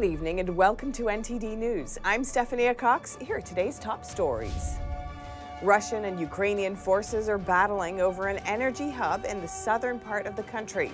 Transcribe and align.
Good 0.00 0.12
evening 0.12 0.40
and 0.40 0.56
welcome 0.56 0.92
to 0.92 1.02
NTD 1.02 1.58
News. 1.58 1.98
I'm 2.04 2.24
Stephanie 2.24 2.72
Cox. 2.72 3.18
Here 3.20 3.36
are 3.36 3.42
today's 3.42 3.78
top 3.78 4.02
stories. 4.02 4.78
Russian 5.60 6.06
and 6.06 6.18
Ukrainian 6.18 6.74
forces 6.74 7.28
are 7.28 7.36
battling 7.36 8.00
over 8.00 8.26
an 8.28 8.38
energy 8.46 8.88
hub 8.88 9.26
in 9.26 9.42
the 9.42 9.46
southern 9.46 10.00
part 10.00 10.24
of 10.24 10.36
the 10.36 10.42
country. 10.44 10.90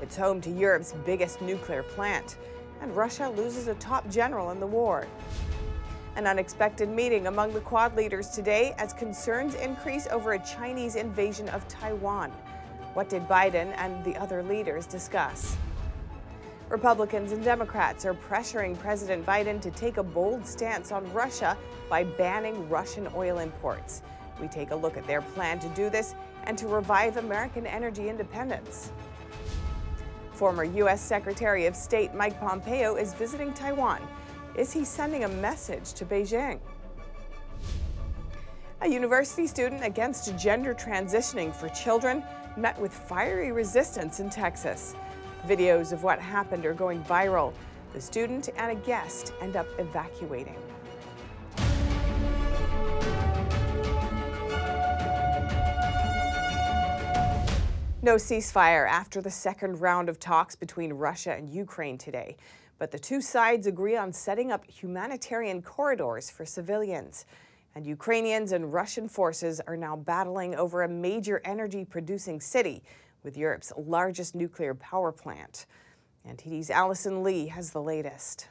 It's 0.00 0.16
home 0.16 0.40
to 0.42 0.50
Europe's 0.50 0.94
biggest 1.04 1.42
nuclear 1.42 1.82
plant, 1.82 2.36
and 2.80 2.94
Russia 2.96 3.28
loses 3.28 3.66
a 3.66 3.74
top 3.74 4.08
general 4.08 4.52
in 4.52 4.60
the 4.60 4.68
war. 4.68 5.08
An 6.14 6.28
unexpected 6.28 6.88
meeting 6.88 7.26
among 7.26 7.54
the 7.54 7.60
Quad 7.60 7.96
leaders 7.96 8.28
today 8.28 8.72
as 8.78 8.92
concerns 8.92 9.56
increase 9.56 10.06
over 10.12 10.34
a 10.34 10.38
Chinese 10.38 10.94
invasion 10.94 11.48
of 11.48 11.66
Taiwan. 11.66 12.30
What 12.92 13.08
did 13.08 13.26
Biden 13.26 13.74
and 13.78 14.04
the 14.04 14.14
other 14.14 14.44
leaders 14.44 14.86
discuss? 14.86 15.56
Republicans 16.70 17.32
and 17.32 17.44
Democrats 17.44 18.06
are 18.06 18.14
pressuring 18.14 18.78
President 18.78 19.24
Biden 19.26 19.60
to 19.60 19.70
take 19.70 19.98
a 19.98 20.02
bold 20.02 20.46
stance 20.46 20.92
on 20.92 21.10
Russia 21.12 21.58
by 21.90 22.04
banning 22.04 22.68
Russian 22.70 23.06
oil 23.14 23.38
imports. 23.38 24.02
We 24.40 24.48
take 24.48 24.70
a 24.70 24.76
look 24.76 24.96
at 24.96 25.06
their 25.06 25.20
plan 25.20 25.58
to 25.60 25.68
do 25.70 25.90
this 25.90 26.14
and 26.44 26.56
to 26.58 26.66
revive 26.66 27.18
American 27.18 27.66
energy 27.66 28.08
independence. 28.08 28.92
Former 30.32 30.64
U.S. 30.64 31.00
Secretary 31.00 31.66
of 31.66 31.76
State 31.76 32.14
Mike 32.14 32.40
Pompeo 32.40 32.96
is 32.96 33.12
visiting 33.12 33.52
Taiwan. 33.52 34.00
Is 34.56 34.72
he 34.72 34.84
sending 34.84 35.24
a 35.24 35.28
message 35.28 35.92
to 35.92 36.04
Beijing? 36.04 36.58
A 38.80 38.88
university 38.88 39.46
student 39.46 39.84
against 39.84 40.36
gender 40.36 40.74
transitioning 40.74 41.54
for 41.54 41.68
children 41.68 42.24
met 42.56 42.78
with 42.80 42.92
fiery 42.92 43.52
resistance 43.52 44.18
in 44.18 44.30
Texas. 44.30 44.94
Videos 45.46 45.92
of 45.92 46.02
what 46.02 46.18
happened 46.18 46.64
are 46.64 46.72
going 46.72 47.04
viral. 47.04 47.52
The 47.92 48.00
student 48.00 48.48
and 48.56 48.72
a 48.72 48.80
guest 48.86 49.34
end 49.42 49.56
up 49.56 49.66
evacuating. 49.78 50.56
No 58.00 58.16
ceasefire 58.16 58.88
after 58.88 59.20
the 59.20 59.30
second 59.30 59.82
round 59.82 60.08
of 60.08 60.18
talks 60.18 60.56
between 60.56 60.94
Russia 60.94 61.34
and 61.34 61.48
Ukraine 61.50 61.98
today. 61.98 62.36
But 62.78 62.90
the 62.90 62.98
two 62.98 63.20
sides 63.20 63.66
agree 63.66 63.96
on 63.96 64.14
setting 64.14 64.50
up 64.50 64.64
humanitarian 64.64 65.60
corridors 65.60 66.30
for 66.30 66.46
civilians. 66.46 67.26
And 67.74 67.86
Ukrainians 67.86 68.52
and 68.52 68.72
Russian 68.72 69.08
forces 69.08 69.60
are 69.66 69.76
now 69.76 69.94
battling 69.96 70.54
over 70.54 70.82
a 70.82 70.88
major 70.88 71.42
energy 71.44 71.84
producing 71.84 72.40
city 72.40 72.82
with 73.24 73.36
Europe's 73.36 73.72
largest 73.76 74.34
nuclear 74.34 74.74
power 74.74 75.10
plant. 75.10 75.66
NTD's 76.28 76.70
Allison 76.70 77.22
Lee 77.22 77.46
has 77.48 77.70
the 77.70 77.82
latest. 77.82 78.48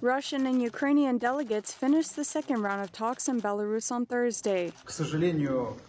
Russian 0.00 0.46
and 0.46 0.60
Ukrainian 0.60 1.16
delegates 1.16 1.72
finished 1.72 2.14
the 2.14 2.24
second 2.24 2.60
round 2.60 2.82
of 2.82 2.92
talks 2.92 3.28
in 3.28 3.40
Belarus 3.40 3.90
on 3.90 4.04
Thursday. 4.04 4.72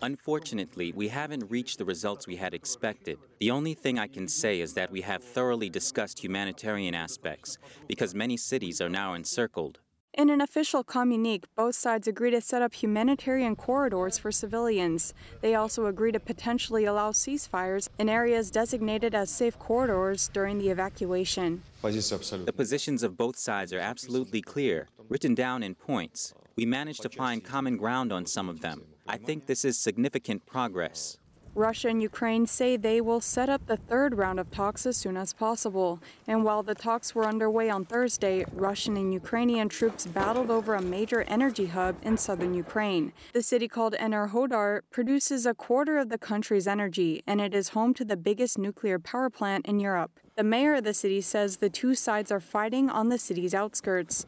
Unfortunately, 0.01 0.93
we 0.95 1.07
haven't 1.09 1.49
reached 1.49 1.77
the 1.79 1.85
results 1.85 2.25
we 2.25 2.37
had 2.37 2.53
expected. 2.53 3.17
The 3.39 3.51
only 3.51 3.73
thing 3.73 3.99
I 3.99 4.07
can 4.07 4.27
say 4.27 4.61
is 4.61 4.73
that 4.75 4.91
we 4.91 5.01
have 5.01 5.23
thoroughly 5.23 5.69
discussed 5.69 6.23
humanitarian 6.23 6.95
aspects, 6.95 7.57
because 7.87 8.15
many 8.15 8.37
cities 8.37 8.79
are 8.79 8.89
now 8.89 9.15
encircled. 9.15 9.79
In 10.17 10.29
an 10.29 10.39
official 10.39 10.81
communique, 10.81 11.43
both 11.57 11.75
sides 11.75 12.07
agree 12.07 12.31
to 12.31 12.39
set 12.39 12.61
up 12.61 12.73
humanitarian 12.73 13.53
corridors 13.57 14.17
for 14.17 14.31
civilians. 14.31 15.13
They 15.41 15.55
also 15.55 15.87
agree 15.87 16.13
to 16.13 16.21
potentially 16.21 16.85
allow 16.85 17.11
ceasefires 17.11 17.89
in 17.99 18.07
areas 18.07 18.49
designated 18.49 19.13
as 19.13 19.29
safe 19.29 19.59
corridors 19.59 20.29
during 20.29 20.57
the 20.57 20.69
evacuation. 20.69 21.63
The 21.81 22.53
positions 22.55 23.03
of 23.03 23.17
both 23.17 23.35
sides 23.35 23.73
are 23.73 23.79
absolutely 23.79 24.41
clear, 24.41 24.87
written 25.09 25.35
down 25.35 25.63
in 25.63 25.75
points. 25.75 26.33
We 26.55 26.65
managed 26.65 27.01
to 27.01 27.09
find 27.09 27.43
common 27.43 27.75
ground 27.75 28.13
on 28.13 28.25
some 28.25 28.47
of 28.47 28.61
them. 28.61 28.83
I 29.05 29.17
think 29.17 29.47
this 29.47 29.65
is 29.65 29.77
significant 29.77 30.45
progress. 30.45 31.17
Russia 31.55 31.87
and 31.87 32.01
Ukraine 32.01 32.45
say 32.45 32.75
they 32.75 32.99
will 32.99 33.21
set 33.21 33.47
up 33.47 33.65
the 33.65 33.77
third 33.77 34.17
round 34.17 34.41
of 34.41 34.51
talks 34.51 34.85
as 34.85 34.97
soon 34.97 35.15
as 35.15 35.31
possible. 35.31 36.01
And 36.27 36.43
while 36.43 36.63
the 36.63 36.75
talks 36.75 37.15
were 37.15 37.25
underway 37.25 37.69
on 37.69 37.85
Thursday, 37.85 38.45
Russian 38.51 38.97
and 38.97 39.13
Ukrainian 39.13 39.69
troops 39.69 40.05
battled 40.05 40.51
over 40.51 40.75
a 40.75 40.81
major 40.81 41.21
energy 41.23 41.67
hub 41.67 41.95
in 42.01 42.17
southern 42.17 42.53
Ukraine. 42.53 43.13
The 43.33 43.41
city 43.41 43.69
called 43.69 43.93
Enerhodar 43.93 44.81
produces 44.91 45.45
a 45.45 45.53
quarter 45.53 45.97
of 45.97 46.09
the 46.09 46.17
country's 46.17 46.67
energy, 46.67 47.23
and 47.25 47.39
it 47.39 47.55
is 47.55 47.69
home 47.69 47.93
to 47.93 48.03
the 48.03 48.17
biggest 48.17 48.57
nuclear 48.57 48.99
power 48.99 49.29
plant 49.29 49.65
in 49.65 49.79
Europe. 49.79 50.19
The 50.35 50.43
mayor 50.43 50.75
of 50.75 50.83
the 50.83 50.93
city 50.93 51.21
says 51.21 51.57
the 51.57 51.69
two 51.69 51.95
sides 51.95 52.33
are 52.33 52.41
fighting 52.41 52.89
on 52.89 53.07
the 53.07 53.17
city's 53.17 53.53
outskirts. 53.53 54.25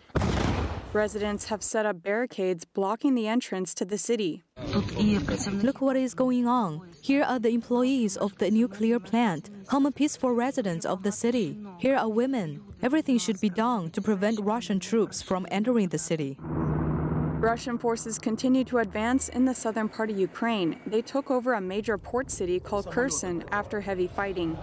Residents 0.94 1.46
have 1.46 1.62
set 1.62 1.86
up 1.86 2.02
barricades 2.02 2.64
blocking 2.66 3.14
the 3.14 3.28
entrance 3.28 3.74
to 3.74 3.86
the 3.86 3.98
city. 3.98 4.44
Look 4.66 5.82
what 5.82 5.98
is 5.98 6.14
going 6.14 6.48
on. 6.48 6.82
Here 7.02 7.24
are 7.24 7.40
the 7.40 7.50
employees 7.50 8.16
of 8.16 8.38
the 8.38 8.50
nuclear 8.50 9.00
plant, 9.00 9.50
common 9.68 9.92
peaceful 9.92 10.32
residents 10.32 10.86
of 10.86 11.04
the 11.04 11.12
city. 11.12 11.58
Here 11.78 11.96
are 11.96 12.10
women. 12.10 12.62
Everything 12.82 13.18
should 13.18 13.40
be 13.42 13.50
done 13.50 13.92
to 13.92 14.02
prevent 14.02 14.40
Russian 14.40 14.80
troops 14.80 15.22
from 15.22 15.46
entering 15.52 15.90
the 15.90 15.98
city. 15.98 16.38
Russian 16.42 17.78
forces 17.78 18.18
continue 18.18 18.64
to 18.64 18.80
advance 18.80 19.30
in 19.30 19.46
the 19.46 19.54
southern 19.54 19.90
part 19.90 20.10
of 20.10 20.18
Ukraine. 20.18 20.80
They 20.88 21.02
took 21.02 21.30
over 21.30 21.54
a 21.54 21.62
major 21.62 21.98
port 21.98 22.32
city 22.32 22.60
called 22.60 22.90
Kherson 22.90 23.44
after 23.52 23.82
heavy 23.82 24.08
fighting. 24.08 24.58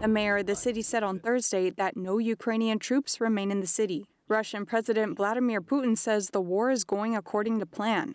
The 0.00 0.08
mayor 0.08 0.38
of 0.38 0.46
the 0.46 0.56
city 0.56 0.82
said 0.82 1.02
on 1.02 1.20
Thursday 1.20 1.70
that 1.70 1.96
no 1.96 2.18
Ukrainian 2.18 2.78
troops 2.78 3.20
remain 3.20 3.50
in 3.50 3.60
the 3.60 3.66
city. 3.66 4.06
Russian 4.30 4.64
President 4.64 5.16
Vladimir 5.16 5.60
Putin 5.60 5.98
says 5.98 6.30
the 6.30 6.40
war 6.40 6.70
is 6.70 6.84
going 6.84 7.16
according 7.16 7.58
to 7.58 7.66
plan. 7.66 8.14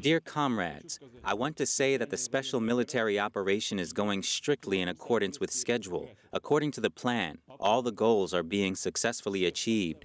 Dear 0.00 0.20
comrades, 0.20 1.00
I 1.24 1.34
want 1.34 1.56
to 1.56 1.66
say 1.66 1.96
that 1.96 2.10
the 2.10 2.16
special 2.16 2.60
military 2.60 3.18
operation 3.18 3.80
is 3.80 3.92
going 3.92 4.22
strictly 4.22 4.80
in 4.80 4.88
accordance 4.88 5.40
with 5.40 5.50
schedule. 5.50 6.10
According 6.32 6.70
to 6.72 6.80
the 6.80 6.90
plan, 6.90 7.38
all 7.58 7.82
the 7.82 7.90
goals 7.90 8.32
are 8.32 8.44
being 8.44 8.76
successfully 8.76 9.46
achieved. 9.46 10.04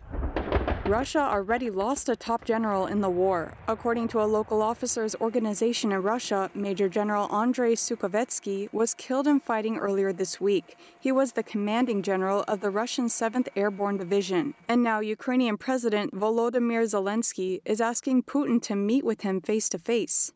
Russia 0.90 1.20
already 1.20 1.70
lost 1.70 2.10
a 2.10 2.16
top 2.16 2.44
general 2.44 2.88
in 2.88 3.00
the 3.00 3.10
war. 3.10 3.54
According 3.68 4.08
to 4.08 4.22
a 4.24 4.26
local 4.26 4.64
officers' 4.64 5.16
organization 5.22 5.92
in 5.92 6.02
Russia, 6.02 6.50
Major 6.56 6.90
General 6.90 7.32
Andrei 7.32 7.76
Sukhovetsky 7.76 8.74
was 8.74 8.96
killed 8.96 9.28
in 9.28 9.40
fighting 9.40 9.78
earlier 9.78 10.12
this 10.12 10.42
week. 10.42 10.78
He 11.00 11.12
was 11.12 11.34
the 11.34 11.44
commanding 11.44 12.02
general 12.02 12.44
of 12.48 12.62
the 12.62 12.72
Russian 12.72 13.06
7th 13.06 13.50
Airborne 13.56 13.98
Division. 13.98 14.56
And 14.68 14.82
now 14.82 15.00
Ukrainian 15.00 15.58
President 15.58 16.12
Volodymyr 16.16 16.84
Zelensky 16.86 17.62
is 17.66 17.80
asking 17.80 18.24
Putin 18.24 18.60
to 18.64 18.76
meet 18.76 19.06
with 19.06 19.22
him 19.22 19.42
face 19.42 19.70
to 19.70 19.78
face. 19.78 20.32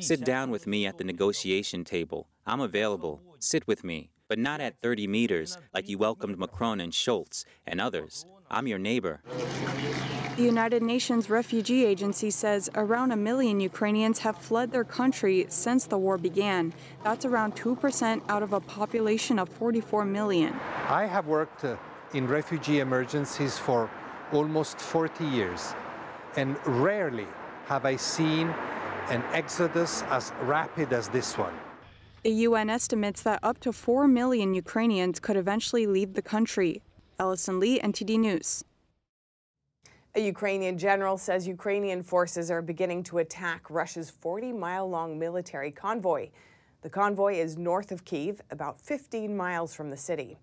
Sit 0.00 0.24
down 0.24 0.50
with 0.50 0.68
me 0.68 0.86
at 0.86 0.98
the 0.98 1.04
negotiation 1.04 1.82
table. 1.82 2.28
I'm 2.46 2.60
available. 2.60 3.20
Sit 3.40 3.66
with 3.66 3.82
me, 3.82 4.10
but 4.28 4.38
not 4.38 4.60
at 4.60 4.80
30 4.80 5.08
meters 5.08 5.58
like 5.74 5.88
you 5.88 5.98
welcomed 5.98 6.38
Macron 6.38 6.78
and 6.80 6.92
Scholz 6.92 7.44
and 7.66 7.80
others. 7.80 8.24
I'm 8.50 8.66
your 8.66 8.78
neighbor. 8.78 9.20
The 10.36 10.42
United 10.42 10.82
Nations 10.82 11.30
Refugee 11.30 11.84
Agency 11.84 12.28
says 12.28 12.68
around 12.74 13.12
a 13.12 13.16
million 13.16 13.60
Ukrainians 13.60 14.18
have 14.18 14.36
fled 14.36 14.72
their 14.72 14.82
country 14.82 15.46
since 15.48 15.86
the 15.86 15.96
war 15.96 16.18
began. 16.18 16.72
That's 17.04 17.24
around 17.24 17.54
2% 17.54 18.20
out 18.28 18.42
of 18.42 18.52
a 18.52 18.60
population 18.60 19.38
of 19.38 19.48
44 19.48 20.04
million. 20.04 20.58
I 20.88 21.06
have 21.06 21.28
worked 21.28 21.64
uh, 21.64 21.76
in 22.14 22.26
refugee 22.26 22.80
emergencies 22.80 23.56
for 23.56 23.88
almost 24.32 24.80
40 24.80 25.24
years, 25.24 25.72
and 26.36 26.56
rarely 26.66 27.28
have 27.66 27.84
I 27.84 27.94
seen 27.94 28.48
an 29.10 29.22
exodus 29.32 30.02
as 30.10 30.32
rapid 30.42 30.92
as 30.92 31.08
this 31.08 31.38
one. 31.38 31.54
The 32.24 32.32
UN 32.48 32.70
estimates 32.70 33.22
that 33.22 33.38
up 33.42 33.60
to 33.60 33.72
4 33.72 34.08
million 34.08 34.54
Ukrainians 34.54 35.20
could 35.20 35.36
eventually 35.36 35.86
leave 35.86 36.14
the 36.14 36.22
country. 36.22 36.82
Allison 37.24 37.58
Lee, 37.58 37.80
NTD 37.80 38.18
News. 38.18 38.64
A 40.14 40.20
Ukrainian 40.20 40.76
general 40.76 41.16
says 41.16 41.48
Ukrainian 41.48 42.02
forces 42.02 42.50
are 42.50 42.60
beginning 42.60 43.02
to 43.04 43.16
attack 43.16 43.70
Russia's 43.70 44.10
40 44.10 44.52
mile 44.52 44.86
long 44.86 45.18
military 45.18 45.70
convoy. 45.70 46.28
The 46.82 46.90
convoy 46.90 47.36
is 47.36 47.56
north 47.56 47.92
of 47.92 48.04
Kiev, 48.04 48.42
about 48.50 48.78
15 48.78 49.34
miles 49.34 49.74
from 49.74 49.88
the 49.88 49.96
city. 49.96 50.36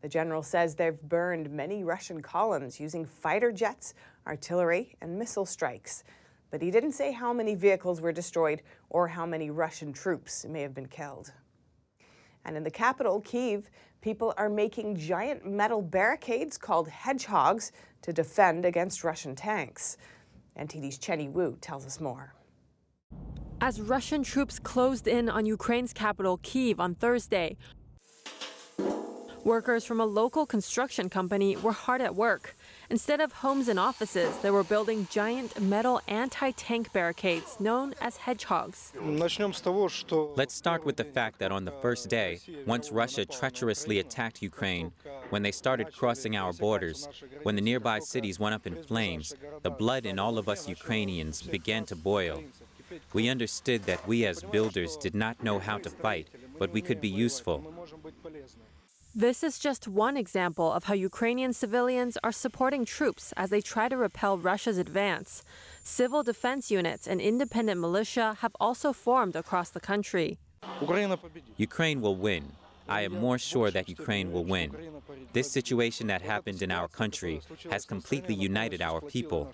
The 0.00 0.08
general 0.08 0.44
says 0.44 0.76
they've 0.76 1.02
burned 1.02 1.50
many 1.50 1.82
Russian 1.82 2.22
columns 2.22 2.78
using 2.78 3.04
fighter 3.04 3.50
jets, 3.50 3.94
artillery, 4.24 4.94
and 5.00 5.18
missile 5.18 5.44
strikes. 5.44 6.04
But 6.52 6.62
he 6.62 6.70
didn't 6.70 6.92
say 6.92 7.10
how 7.10 7.32
many 7.32 7.56
vehicles 7.56 8.00
were 8.00 8.12
destroyed 8.12 8.62
or 8.90 9.08
how 9.08 9.26
many 9.26 9.50
Russian 9.50 9.92
troops 9.92 10.46
may 10.48 10.62
have 10.62 10.72
been 10.72 10.86
killed. 10.86 11.32
And 12.44 12.56
in 12.56 12.62
the 12.62 12.70
capital, 12.70 13.20
Kiev, 13.22 13.68
people 14.00 14.34
are 14.36 14.48
making 14.48 14.96
giant 14.96 15.46
metal 15.46 15.82
barricades 15.82 16.56
called 16.56 16.88
hedgehogs 16.88 17.72
to 18.02 18.12
defend 18.12 18.64
against 18.64 19.04
Russian 19.04 19.34
tanks. 19.34 19.96
NTD's 20.58 20.98
Chenny 20.98 21.30
Wu 21.30 21.56
tells 21.60 21.86
us 21.86 22.00
more. 22.00 22.34
As 23.60 23.80
Russian 23.80 24.22
troops 24.22 24.60
closed 24.60 25.08
in 25.08 25.28
on 25.28 25.44
Ukraine's 25.44 25.92
capital, 25.92 26.38
Kiev, 26.42 26.78
on 26.78 26.94
Thursday, 26.94 27.56
Workers 29.48 29.86
from 29.86 29.98
a 29.98 30.04
local 30.04 30.44
construction 30.44 31.08
company 31.08 31.56
were 31.56 31.72
hard 31.72 32.02
at 32.02 32.14
work. 32.14 32.54
Instead 32.90 33.22
of 33.22 33.32
homes 33.32 33.68
and 33.68 33.78
offices, 33.80 34.36
they 34.42 34.50
were 34.50 34.62
building 34.62 35.08
giant 35.10 35.58
metal 35.58 36.02
anti 36.06 36.50
tank 36.50 36.92
barricades 36.92 37.58
known 37.58 37.94
as 37.98 38.18
hedgehogs. 38.18 38.92
Let's 39.00 40.54
start 40.54 40.84
with 40.84 40.96
the 40.98 41.04
fact 41.04 41.38
that 41.38 41.50
on 41.50 41.64
the 41.64 41.72
first 41.80 42.10
day, 42.10 42.40
once 42.66 42.92
Russia 42.92 43.24
treacherously 43.24 43.98
attacked 43.98 44.42
Ukraine, 44.42 44.92
when 45.30 45.42
they 45.44 45.52
started 45.52 45.94
crossing 45.94 46.36
our 46.36 46.52
borders, 46.52 47.08
when 47.42 47.56
the 47.56 47.62
nearby 47.62 48.00
cities 48.00 48.38
went 48.38 48.54
up 48.54 48.66
in 48.66 48.76
flames, 48.76 49.34
the 49.62 49.70
blood 49.70 50.04
in 50.04 50.18
all 50.18 50.36
of 50.36 50.50
us 50.50 50.68
Ukrainians 50.68 51.40
began 51.40 51.86
to 51.86 51.96
boil. 51.96 52.44
We 53.14 53.30
understood 53.30 53.84
that 53.84 54.06
we 54.06 54.26
as 54.26 54.42
builders 54.42 54.96
did 54.96 55.14
not 55.14 55.42
know 55.42 55.58
how 55.58 55.78
to 55.78 55.90
fight, 55.90 56.28
but 56.58 56.72
we 56.72 56.82
could 56.82 57.00
be 57.00 57.08
useful. 57.08 57.72
This 59.18 59.42
is 59.42 59.58
just 59.58 59.88
one 59.88 60.16
example 60.16 60.72
of 60.72 60.84
how 60.84 60.94
Ukrainian 60.94 61.52
civilians 61.52 62.16
are 62.22 62.30
supporting 62.30 62.84
troops 62.84 63.34
as 63.36 63.50
they 63.50 63.60
try 63.60 63.88
to 63.88 63.96
repel 63.96 64.38
Russia's 64.38 64.78
advance. 64.78 65.42
Civil 65.82 66.22
defense 66.22 66.70
units 66.70 67.08
and 67.08 67.20
independent 67.20 67.80
militia 67.80 68.36
have 68.42 68.54
also 68.60 68.92
formed 68.92 69.34
across 69.34 69.70
the 69.70 69.80
country. 69.80 70.38
Ukraine 71.56 72.00
will 72.00 72.14
win. 72.14 72.52
I 72.88 73.00
am 73.00 73.14
more 73.14 73.38
sure 73.38 73.72
that 73.72 73.88
Ukraine 73.88 74.30
will 74.30 74.44
win. 74.44 74.70
This 75.32 75.50
situation 75.50 76.06
that 76.06 76.22
happened 76.22 76.62
in 76.62 76.70
our 76.70 76.86
country 76.86 77.40
has 77.72 77.84
completely 77.84 78.36
united 78.36 78.80
our 78.80 79.00
people. 79.00 79.50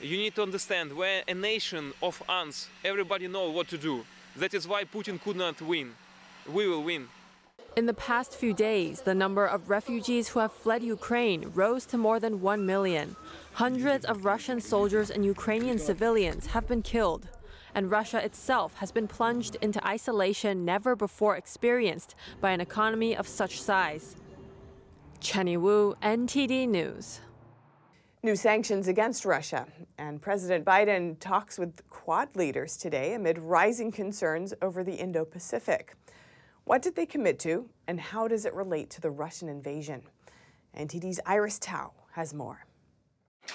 You 0.00 0.16
need 0.16 0.34
to 0.34 0.42
understand 0.42 0.96
when 0.96 1.22
a 1.28 1.34
nation 1.34 1.92
of 2.02 2.20
ants, 2.28 2.66
everybody 2.84 3.28
know 3.28 3.50
what 3.50 3.68
to 3.68 3.78
do. 3.78 4.04
That 4.34 4.52
is 4.52 4.66
why 4.66 4.82
Putin 4.82 5.22
could 5.22 5.36
not 5.36 5.62
win. 5.62 5.94
We 6.52 6.66
will 6.66 6.82
win. 6.82 7.06
In 7.76 7.86
the 7.86 7.94
past 7.94 8.34
few 8.34 8.52
days, 8.52 9.02
the 9.02 9.14
number 9.14 9.46
of 9.46 9.70
refugees 9.70 10.28
who 10.28 10.40
have 10.40 10.52
fled 10.52 10.82
Ukraine 10.82 11.52
rose 11.54 11.86
to 11.86 11.96
more 11.96 12.18
than 12.18 12.40
1 12.40 12.66
million. 12.66 13.14
Hundreds 13.52 14.04
of 14.04 14.24
Russian 14.24 14.60
soldiers 14.60 15.08
and 15.08 15.24
Ukrainian 15.24 15.78
civilians 15.78 16.46
have 16.46 16.66
been 16.66 16.82
killed. 16.82 17.28
And 17.72 17.88
Russia 17.88 18.22
itself 18.24 18.74
has 18.78 18.90
been 18.90 19.06
plunged 19.06 19.56
into 19.62 19.86
isolation 19.86 20.64
never 20.64 20.96
before 20.96 21.36
experienced 21.36 22.16
by 22.40 22.50
an 22.50 22.60
economy 22.60 23.16
of 23.16 23.28
such 23.28 23.62
size. 23.62 24.16
Chenny 25.20 25.56
Wu, 25.56 25.94
NTD 26.02 26.68
News. 26.68 27.20
New 28.24 28.34
sanctions 28.34 28.88
against 28.88 29.24
Russia. 29.24 29.68
And 29.96 30.20
President 30.20 30.64
Biden 30.64 31.18
talks 31.20 31.56
with 31.56 31.88
Quad 31.88 32.34
leaders 32.34 32.76
today 32.76 33.14
amid 33.14 33.38
rising 33.38 33.92
concerns 33.92 34.52
over 34.60 34.82
the 34.82 34.94
Indo 34.94 35.24
Pacific. 35.24 35.94
What 36.64 36.82
did 36.82 36.94
they 36.94 37.06
commit 37.06 37.38
to, 37.40 37.68
and 37.88 37.98
how 37.98 38.28
does 38.28 38.44
it 38.44 38.54
relate 38.54 38.90
to 38.90 39.00
the 39.00 39.10
Russian 39.10 39.48
invasion? 39.48 40.02
NTD's 40.76 41.20
Iris 41.26 41.58
Tao 41.58 41.92
has 42.12 42.32
more. 42.32 42.64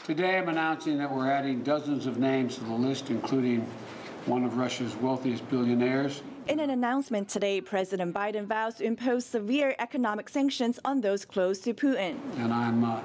Today, 0.04 0.38
I'm 0.38 0.50
announcing 0.50 0.98
that 0.98 1.10
we're 1.10 1.30
adding 1.30 1.64
dozens 1.64 2.08
of 2.08 2.18
names 2.18 2.56
to 2.58 2.64
the 2.66 2.74
list, 2.74 3.10
including 3.10 3.62
one 4.26 4.44
of 4.44 4.58
Russia's 4.58 4.96
wealthiest 4.96 5.48
billionaires. 5.50 6.24
In 6.48 6.60
an 6.60 6.70
announcement 6.70 7.30
today, 7.30 7.62
President 7.62 8.14
Biden 8.14 8.48
vows 8.48 8.76
to 8.76 8.84
impose 8.84 9.26
severe 9.26 9.76
economic 9.80 10.28
sanctions 10.28 10.80
on 10.84 11.02
those 11.02 11.26
close 11.26 11.60
to 11.60 11.74
Putin. 11.74 12.18
And 12.38 12.54
I'm 12.54 12.84
uh, 12.84 13.02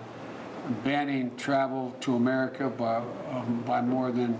banning 0.82 1.36
travel 1.36 1.94
to 2.00 2.16
America 2.16 2.68
by, 2.68 2.96
um, 3.30 3.62
by 3.66 3.80
more 3.80 4.10
than 4.10 4.38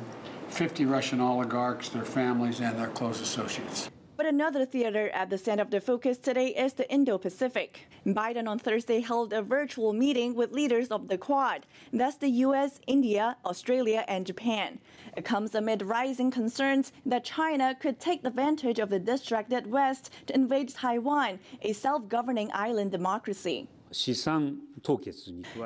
50 0.48 0.86
Russian 0.86 1.20
oligarchs, 1.20 1.90
their 1.90 2.04
families, 2.04 2.60
and 2.60 2.78
their 2.78 2.88
close 2.88 3.20
associates. 3.20 3.88
But 4.20 4.26
another 4.28 4.66
theater 4.66 5.08
at 5.14 5.30
the 5.30 5.38
center 5.38 5.62
of 5.62 5.70
the 5.70 5.80
focus 5.80 6.18
today 6.18 6.48
is 6.48 6.74
the 6.74 6.86
Indo 6.92 7.16
Pacific. 7.16 7.88
Biden 8.04 8.46
on 8.46 8.58
Thursday 8.58 9.00
held 9.00 9.32
a 9.32 9.40
virtual 9.40 9.94
meeting 9.94 10.34
with 10.34 10.52
leaders 10.52 10.88
of 10.88 11.08
the 11.08 11.16
Quad. 11.16 11.64
That's 11.90 12.18
the 12.18 12.28
US, 12.44 12.80
India, 12.86 13.38
Australia, 13.46 14.04
and 14.08 14.26
Japan. 14.26 14.78
It 15.16 15.24
comes 15.24 15.54
amid 15.54 15.80
rising 15.80 16.30
concerns 16.30 16.92
that 17.06 17.24
China 17.24 17.74
could 17.74 17.98
take 17.98 18.22
advantage 18.22 18.78
of 18.78 18.90
the 18.90 18.98
distracted 18.98 19.66
West 19.66 20.10
to 20.26 20.34
invade 20.34 20.68
Taiwan, 20.68 21.38
a 21.62 21.72
self 21.72 22.06
governing 22.06 22.50
island 22.52 22.90
democracy. 22.90 23.68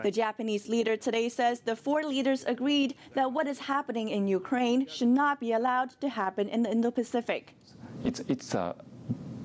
The 0.02 0.10
Japanese 0.10 0.68
leader 0.68 0.96
today 0.96 1.28
says 1.28 1.60
the 1.60 1.76
four 1.76 2.04
leaders 2.04 2.44
agreed 2.44 2.94
that 3.14 3.32
what 3.32 3.46
is 3.46 3.58
happening 3.58 4.08
in 4.10 4.28
Ukraine 4.28 4.86
should 4.86 5.08
not 5.08 5.40
be 5.40 5.52
allowed 5.52 5.90
to 6.00 6.08
happen 6.08 6.48
in 6.48 6.62
the 6.62 6.70
Indo 6.70 6.90
Pacific. 6.90 7.54
It's, 8.02 8.20
it's 8.28 8.54
a 8.54 8.74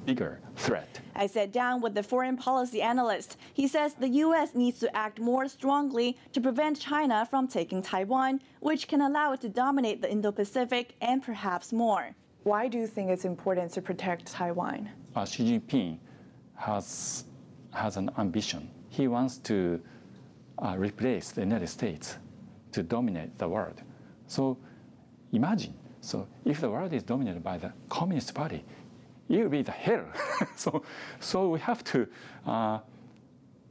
bigger 0.06 0.40
threat. 0.56 1.00
I 1.16 1.28
sat 1.28 1.51
down 1.51 1.81
with 1.81 1.94
the 1.94 2.04
foreign 2.04 2.38
policy 2.38 2.81
analyst. 2.81 3.38
He 3.54 3.68
says 3.68 3.94
the 3.94 4.10
U.S. 4.25 4.56
needs 4.56 4.80
to 4.80 4.96
act 4.96 5.19
more 5.19 5.48
strongly 5.48 6.18
to 6.34 6.42
prevent 6.42 6.80
China 6.80 7.28
from 7.30 7.48
taking 7.48 7.81
Taiwan, 7.81 8.42
which 8.60 8.88
can 8.88 9.01
allow 9.01 9.34
it 9.34 9.42
to 9.42 9.50
dominate 9.50 10.01
the 10.01 10.10
Indo 10.10 10.31
Pacific 10.31 10.96
and 11.01 11.22
perhaps 11.22 11.72
more. 11.72 12.16
Why 12.44 12.68
do 12.68 12.78
you 12.78 12.88
think 12.88 13.10
it's 13.10 13.25
important 13.25 13.72
to 13.74 13.81
protect 13.81 14.25
Taiwan? 14.25 14.90
Uh, 15.16 15.25
Xi 15.25 15.44
Jinping 15.44 16.00
has, 16.56 17.25
has 17.74 17.98
an 17.98 18.10
ambition. 18.18 18.69
He 18.90 19.07
wants 19.07 19.38
to 19.50 19.80
uh, 20.57 20.75
replace 20.78 21.31
the 21.31 21.42
United 21.42 21.68
States 21.68 22.18
to 22.72 22.84
dominate 22.84 23.38
the 23.38 23.48
world. 23.48 23.81
So 24.28 24.57
imagine, 25.34 25.74
so 26.01 26.28
if 26.46 26.62
the 26.62 26.69
world 26.69 26.94
is 26.94 27.04
dominated 27.04 27.44
by 27.44 27.57
the 27.57 27.74
Communist 27.90 28.34
Party, 28.34 28.63
it 29.28 29.38
will 29.38 29.50
be 29.50 29.62
the 29.62 29.72
hell. 29.72 30.06
so, 30.56 30.84
so 31.19 31.50
we 31.50 31.60
have 31.60 31.84
to 31.86 32.07
uh, 32.46 32.80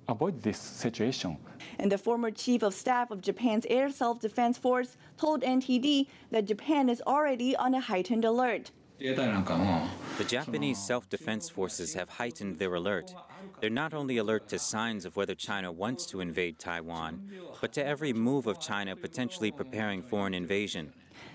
avoid 0.08 0.42
this 0.42 0.58
situation. 0.58 1.36
And 1.78 1.90
the 1.90 1.98
former 1.98 2.30
chief 2.30 2.62
of 2.62 2.74
staff 2.74 3.10
of 3.10 3.20
Japan's 3.20 3.66
Air 3.68 3.90
Self 3.90 4.20
Defense 4.20 4.58
Force 4.58 4.96
told 5.16 5.42
NTD 5.42 6.06
that 6.30 6.44
Japan 6.46 6.88
is 6.88 7.02
already 7.06 7.56
on 7.56 7.74
a 7.74 7.80
heightened 7.80 8.24
alert. 8.24 8.70
The 9.00 10.24
Japanese 10.26 10.84
self 10.84 11.08
defense 11.08 11.48
forces 11.48 11.94
have 11.94 12.08
heightened 12.08 12.58
their 12.58 12.74
alert. 12.74 13.14
They're 13.60 13.70
not 13.70 13.94
only 13.94 14.16
alert 14.16 14.48
to 14.48 14.58
signs 14.58 15.04
of 15.04 15.14
whether 15.14 15.36
China 15.36 15.70
wants 15.70 16.04
to 16.06 16.20
invade 16.20 16.58
Taiwan, 16.58 17.30
but 17.60 17.72
to 17.74 17.86
every 17.86 18.12
move 18.12 18.48
of 18.48 18.58
China 18.58 18.96
potentially 18.96 19.52
preparing 19.52 20.02
for 20.02 20.26
an 20.26 20.34
invasion. 20.34 20.92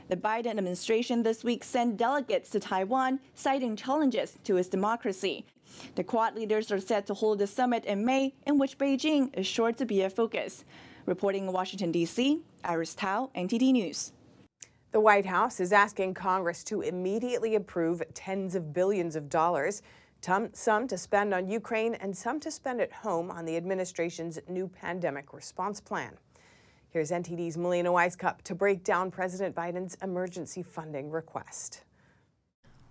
The 0.09 0.17
Biden 0.17 0.47
administration 0.47 1.23
this 1.23 1.43
week 1.43 1.63
sent 1.63 1.97
delegates 1.97 2.49
to 2.49 2.59
Taiwan, 2.59 3.19
citing 3.35 3.75
challenges 3.75 4.37
to 4.43 4.57
its 4.57 4.67
democracy. 4.67 5.45
The 5.95 6.03
Quad 6.03 6.35
leaders 6.35 6.71
are 6.71 6.79
set 6.79 7.07
to 7.07 7.13
hold 7.13 7.41
a 7.41 7.47
summit 7.47 7.85
in 7.85 8.03
May, 8.05 8.33
in 8.45 8.57
which 8.57 8.77
Beijing 8.77 9.29
is 9.33 9.47
sure 9.47 9.71
to 9.71 9.85
be 9.85 10.01
a 10.01 10.09
focus. 10.09 10.65
Reporting 11.05 11.47
in 11.47 11.53
Washington, 11.53 11.91
D.C., 11.91 12.41
Iris 12.63 12.95
Tao, 12.95 13.31
NTD 13.35 13.71
News. 13.71 14.11
The 14.91 14.99
White 14.99 15.25
House 15.25 15.59
is 15.59 15.73
asking 15.73 16.13
Congress 16.13 16.63
to 16.65 16.81
immediately 16.81 17.55
approve 17.55 18.03
tens 18.13 18.55
of 18.55 18.73
billions 18.73 19.15
of 19.15 19.29
dollars, 19.29 19.81
some 20.21 20.87
to 20.87 20.97
spend 20.97 21.33
on 21.33 21.49
Ukraine 21.49 21.95
and 21.95 22.15
some 22.15 22.39
to 22.41 22.51
spend 22.51 22.79
at 22.79 22.91
home 22.91 23.31
on 23.31 23.45
the 23.45 23.57
administration's 23.57 24.37
new 24.47 24.67
pandemic 24.67 25.33
response 25.33 25.79
plan. 25.79 26.17
Here's 26.93 27.09
NTD's 27.09 27.57
Melina 27.57 27.89
Wisecup 27.89 28.43
to 28.43 28.53
break 28.53 28.83
down 28.83 29.09
President 29.09 29.55
Biden's 29.55 29.97
emergency 30.03 30.61
funding 30.61 31.09
request. 31.09 31.81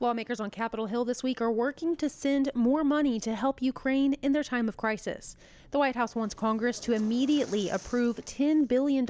Lawmakers 0.00 0.40
on 0.40 0.50
Capitol 0.50 0.86
Hill 0.86 1.04
this 1.04 1.22
week 1.22 1.40
are 1.40 1.52
working 1.52 1.94
to 1.94 2.08
send 2.08 2.50
more 2.52 2.82
money 2.82 3.20
to 3.20 3.36
help 3.36 3.62
Ukraine 3.62 4.14
in 4.14 4.32
their 4.32 4.42
time 4.42 4.68
of 4.68 4.76
crisis. 4.76 5.36
The 5.70 5.78
White 5.78 5.94
House 5.94 6.16
wants 6.16 6.34
Congress 6.34 6.80
to 6.80 6.94
immediately 6.94 7.68
approve 7.68 8.16
$10 8.16 8.66
billion. 8.66 9.06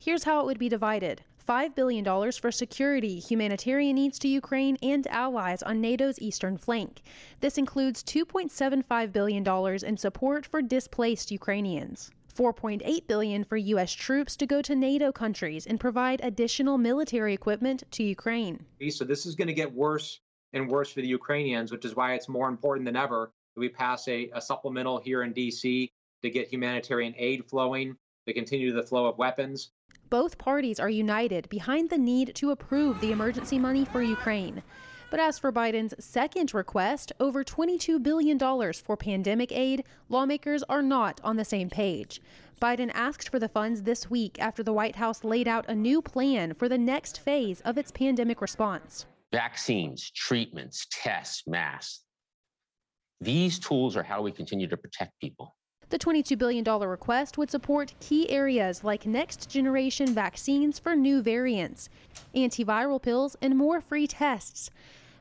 Here's 0.00 0.24
how 0.24 0.40
it 0.40 0.46
would 0.46 0.58
be 0.58 0.68
divided 0.68 1.22
$5 1.48 1.76
billion 1.76 2.04
for 2.32 2.50
security, 2.50 3.20
humanitarian 3.20 3.94
needs 3.94 4.18
to 4.18 4.26
Ukraine, 4.26 4.78
and 4.82 5.06
allies 5.06 5.62
on 5.62 5.80
NATO's 5.80 6.18
eastern 6.20 6.58
flank. 6.58 7.02
This 7.38 7.56
includes 7.56 8.02
$2.75 8.02 9.12
billion 9.12 9.46
in 9.84 9.96
support 9.96 10.44
for 10.44 10.60
displaced 10.60 11.30
Ukrainians. 11.30 12.10
4.8 12.34 13.06
billion 13.06 13.44
for 13.44 13.56
US 13.56 13.92
troops 13.92 14.36
to 14.36 14.46
go 14.46 14.62
to 14.62 14.74
NATO 14.74 15.12
countries 15.12 15.66
and 15.66 15.78
provide 15.78 16.20
additional 16.22 16.78
military 16.78 17.34
equipment 17.34 17.84
to 17.92 18.02
Ukraine. 18.02 18.64
So 18.90 19.04
this 19.04 19.26
is 19.26 19.34
going 19.34 19.48
to 19.48 19.54
get 19.54 19.72
worse 19.72 20.20
and 20.52 20.68
worse 20.68 20.90
for 20.92 21.00
the 21.00 21.08
Ukrainians, 21.08 21.72
which 21.72 21.84
is 21.84 21.96
why 21.96 22.14
it's 22.14 22.28
more 22.28 22.48
important 22.48 22.84
than 22.86 22.96
ever 22.96 23.32
that 23.54 23.60
we 23.60 23.68
pass 23.68 24.08
a, 24.08 24.30
a 24.34 24.40
supplemental 24.40 24.98
here 24.98 25.22
in 25.22 25.32
DC 25.34 25.90
to 26.22 26.30
get 26.30 26.48
humanitarian 26.48 27.14
aid 27.16 27.44
flowing, 27.46 27.96
to 28.26 28.32
continue 28.32 28.72
the 28.72 28.82
flow 28.82 29.06
of 29.06 29.18
weapons. 29.18 29.70
Both 30.08 30.38
parties 30.38 30.78
are 30.78 30.90
united 30.90 31.48
behind 31.48 31.90
the 31.90 31.98
need 31.98 32.34
to 32.36 32.50
approve 32.50 33.00
the 33.00 33.12
emergency 33.12 33.58
money 33.58 33.84
for 33.84 34.02
Ukraine. 34.02 34.62
But 35.12 35.20
as 35.20 35.38
for 35.38 35.52
Biden's 35.52 35.92
second 36.02 36.54
request, 36.54 37.12
over 37.20 37.44
$22 37.44 38.02
billion 38.02 38.38
for 38.72 38.96
pandemic 38.96 39.52
aid, 39.52 39.84
lawmakers 40.08 40.62
are 40.70 40.80
not 40.80 41.20
on 41.22 41.36
the 41.36 41.44
same 41.44 41.68
page. 41.68 42.22
Biden 42.62 42.90
asked 42.94 43.28
for 43.28 43.38
the 43.38 43.46
funds 43.46 43.82
this 43.82 44.08
week 44.08 44.38
after 44.40 44.62
the 44.62 44.72
White 44.72 44.96
House 44.96 45.22
laid 45.22 45.46
out 45.46 45.68
a 45.68 45.74
new 45.74 46.00
plan 46.00 46.54
for 46.54 46.66
the 46.66 46.78
next 46.78 47.20
phase 47.20 47.60
of 47.60 47.76
its 47.76 47.90
pandemic 47.90 48.40
response. 48.40 49.04
Vaccines, 49.32 50.10
treatments, 50.12 50.86
tests, 50.90 51.42
masks. 51.46 52.04
These 53.20 53.58
tools 53.58 53.98
are 53.98 54.02
how 54.02 54.22
we 54.22 54.32
continue 54.32 54.66
to 54.66 54.78
protect 54.78 55.20
people. 55.20 55.54
The 55.90 55.98
$22 55.98 56.38
billion 56.38 56.64
request 56.64 57.36
would 57.36 57.50
support 57.50 57.92
key 58.00 58.30
areas 58.30 58.82
like 58.82 59.04
next 59.04 59.50
generation 59.50 60.14
vaccines 60.14 60.78
for 60.78 60.96
new 60.96 61.20
variants, 61.20 61.90
antiviral 62.34 63.02
pills, 63.02 63.36
and 63.42 63.58
more 63.58 63.82
free 63.82 64.06
tests. 64.06 64.70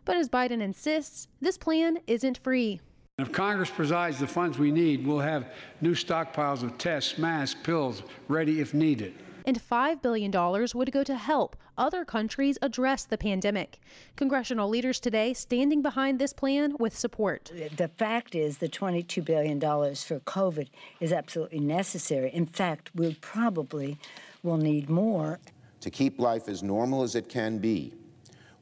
But 0.05 0.17
as 0.17 0.29
Biden 0.29 0.61
insists, 0.61 1.27
this 1.39 1.57
plan 1.57 1.99
isn't 2.07 2.37
free. 2.37 2.81
If 3.17 3.31
Congress 3.31 3.69
provides 3.69 4.19
the 4.19 4.27
funds 4.27 4.57
we 4.57 4.71
need, 4.71 5.05
we'll 5.05 5.19
have 5.19 5.53
new 5.81 5.93
stockpiles 5.93 6.63
of 6.63 6.77
tests, 6.77 7.17
masks, 7.17 7.59
pills 7.63 8.03
ready 8.27 8.61
if 8.61 8.73
needed 8.73 9.13
and 9.45 9.59
$5 9.59 10.01
billion 10.01 10.31
would 10.73 10.91
go 10.91 11.03
to 11.03 11.15
help 11.15 11.55
other 11.77 12.05
countries 12.05 12.57
address 12.61 13.05
the 13.05 13.17
pandemic. 13.17 13.79
Congressional 14.15 14.69
leaders 14.69 14.99
today 14.99 15.33
standing 15.33 15.81
behind 15.81 16.19
this 16.19 16.33
plan 16.33 16.75
with 16.79 16.97
support. 16.97 17.51
The 17.75 17.87
fact 17.87 18.35
is, 18.35 18.59
the 18.59 18.69
$22 18.69 19.23
billion 19.23 19.59
for 19.59 20.19
COVID 20.19 20.67
is 20.99 21.11
absolutely 21.11 21.59
necessary. 21.59 22.29
In 22.31 22.45
fact, 22.45 22.91
we 22.95 23.15
probably 23.15 23.97
will 24.43 24.57
need 24.57 24.89
more. 24.89 25.39
To 25.81 25.89
keep 25.89 26.19
life 26.19 26.47
as 26.47 26.61
normal 26.61 27.01
as 27.01 27.15
it 27.15 27.27
can 27.29 27.57
be, 27.57 27.93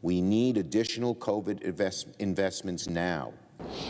we 0.02 0.22
need 0.22 0.58
additional 0.58 1.16
COVID 1.16 1.62
invest- 1.62 2.08
investments 2.20 2.88
now. 2.88 3.34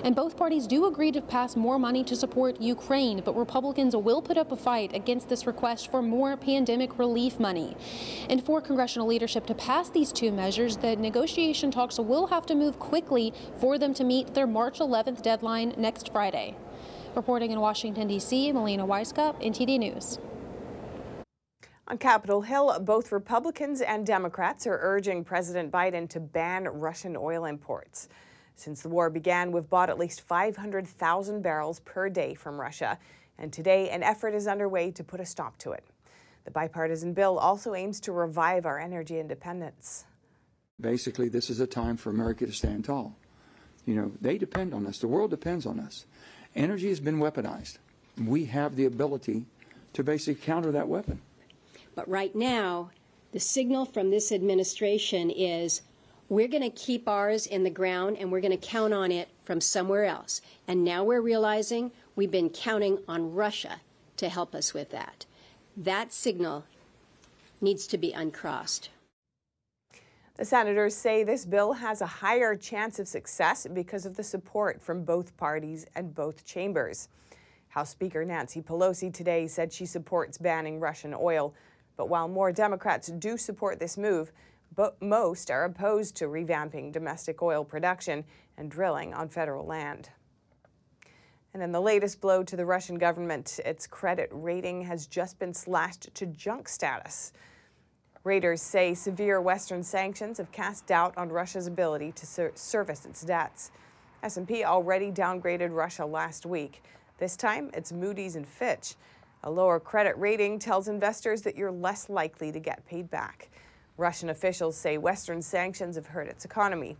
And 0.03 0.15
both 0.15 0.35
parties 0.35 0.65
do 0.65 0.87
agree 0.87 1.11
to 1.11 1.21
pass 1.21 1.55
more 1.55 1.77
money 1.77 2.03
to 2.05 2.15
support 2.15 2.59
Ukraine, 2.59 3.21
but 3.23 3.35
Republicans 3.35 3.95
will 3.95 4.21
put 4.21 4.37
up 4.37 4.51
a 4.51 4.55
fight 4.55 4.95
against 4.95 5.29
this 5.29 5.45
request 5.45 5.91
for 5.91 6.01
more 6.01 6.35
pandemic 6.35 6.97
relief 6.97 7.39
money. 7.39 7.77
And 8.29 8.43
for 8.43 8.61
congressional 8.61 9.07
leadership 9.07 9.45
to 9.47 9.53
pass 9.53 9.89
these 9.89 10.11
two 10.11 10.31
measures, 10.31 10.77
the 10.77 10.95
negotiation 10.95 11.69
talks 11.69 11.99
will 11.99 12.27
have 12.27 12.45
to 12.47 12.55
move 12.55 12.79
quickly 12.79 13.33
for 13.59 13.77
them 13.77 13.93
to 13.93 14.03
meet 14.03 14.33
their 14.33 14.47
March 14.47 14.79
11th 14.79 15.21
deadline 15.21 15.75
next 15.77 16.11
Friday. 16.11 16.55
Reporting 17.15 17.51
in 17.51 17.59
Washington, 17.59 18.07
D.C., 18.07 18.51
Melina 18.51 18.85
Wisecup, 18.85 19.43
NTD 19.43 19.79
News. 19.79 20.19
On 21.89 21.97
Capitol 21.97 22.41
Hill, 22.41 22.79
both 22.81 23.11
Republicans 23.11 23.81
and 23.81 24.05
Democrats 24.05 24.67
are 24.67 24.77
urging 24.79 25.23
President 25.23 25.71
Biden 25.71 26.07
to 26.09 26.19
ban 26.19 26.65
Russian 26.65 27.17
oil 27.17 27.45
imports. 27.45 28.09
Since 28.55 28.83
the 28.83 28.89
war 28.89 29.09
began, 29.09 29.51
we've 29.51 29.67
bought 29.67 29.89
at 29.89 29.97
least 29.97 30.21
500,000 30.21 31.41
barrels 31.41 31.79
per 31.79 32.07
day 32.07 32.35
from 32.35 32.61
Russia, 32.61 32.99
and 33.39 33.51
today 33.51 33.89
an 33.89 34.03
effort 34.03 34.35
is 34.35 34.47
underway 34.47 34.91
to 34.91 35.03
put 35.03 35.19
a 35.19 35.25
stop 35.25 35.57
to 35.59 35.71
it. 35.71 35.83
The 36.45 36.51
bipartisan 36.51 37.13
bill 37.13 37.39
also 37.39 37.73
aims 37.73 37.99
to 38.01 38.11
revive 38.11 38.67
our 38.67 38.77
energy 38.77 39.19
independence. 39.19 40.05
Basically, 40.79 41.27
this 41.27 41.49
is 41.49 41.59
a 41.59 41.65
time 41.65 41.97
for 41.97 42.11
America 42.11 42.45
to 42.45 42.53
stand 42.53 42.85
tall. 42.85 43.15
You 43.87 43.95
know, 43.95 44.11
they 44.21 44.37
depend 44.37 44.75
on 44.75 44.85
us, 44.85 44.99
the 44.99 45.07
world 45.07 45.31
depends 45.31 45.65
on 45.65 45.79
us. 45.79 46.05
Energy 46.55 46.89
has 46.89 46.99
been 46.99 47.17
weaponized. 47.17 47.79
We 48.23 48.45
have 48.45 48.75
the 48.75 48.85
ability 48.85 49.47
to 49.93 50.03
basically 50.03 50.45
counter 50.45 50.71
that 50.71 50.87
weapon. 50.87 51.21
But 51.95 52.07
right 52.09 52.35
now, 52.35 52.91
the 53.31 53.39
signal 53.39 53.85
from 53.85 54.09
this 54.09 54.31
administration 54.31 55.29
is 55.29 55.81
we're 56.29 56.47
going 56.47 56.63
to 56.63 56.69
keep 56.69 57.07
ours 57.07 57.45
in 57.45 57.63
the 57.63 57.69
ground 57.69 58.17
and 58.19 58.31
we're 58.31 58.41
going 58.41 58.57
to 58.57 58.67
count 58.67 58.93
on 58.93 59.11
it 59.11 59.29
from 59.43 59.59
somewhere 59.59 60.05
else. 60.05 60.41
And 60.67 60.83
now 60.83 61.03
we're 61.03 61.21
realizing 61.21 61.91
we've 62.15 62.31
been 62.31 62.49
counting 62.49 62.99
on 63.07 63.33
Russia 63.33 63.81
to 64.17 64.29
help 64.29 64.53
us 64.53 64.73
with 64.73 64.91
that. 64.91 65.25
That 65.75 66.13
signal 66.13 66.65
needs 67.61 67.87
to 67.87 67.97
be 67.97 68.13
uncrossed. 68.13 68.89
The 70.37 70.45
senators 70.45 70.95
say 70.95 71.23
this 71.23 71.45
bill 71.45 71.73
has 71.73 71.99
a 71.99 72.05
higher 72.05 72.55
chance 72.55 72.97
of 72.99 73.07
success 73.07 73.67
because 73.73 74.05
of 74.05 74.15
the 74.15 74.23
support 74.23 74.81
from 74.81 75.03
both 75.03 75.35
parties 75.35 75.85
and 75.95 76.15
both 76.15 76.45
chambers. 76.45 77.09
House 77.69 77.89
Speaker 77.89 78.23
Nancy 78.23 78.61
Pelosi 78.61 79.13
today 79.13 79.47
said 79.47 79.73
she 79.73 79.85
supports 79.85 80.37
banning 80.37 80.79
Russian 80.79 81.13
oil. 81.13 81.53
But 81.99 82.07
while 82.07 82.29
more 82.29 82.53
Democrats 82.53 83.11
do 83.19 83.35
support 83.35 83.77
this 83.77 83.97
move, 83.97 84.31
but 84.73 85.01
most 85.01 85.51
are 85.51 85.65
opposed 85.65 86.15
to 86.15 86.27
revamping 86.27 86.93
domestic 86.93 87.41
oil 87.41 87.65
production 87.65 88.23
and 88.55 88.71
drilling 88.71 89.13
on 89.13 89.27
federal 89.27 89.65
land. 89.65 90.09
And 91.53 91.61
in 91.61 91.73
the 91.73 91.81
latest 91.81 92.21
blow 92.21 92.41
to 92.41 92.55
the 92.55 92.65
Russian 92.65 92.97
government, 92.97 93.59
its 93.65 93.85
credit 93.85 94.29
rating 94.31 94.83
has 94.83 95.07
just 95.07 95.39
been 95.39 95.53
slashed 95.53 96.15
to 96.15 96.25
junk 96.25 96.69
status. 96.69 97.33
Raters 98.23 98.61
say 98.61 98.93
severe 98.93 99.41
Western 99.41 99.83
sanctions 99.83 100.37
have 100.37 100.53
cast 100.53 100.87
doubt 100.87 101.13
on 101.17 101.27
Russia's 101.27 101.67
ability 101.67 102.13
to 102.13 102.25
ser- 102.25 102.53
service 102.55 103.05
its 103.05 103.23
debts. 103.23 103.71
S&P 104.23 104.63
already 104.63 105.11
downgraded 105.11 105.75
Russia 105.75 106.05
last 106.05 106.45
week. 106.45 106.81
This 107.17 107.35
time, 107.35 107.69
it's 107.73 107.91
Moody's 107.91 108.37
and 108.37 108.47
Fitch. 108.47 108.95
A 109.43 109.49
lower 109.49 109.79
credit 109.79 110.17
rating 110.17 110.59
tells 110.59 110.87
investors 110.87 111.41
that 111.43 111.55
you're 111.55 111.71
less 111.71 112.09
likely 112.09 112.51
to 112.51 112.59
get 112.59 112.85
paid 112.85 113.09
back. 113.09 113.49
Russian 113.97 114.29
officials 114.29 114.75
say 114.75 114.97
Western 114.97 115.41
sanctions 115.41 115.95
have 115.95 116.07
hurt 116.07 116.27
its 116.27 116.45
economy. 116.45 116.97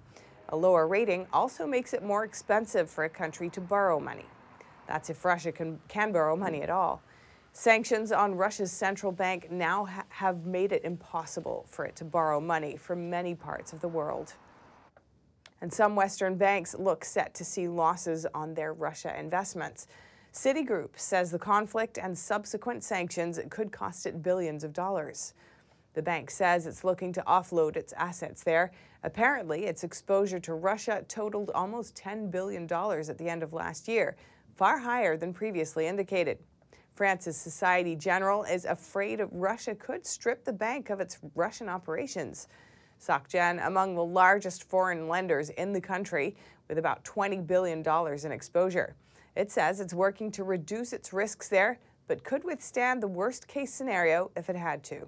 A 0.50 0.56
lower 0.56 0.88
rating 0.88 1.28
also 1.34 1.68
makes 1.68 1.94
it 1.94 2.02
more 2.02 2.24
expensive 2.24 2.90
for 2.90 3.04
a 3.04 3.10
country 3.10 3.50
to 3.50 3.62
borrow 3.62 4.00
money. 4.00 4.26
That's 4.88 5.10
if 5.10 5.24
Russia 5.24 5.52
can, 5.52 5.80
can 5.88 6.12
borrow 6.12 6.36
money 6.36 6.62
at 6.62 6.70
all. 6.70 7.02
Sanctions 7.52 8.12
on 8.12 8.36
Russia's 8.36 8.72
central 8.72 9.12
bank 9.12 9.52
now 9.52 9.86
ha- 9.86 10.06
have 10.10 10.46
made 10.46 10.72
it 10.72 10.84
impossible 10.84 11.66
for 11.68 11.86
it 11.86 11.96
to 11.98 12.06
borrow 12.06 12.40
money 12.40 12.78
from 12.78 13.10
many 13.10 13.36
parts 13.36 13.74
of 13.74 13.82
the 13.82 13.88
world. 13.88 14.34
And 15.62 15.72
some 15.72 15.96
Western 15.96 16.36
banks 16.36 16.74
look 16.74 17.04
set 17.04 17.34
to 17.36 17.44
see 17.44 17.68
losses 17.68 18.26
on 18.34 18.54
their 18.54 18.74
Russia 18.74 19.18
investments. 19.20 19.88
Citigroup 20.40 20.92
says 20.96 21.32
the 21.32 21.38
conflict 21.38 21.98
and 21.98 22.18
subsequent 22.18 22.82
sanctions 22.82 23.38
could 23.50 23.74
cost 23.74 24.06
it 24.06 24.24
billions 24.24 24.64
of 24.64 24.72
dollars. 24.72 25.34
The 25.96 26.02
bank 26.02 26.32
says 26.32 26.66
it's 26.66 26.86
looking 26.86 27.12
to 27.12 27.24
offload 27.24 27.76
its 27.76 27.92
assets 27.92 28.42
there. 28.42 28.72
Apparently, 29.04 29.66
its 29.66 29.84
exposure 29.84 30.40
to 30.40 30.54
Russia 30.54 31.04
totaled 31.10 31.52
almost 31.54 31.98
$10 31.98 32.32
billion 32.32 32.64
at 32.72 33.18
the 33.18 33.28
end 33.28 33.44
of 33.44 33.52
last 33.52 33.90
year, 33.90 34.16
far 34.56 34.80
higher 34.80 35.18
than 35.18 35.34
previously 35.34 35.88
indicated. 35.88 36.38
France's 36.96 37.36
Societe 37.36 37.98
Generale 37.98 38.44
is 38.44 38.64
afraid 38.64 39.22
Russia 39.32 39.76
could 39.76 40.06
strip 40.08 40.46
the 40.46 40.54
bank 40.54 40.90
of 40.90 41.02
its 41.02 41.20
Russian 41.36 41.68
operations. 41.68 42.48
SocGen, 42.98 43.68
among 43.68 43.94
the 43.94 44.06
largest 44.06 44.64
foreign 44.64 45.10
lenders 45.10 45.50
in 45.50 45.74
the 45.74 45.82
country, 45.82 46.38
with 46.70 46.78
about 46.78 47.04
$20 47.04 47.46
billion 47.46 47.84
in 48.24 48.32
exposure. 48.32 48.96
It 49.36 49.52
says 49.52 49.80
it's 49.80 49.94
working 49.94 50.32
to 50.32 50.44
reduce 50.44 50.94
its 50.94 51.14
risks 51.14 51.48
there, 51.48 51.80
but 52.08 52.24
could 52.24 52.44
withstand 52.44 53.02
the 53.02 53.08
worst 53.08 53.48
case 53.48 53.74
scenario 53.74 54.32
if 54.36 54.50
it 54.50 54.56
had 54.56 54.84
to. 54.86 55.08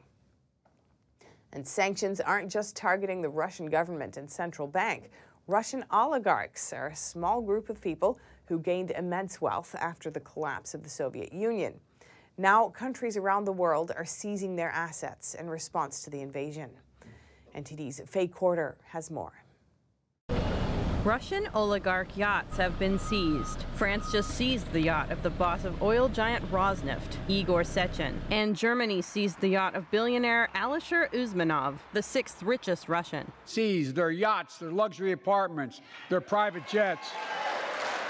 And 1.54 1.68
sanctions 1.68 2.22
aren't 2.22 2.52
just 2.52 2.76
targeting 2.76 3.22
the 3.22 3.30
Russian 3.30 3.66
government 3.66 4.18
and 4.18 4.30
central 4.30 4.68
bank. 4.68 5.10
Russian 5.48 5.84
oligarchs 5.92 6.72
are 6.72 6.88
a 6.88 6.96
small 6.96 7.42
group 7.42 7.70
of 7.70 7.82
people 7.82 8.20
who 8.46 8.60
gained 8.60 8.92
immense 8.92 9.42
wealth 9.42 9.76
after 9.80 10.10
the 10.10 10.20
collapse 10.20 10.74
of 10.74 10.84
the 10.84 10.90
Soviet 10.90 11.34
Union. 11.34 11.80
Now, 12.38 12.70
countries 12.70 13.18
around 13.18 13.46
the 13.46 13.52
world 13.52 13.92
are 13.96 14.06
seizing 14.06 14.56
their 14.56 14.70
assets 14.70 15.34
in 15.36 15.50
response 15.50 16.04
to 16.04 16.10
the 16.10 16.22
invasion. 16.22 16.70
NTD's 17.56 18.02
Faye 18.08 18.28
Quarter 18.28 18.78
has 18.86 19.12
more. 19.12 19.41
Russian 21.04 21.50
oligarch 21.56 22.16
yachts 22.16 22.58
have 22.58 22.78
been 22.78 23.00
seized. 23.00 23.66
France 23.74 24.12
just 24.12 24.30
seized 24.30 24.72
the 24.72 24.82
yacht 24.82 25.12
of 25.12 25.24
the 25.24 25.32
boss 25.32 25.66
of 25.66 25.82
oil 25.82 26.08
giant 26.08 26.46
Rosneft, 26.52 27.18
Igor 27.28 27.64
Sechin. 27.64 28.14
And 28.30 28.56
Germany 28.56 29.02
seized 29.02 29.42
the 29.42 29.48
yacht 29.48 29.74
of 29.74 29.90
billionaire 29.90 30.50
Alisher 30.54 31.12
Usmanov, 31.12 31.80
the 31.94 32.04
sixth 32.04 32.44
richest 32.44 32.88
Russian. 32.88 33.32
Seized 33.46 33.96
their 33.96 34.12
yachts, 34.12 34.60
their 34.60 34.72
luxury 34.72 35.12
apartments, 35.12 35.82
their 36.10 36.22
private 36.22 36.68
jets. 36.68 37.10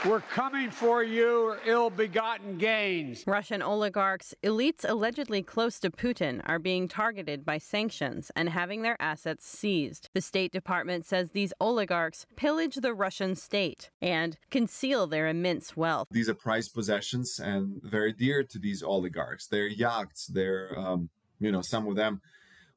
We're 0.03 0.21
coming 0.21 0.71
for 0.71 1.03
you, 1.03 1.55
ill 1.63 1.91
begotten 1.91 2.57
gains. 2.57 3.23
Russian 3.27 3.61
oligarchs, 3.61 4.33
elites 4.43 4.83
allegedly 4.83 5.43
close 5.43 5.79
to 5.79 5.91
Putin, 5.91 6.41
are 6.45 6.57
being 6.57 6.87
targeted 6.87 7.45
by 7.45 7.59
sanctions 7.59 8.31
and 8.35 8.49
having 8.49 8.81
their 8.81 8.99
assets 8.99 9.45
seized. 9.45 10.09
The 10.15 10.21
State 10.21 10.51
Department 10.51 11.05
says 11.05 11.31
these 11.31 11.53
oligarchs 11.59 12.25
pillage 12.35 12.77
the 12.77 12.95
Russian 12.95 13.35
state 13.35 13.91
and 14.01 14.39
conceal 14.49 15.05
their 15.05 15.27
immense 15.27 15.77
wealth. 15.77 16.07
These 16.09 16.29
are 16.29 16.33
prized 16.33 16.73
possessions 16.73 17.37
and 17.37 17.79
very 17.83 18.11
dear 18.11 18.43
to 18.43 18.57
these 18.57 18.81
oligarchs. 18.81 19.45
Their 19.45 19.67
yachts, 19.67 20.25
their, 20.25 20.73
um, 20.79 21.11
you 21.39 21.51
know, 21.51 21.61
some 21.61 21.87
of 21.87 21.95
them 21.95 22.21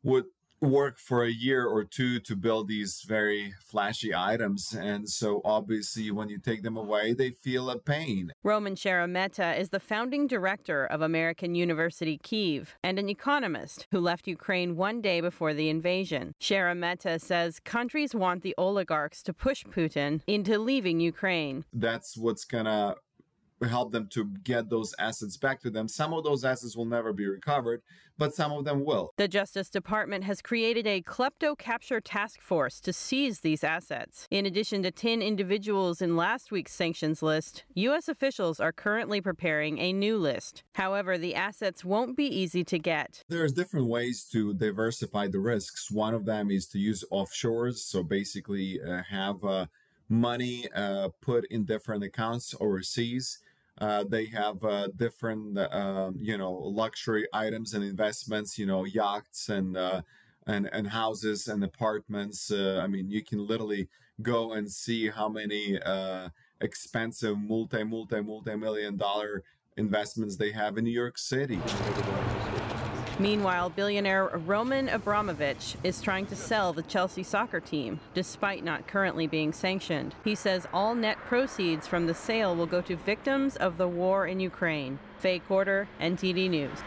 would 0.02 0.26
work 0.60 0.98
for 0.98 1.24
a 1.24 1.30
year 1.30 1.66
or 1.66 1.84
two 1.84 2.20
to 2.20 2.36
build 2.36 2.68
these 2.68 3.02
very 3.06 3.54
flashy 3.66 4.14
items. 4.14 4.74
And 4.78 5.08
so 5.08 5.40
obviously, 5.44 6.10
when 6.10 6.28
you 6.28 6.38
take 6.38 6.62
them 6.62 6.76
away, 6.76 7.12
they 7.12 7.30
feel 7.30 7.70
a 7.70 7.78
pain. 7.78 8.32
Roman 8.42 8.74
Sheremeta 8.74 9.58
is 9.58 9.70
the 9.70 9.80
founding 9.80 10.26
director 10.26 10.84
of 10.86 11.00
American 11.02 11.54
University 11.54 12.18
Kiev 12.18 12.76
and 12.82 12.98
an 12.98 13.08
economist 13.08 13.86
who 13.90 14.00
left 14.00 14.26
Ukraine 14.26 14.76
one 14.76 15.00
day 15.00 15.20
before 15.20 15.54
the 15.54 15.68
invasion. 15.68 16.34
Sheremeta 16.40 17.20
says 17.20 17.60
countries 17.60 18.14
want 18.14 18.42
the 18.42 18.54
oligarchs 18.56 19.22
to 19.24 19.32
push 19.32 19.64
Putin 19.64 20.20
into 20.26 20.58
leaving 20.58 21.00
Ukraine. 21.00 21.64
That's 21.72 22.16
what's 22.16 22.44
going 22.44 22.66
to 22.66 22.96
help 23.68 23.92
them 23.92 24.08
to 24.08 24.24
get 24.42 24.68
those 24.68 24.94
assets 24.98 25.36
back 25.36 25.60
to 25.62 25.70
them. 25.70 25.88
Some 25.88 26.12
of 26.12 26.24
those 26.24 26.44
assets 26.44 26.76
will 26.76 26.84
never 26.84 27.12
be 27.12 27.26
recovered, 27.26 27.82
but 28.18 28.34
some 28.34 28.52
of 28.52 28.64
them 28.64 28.84
will. 28.84 29.12
The 29.16 29.28
Justice 29.28 29.68
Department 29.70 30.24
has 30.24 30.40
created 30.40 30.86
a 30.86 31.02
klepto 31.02 31.56
capture 31.56 32.00
task 32.00 32.40
force 32.40 32.80
to 32.80 32.92
seize 32.92 33.40
these 33.40 33.64
assets. 33.64 34.26
In 34.30 34.46
addition 34.46 34.82
to 34.82 34.90
10 34.90 35.22
individuals 35.22 36.00
in 36.00 36.16
last 36.16 36.50
week's 36.50 36.72
sanctions 36.72 37.22
list, 37.22 37.64
U.S. 37.74 38.08
officials 38.08 38.60
are 38.60 38.72
currently 38.72 39.20
preparing 39.20 39.78
a 39.78 39.92
new 39.92 40.16
list. 40.16 40.62
However, 40.74 41.18
the 41.18 41.34
assets 41.34 41.84
won't 41.84 42.16
be 42.16 42.26
easy 42.26 42.64
to 42.64 42.78
get. 42.78 43.24
There's 43.28 43.52
different 43.52 43.86
ways 43.86 44.24
to 44.32 44.54
diversify 44.54 45.28
the 45.28 45.40
risks. 45.40 45.90
One 45.90 46.14
of 46.14 46.24
them 46.24 46.50
is 46.50 46.66
to 46.68 46.78
use 46.78 47.04
offshores, 47.10 47.76
so 47.76 48.02
basically 48.02 48.80
uh, 48.80 49.02
have 49.08 49.44
uh, 49.44 49.66
money 50.08 50.66
uh, 50.74 51.08
put 51.20 51.46
in 51.50 51.64
different 51.64 52.04
accounts 52.04 52.54
overseas. 52.60 53.38
Uh, 53.78 54.04
they 54.04 54.26
have 54.26 54.62
uh, 54.64 54.88
different, 54.96 55.58
uh, 55.58 56.12
you 56.18 56.38
know, 56.38 56.52
luxury 56.52 57.26
items 57.32 57.74
and 57.74 57.84
investments. 57.84 58.58
You 58.58 58.66
know, 58.66 58.84
yachts 58.84 59.48
and 59.48 59.76
uh, 59.76 60.02
and 60.46 60.68
and 60.72 60.86
houses 60.88 61.48
and 61.48 61.62
apartments. 61.64 62.50
Uh, 62.50 62.80
I 62.82 62.86
mean, 62.86 63.10
you 63.10 63.22
can 63.22 63.46
literally 63.46 63.88
go 64.22 64.52
and 64.52 64.70
see 64.70 65.08
how 65.08 65.28
many 65.28 65.78
expensive 66.60 67.36
multi 67.36 67.82
multi 67.82 68.20
multi 68.20 68.56
million 68.56 68.96
dollar 68.96 69.42
investments 69.76 70.36
they 70.36 70.52
have 70.52 70.78
in 70.78 70.84
New 70.84 70.90
York 70.90 71.18
City. 71.18 71.60
Meanwhile, 73.20 73.70
billionaire 73.70 74.26
Roman 74.44 74.88
Abramovich 74.88 75.76
is 75.84 76.02
trying 76.02 76.26
to 76.26 76.34
sell 76.34 76.72
the 76.72 76.82
Chelsea 76.82 77.22
soccer 77.22 77.60
team, 77.60 78.00
despite 78.12 78.64
not 78.64 78.88
currently 78.88 79.28
being 79.28 79.52
sanctioned. 79.52 80.16
He 80.24 80.34
says 80.34 80.66
all 80.72 80.96
net 80.96 81.18
proceeds 81.18 81.86
from 81.86 82.06
the 82.06 82.14
sale 82.14 82.56
will 82.56 82.66
go 82.66 82.80
to 82.80 82.96
victims 82.96 83.54
of 83.54 83.78
the 83.78 83.86
war 83.86 84.26
in 84.26 84.40
Ukraine. 84.40 84.98
Faye 85.18 85.38
Quarter, 85.38 85.86
NTD 86.00 86.50
News. 86.50 86.78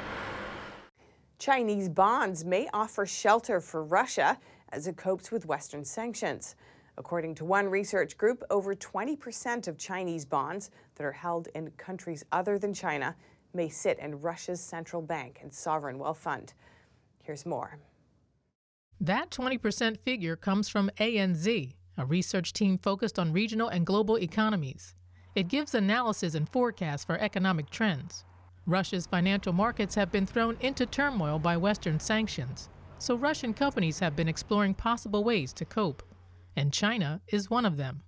Chinese 1.40 1.88
bonds 1.88 2.44
may 2.44 2.68
offer 2.74 3.06
shelter 3.06 3.62
for 3.62 3.82
Russia 3.82 4.38
as 4.70 4.86
it 4.86 4.98
copes 4.98 5.32
with 5.32 5.46
Western 5.46 5.86
sanctions. 5.86 6.56
According 6.98 7.36
to 7.36 7.46
one 7.46 7.70
research 7.70 8.18
group, 8.18 8.44
over 8.50 8.76
20% 8.76 9.68
of 9.70 9.78
Chinese 9.78 10.26
bonds 10.26 10.72
that 10.96 11.06
are 11.06 11.12
held 11.14 11.48
in 11.56 11.72
countries 11.78 12.26
other 12.34 12.60
than 12.60 12.74
China 12.74 13.16
may 13.58 13.68
sit 13.68 14.00
in 14.00 14.22
Russia's 14.22 14.62
central 14.62 15.02
bank 15.02 15.40
and 15.42 15.54
sovereign 15.54 16.00
wealth 16.00 16.20
fund. 16.20 16.54
Here's 17.24 17.46
more. 17.46 17.80
That 19.02 19.32
20% 19.32 20.00
figure 20.00 20.38
comes 20.38 20.70
from 20.70 20.90
ANZ, 20.98 21.74
a 21.98 22.06
research 22.06 22.54
team 22.54 22.78
focused 22.78 23.20
on 23.20 23.34
regional 23.34 23.68
and 23.68 23.86
global 23.86 24.18
economies. 24.18 24.96
It 25.36 25.50
gives 25.50 25.76
analysis 25.76 26.36
and 26.36 26.48
forecasts 26.48 27.04
for 27.04 27.18
economic 27.18 27.70
trends. 27.70 28.24
Russia's 28.66 29.08
financial 29.08 29.54
markets 29.54 29.96
have 29.96 30.12
been 30.12 30.26
thrown 30.26 30.58
into 30.62 30.86
turmoil 30.86 31.40
by 31.40 31.58
Western 31.58 32.00
sanctions, 32.00 32.70
so 33.00 33.16
Russian 33.16 33.54
companies 33.54 34.00
have 34.00 34.16
been 34.16 34.28
exploring 34.28 34.74
possible 34.74 35.24
ways 35.24 35.54
to 35.54 35.66
cope, 35.66 36.04
and 36.56 36.74
China 36.74 37.22
is 37.28 37.50
one 37.50 37.66
of 37.66 37.78
them. 37.78 38.02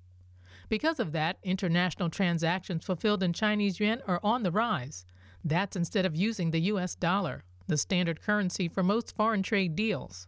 Because 0.69 0.99
of 0.99 1.11
that, 1.13 1.37
international 1.43 2.09
transactions 2.09 2.85
fulfilled 2.85 3.23
in 3.23 3.33
Chinese 3.33 3.79
yuan 3.79 4.01
are 4.07 4.19
on 4.23 4.43
the 4.43 4.51
rise, 4.51 5.05
that's 5.43 5.75
instead 5.75 6.05
of 6.05 6.15
using 6.15 6.51
the 6.51 6.61
US 6.61 6.95
dollar, 6.95 7.43
the 7.67 7.77
standard 7.77 8.21
currency 8.21 8.67
for 8.67 8.83
most 8.83 9.15
foreign 9.15 9.43
trade 9.43 9.75
deals. 9.75 10.27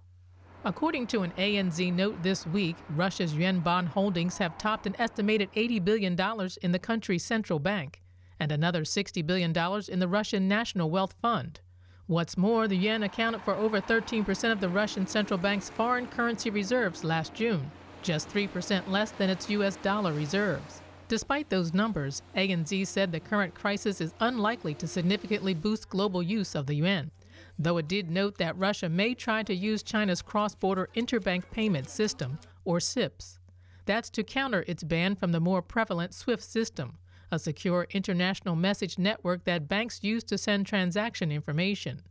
According 0.64 1.08
to 1.08 1.24
an 1.24 1.32
ANZ 1.40 1.92
note 1.94 2.22
this 2.22 2.46
week, 2.46 2.76
Russia's 2.90 3.34
yuan 3.34 3.62
bond 3.62 3.90
holdings 3.90 4.38
have 4.38 4.60
topped 4.60 4.86
an 4.86 4.96
estimated 5.00 5.52
$80 5.54 5.84
billion 5.84 6.16
in 6.62 6.72
the 6.72 6.80
country's 6.80 7.26
central 7.26 7.58
bank 7.58 8.02
and 8.40 8.52
another 8.52 8.84
$60 8.84 9.26
billion 9.26 9.56
in 9.90 10.00
the 10.00 10.08
Russian 10.08 10.48
National 10.48 10.92
Wealth 10.92 11.16
Fund. 11.20 11.62
What's 12.06 12.38
more, 12.38 12.68
the 12.68 12.76
yuan 12.76 13.04
accounted 13.04 13.42
for 13.42 13.56
over 13.56 13.82
13% 13.82 14.52
of 14.52 14.60
the 14.60 14.70
Russian 14.70 15.08
central 15.08 15.38
bank's 15.38 15.70
foreign 15.70 16.08
currency 16.08 16.50
reserves 16.50 17.04
last 17.04 17.34
June, 17.34 17.72
just 18.04 18.30
3% 18.30 18.88
less 18.88 19.12
than 19.12 19.30
its 19.30 19.50
US 19.50 19.78
dollar 19.78 20.14
reserves. 20.14 20.82
Despite 21.12 21.50
those 21.50 21.74
numbers, 21.74 22.22
ANZ 22.38 22.88
said 22.88 23.12
the 23.12 23.20
current 23.20 23.54
crisis 23.54 24.00
is 24.00 24.14
unlikely 24.22 24.76
to 24.76 24.88
significantly 24.88 25.54
boost 25.54 25.90
global 25.90 26.24
use 26.24 26.56
of 26.56 26.68
the 26.68 26.74
yuan, 26.74 27.12
though 27.60 27.78
it 27.80 27.90
did 27.90 28.10
note 28.10 28.38
that 28.38 28.58
Russia 28.58 28.88
may 28.88 29.14
try 29.14 29.44
to 29.44 29.54
use 29.54 29.84
China's 29.84 30.22
cross 30.22 30.56
border 30.56 30.88
interbank 30.96 31.44
payment 31.52 31.90
system, 31.90 32.40
or 32.64 32.80
CIPS. 32.80 33.40
That's 33.86 34.10
to 34.12 34.24
counter 34.24 34.64
its 34.70 34.86
ban 34.86 35.18
from 35.18 35.34
the 35.34 35.42
more 35.42 35.62
prevalent 35.62 36.14
SWIFT 36.14 36.44
system, 36.44 36.98
a 37.30 37.40
secure 37.40 37.88
international 37.92 38.56
message 38.56 38.98
network 38.98 39.44
that 39.44 39.68
banks 39.68 40.06
use 40.06 40.24
to 40.24 40.38
send 40.38 40.66
transaction 40.66 41.30
information. 41.30 42.04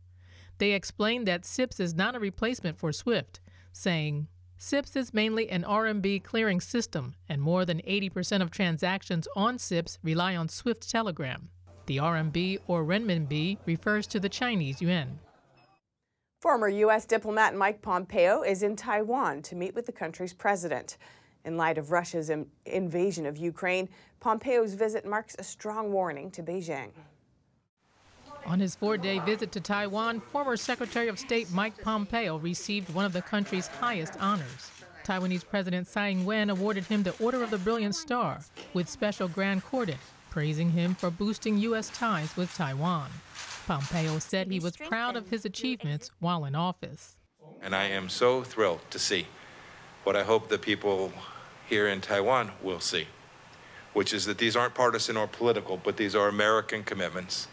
They 0.59 0.73
explained 0.73 1.27
that 1.27 1.43
CIPS 1.43 1.79
is 1.79 1.95
not 1.95 2.15
a 2.15 2.19
replacement 2.19 2.77
for 2.77 2.91
SWIFT, 2.91 3.39
saying, 3.71 4.27
CIPS 4.63 4.95
is 4.95 5.11
mainly 5.11 5.49
an 5.49 5.63
RMB 5.63 6.23
clearing 6.23 6.61
system, 6.61 7.15
and 7.27 7.41
more 7.41 7.65
than 7.65 7.79
80% 7.79 8.43
of 8.43 8.51
transactions 8.51 9.27
on 9.35 9.57
CIPS 9.57 9.97
rely 10.03 10.35
on 10.35 10.49
SWIFT 10.49 10.87
Telegram. 10.87 11.49
The 11.87 11.97
RMB 11.97 12.59
or 12.67 12.83
renminbi 12.83 13.57
refers 13.65 14.05
to 14.05 14.19
the 14.19 14.29
Chinese 14.29 14.79
yuan. 14.79 15.17
Former 16.41 16.69
U.S. 16.69 17.05
diplomat 17.05 17.55
Mike 17.55 17.81
Pompeo 17.81 18.43
is 18.43 18.61
in 18.61 18.75
Taiwan 18.75 19.41
to 19.41 19.55
meet 19.55 19.73
with 19.73 19.87
the 19.87 19.91
country's 19.91 20.31
president. 20.31 20.97
In 21.43 21.57
light 21.57 21.79
of 21.79 21.91
Russia's 21.91 22.29
invasion 22.67 23.25
of 23.25 23.37
Ukraine, 23.37 23.89
Pompeo's 24.19 24.75
visit 24.75 25.07
marks 25.07 25.35
a 25.39 25.43
strong 25.43 25.91
warning 25.91 26.29
to 26.29 26.43
Beijing. 26.43 26.91
On 28.45 28.59
his 28.59 28.75
four 28.75 28.97
day 28.97 29.19
visit 29.19 29.51
to 29.53 29.61
Taiwan, 29.61 30.19
former 30.19 30.57
Secretary 30.57 31.07
of 31.07 31.19
State 31.19 31.51
Mike 31.51 31.81
Pompeo 31.81 32.37
received 32.37 32.93
one 32.93 33.05
of 33.05 33.13
the 33.13 33.21
country's 33.21 33.67
highest 33.67 34.13
honors. 34.19 34.71
Taiwanese 35.03 35.47
President 35.47 35.87
Tsai 35.87 36.09
Ing 36.09 36.25
wen 36.25 36.49
awarded 36.49 36.85
him 36.85 37.03
the 37.03 37.15
Order 37.19 37.43
of 37.43 37.51
the 37.51 37.57
Brilliant 37.57 37.95
Star 37.95 38.41
with 38.73 38.89
special 38.89 39.27
Grand 39.27 39.63
Cordon, 39.63 39.97
praising 40.29 40.71
him 40.71 40.95
for 40.95 41.09
boosting 41.09 41.57
U.S. 41.59 41.89
ties 41.89 42.35
with 42.35 42.53
Taiwan. 42.55 43.09
Pompeo 43.67 44.19
said 44.19 44.51
he 44.51 44.59
was 44.59 44.77
proud 44.77 45.15
of 45.15 45.29
his 45.29 45.45
achievements 45.45 46.11
while 46.19 46.45
in 46.45 46.55
office. 46.55 47.15
And 47.61 47.75
I 47.75 47.85
am 47.85 48.09
so 48.09 48.43
thrilled 48.43 48.81
to 48.89 48.99
see 48.99 49.27
what 50.03 50.15
I 50.15 50.23
hope 50.23 50.49
the 50.49 50.57
people 50.57 51.13
here 51.67 51.87
in 51.87 52.01
Taiwan 52.01 52.51
will 52.61 52.79
see, 52.79 53.07
which 53.93 54.13
is 54.13 54.25
that 54.25 54.39
these 54.39 54.55
aren't 54.55 54.73
partisan 54.73 55.15
or 55.15 55.27
political, 55.27 55.77
but 55.77 55.97
these 55.97 56.15
are 56.15 56.27
American 56.27 56.83
commitments 56.83 57.47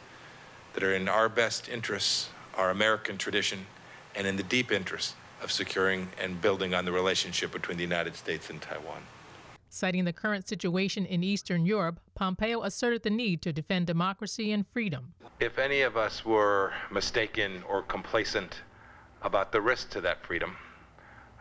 that 0.78 0.86
are 0.86 0.94
in 0.94 1.08
our 1.08 1.28
best 1.28 1.68
interests, 1.68 2.28
our 2.54 2.70
American 2.70 3.18
tradition, 3.18 3.66
and 4.14 4.28
in 4.28 4.36
the 4.36 4.44
deep 4.44 4.70
interest 4.70 5.16
of 5.42 5.50
securing 5.50 6.06
and 6.22 6.40
building 6.40 6.72
on 6.72 6.84
the 6.84 6.92
relationship 6.92 7.50
between 7.50 7.76
the 7.76 7.82
United 7.82 8.14
States 8.14 8.48
and 8.48 8.62
Taiwan. 8.62 9.02
Citing 9.68 10.04
the 10.04 10.12
current 10.12 10.46
situation 10.46 11.04
in 11.04 11.24
Eastern 11.24 11.66
Europe, 11.66 11.98
Pompeo 12.14 12.62
asserted 12.62 13.02
the 13.02 13.10
need 13.10 13.42
to 13.42 13.52
defend 13.52 13.88
democracy 13.88 14.52
and 14.52 14.64
freedom. 14.68 15.14
If 15.40 15.58
any 15.58 15.80
of 15.80 15.96
us 15.96 16.24
were 16.24 16.72
mistaken 16.92 17.64
or 17.68 17.82
complacent 17.82 18.60
about 19.22 19.50
the 19.50 19.60
risk 19.60 19.90
to 19.90 20.00
that 20.02 20.24
freedom, 20.24 20.56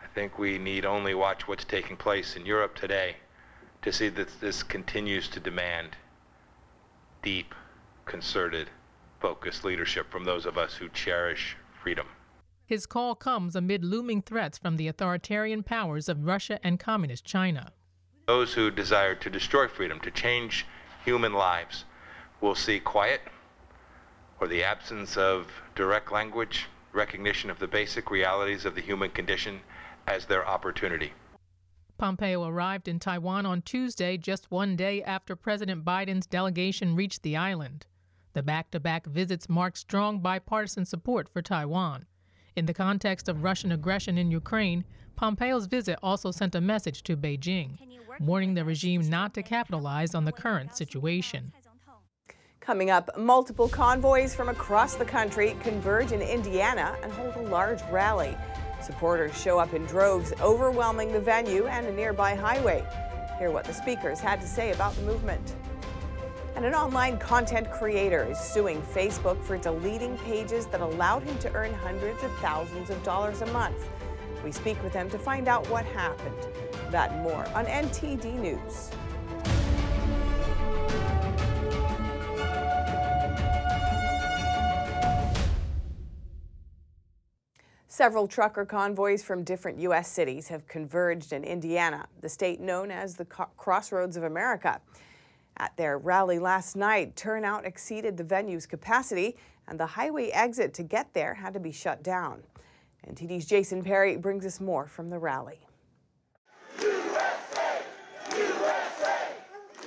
I 0.04 0.08
think 0.16 0.40
we 0.40 0.58
need 0.58 0.84
only 0.84 1.14
watch 1.14 1.48
what's 1.48 1.64
taking 1.64 1.96
place 1.96 2.36
in 2.36 2.44
Europe 2.44 2.74
today 2.74 3.18
to 3.84 3.94
see 3.94 4.10
that 4.10 4.42
this 4.42 4.64
continues 4.64 5.28
to 5.28 5.40
demand 5.40 5.90
deep, 7.22 7.54
concerted 8.06 8.72
focused 9.20 9.64
leadership 9.64 10.10
from 10.12 10.24
those 10.24 10.46
of 10.46 10.58
us 10.58 10.76
who 10.76 10.90
cherish 10.90 11.56
freedom. 11.82 12.08
His 12.66 12.86
call 12.86 13.16
comes 13.16 13.56
amid 13.56 13.84
looming 13.84 14.22
threats 14.22 14.58
from 14.58 14.76
the 14.76 14.88
authoritarian 14.88 15.64
powers 15.64 16.10
of 16.10 16.26
Russia 16.26 16.60
and 16.64 16.80
Communist 16.80 17.24
China. 17.24 17.72
Those 18.28 18.54
who 18.54 18.70
desire 18.70 19.16
to 19.16 19.30
destroy 19.30 19.68
freedom, 19.68 20.00
to 20.02 20.12
change 20.12 20.66
human 21.06 21.34
lives, 21.34 21.86
will 22.42 22.56
see 22.56 22.80
quiet 22.80 23.22
or 24.40 24.48
the 24.48 24.64
absence 24.64 25.18
of 25.18 25.48
direct 25.76 26.12
language, 26.12 26.68
recognition 26.92 27.50
of 27.50 27.60
the 27.60 27.68
basic 27.68 28.12
realities 28.12 28.66
of 28.66 28.76
the 28.76 28.82
human 28.82 29.10
condition 29.12 29.62
as 30.06 30.26
their 30.26 30.46
opportunity. 30.46 31.14
Pompeo 31.98 32.48
arrived 32.48 32.88
in 32.88 33.00
Taiwan 33.00 33.46
on 33.46 33.62
Tuesday, 33.62 34.18
just 34.18 34.52
one 34.52 34.76
day 34.76 35.02
after 35.02 35.36
President 35.36 35.84
Biden's 35.84 36.28
delegation 36.28 36.96
reached 36.96 37.24
the 37.24 37.36
island. 37.36 37.88
The 38.38 38.44
back 38.44 38.70
to 38.70 38.80
back 38.80 39.08
visits 39.08 39.50
mark 39.50 39.76
strong 39.76 40.20
bipartisan 40.20 40.86
support 40.86 41.28
for 41.28 41.42
Taiwan. 41.42 42.06
In 42.56 42.68
the 42.68 42.74
context 42.74 43.28
of 43.28 43.44
Russian 43.44 43.72
aggression 43.72 44.16
in 44.16 44.30
Ukraine, 44.30 44.86
Pompeo's 45.16 45.66
visit 45.66 45.98
also 46.04 46.30
sent 46.30 46.54
a 46.54 46.62
message 46.62 47.02
to 47.06 47.18
Beijing, 47.18 47.80
warning 48.20 48.54
the 48.54 48.64
regime 48.64 49.10
not 49.10 49.34
to 49.34 49.42
capitalize 49.42 50.14
on 50.14 50.26
the 50.26 50.32
current 50.32 50.76
situation. 50.76 51.52
Coming 52.60 52.92
up, 52.92 53.10
multiple 53.18 53.70
convoys 53.70 54.36
from 54.36 54.50
across 54.50 54.94
the 54.94 55.04
country 55.04 55.58
converge 55.64 56.12
in 56.12 56.22
Indiana 56.22 56.96
and 57.02 57.12
hold 57.12 57.36
a 57.38 57.50
large 57.50 57.82
rally. 57.90 58.38
Supporters 58.84 59.36
show 59.42 59.58
up 59.58 59.74
in 59.74 59.84
droves, 59.86 60.32
overwhelming 60.42 61.12
the 61.12 61.20
venue 61.20 61.66
and 61.66 61.88
a 61.88 61.92
nearby 61.92 62.36
highway. 62.36 62.86
Hear 63.40 63.50
what 63.50 63.66
the 63.66 63.74
speakers 63.74 64.20
had 64.20 64.40
to 64.42 64.48
say 64.48 64.74
about 64.74 64.94
the 64.94 65.02
movement. 65.02 65.56
And 66.58 66.66
an 66.66 66.74
online 66.74 67.20
content 67.20 67.70
creator 67.70 68.24
is 68.24 68.40
suing 68.40 68.82
Facebook 68.82 69.40
for 69.44 69.60
deleting 69.60 70.18
pages 70.18 70.66
that 70.66 70.82
allowed 70.82 71.22
him 71.22 71.38
to 71.38 71.54
earn 71.54 71.72
hundreds 71.72 72.24
of 72.24 72.36
thousands 72.38 72.90
of 72.90 73.04
dollars 73.04 73.44
a 73.44 73.46
month. 73.54 73.88
We 74.44 74.52
speak 74.52 74.82
with 74.82 74.92
him 74.92 75.08
to 75.12 75.20
find 75.20 75.48
out 75.48 75.70
what 75.70 75.86
happened. 75.86 76.36
That 76.90 77.12
and 77.12 77.22
more 77.22 77.48
on 77.50 77.68
NTD 77.68 78.40
News. 78.40 78.90
Several 87.88 88.28
trucker 88.28 88.66
convoys 88.66 89.22
from 89.22 89.44
different 89.44 89.78
U.S. 89.82 90.12
cities 90.12 90.48
have 90.48 90.68
converged 90.68 91.34
in 91.34 91.44
Indiana, 91.44 92.08
the 92.22 92.30
state 92.30 92.60
known 92.60 92.90
as 92.90 93.16
the 93.16 93.26
Crossroads 93.26 94.18
of 94.18 94.24
America. 94.24 94.82
At 95.60 95.76
their 95.76 95.98
rally 95.98 96.38
last 96.38 96.76
night, 96.76 97.16
turnout 97.16 97.66
exceeded 97.66 98.16
the 98.16 98.24
venue's 98.24 98.68
capacity, 98.68 99.36
and 99.68 99.80
the 99.80 99.88
highway 99.88 100.30
exit 100.30 100.74
to 100.76 100.84
get 100.84 101.14
there 101.14 101.34
had 101.34 101.54
to 101.56 101.60
be 101.60 101.72
shut 101.72 102.04
down. 102.04 102.44
NTD's 103.10 103.46
Jason 103.46 103.84
Perry 103.84 104.18
brings 104.18 104.46
us 104.46 104.62
more 104.62 104.88
from 104.88 105.10
the 105.10 105.18
rally. 105.18 105.60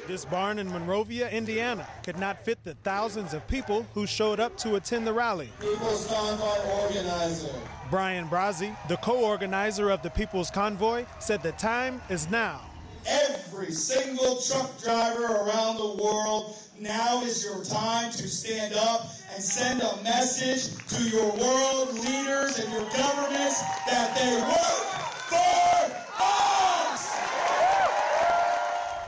This 0.09 0.25
barn 0.25 0.59
in 0.59 0.69
Monrovia, 0.69 1.31
Indiana, 1.31 1.87
could 2.03 2.19
not 2.19 2.45
fit 2.45 2.59
the 2.65 2.75
thousands 2.83 3.33
of 3.33 3.47
people 3.47 3.87
who 3.95 4.09
showed 4.09 4.41
up 4.41 4.57
to 4.57 4.75
attend 4.75 5.07
the 5.07 5.13
rally. 5.13 5.51
People's 5.61 6.09
Convoy 6.09 6.69
organizer. 6.83 7.55
Brian 7.93 8.27
Brazzi, 8.29 8.77
the 8.89 8.97
co-organizer 8.97 9.89
of 9.89 10.03
the 10.03 10.11
People's 10.11 10.51
Convoy, 10.51 11.05
said 11.21 11.45
the 11.45 11.53
time 11.53 12.03
is 12.09 12.29
now. 12.29 12.70
Every 13.07 13.73
single 13.73 14.41
truck 14.41 14.81
driver 14.83 15.25
around 15.25 15.77
the 15.77 16.03
world, 16.03 16.57
now 16.79 17.23
is 17.23 17.45
your 17.45 17.65
time 17.65 18.11
to 18.13 18.29
stand 18.29 18.75
up 18.75 19.09
and 19.35 19.43
send 19.43 19.83
a 19.83 20.03
message 20.03 20.75
to 20.89 21.03
your 21.09 21.31
world 21.37 21.95
leaders 21.95 22.59
and 22.59 22.73
your 22.73 22.89
governments 22.91 23.61
that 23.87 24.15
they 24.17 24.37
work 24.43 24.87
for 25.29 25.97
us! 26.23 27.17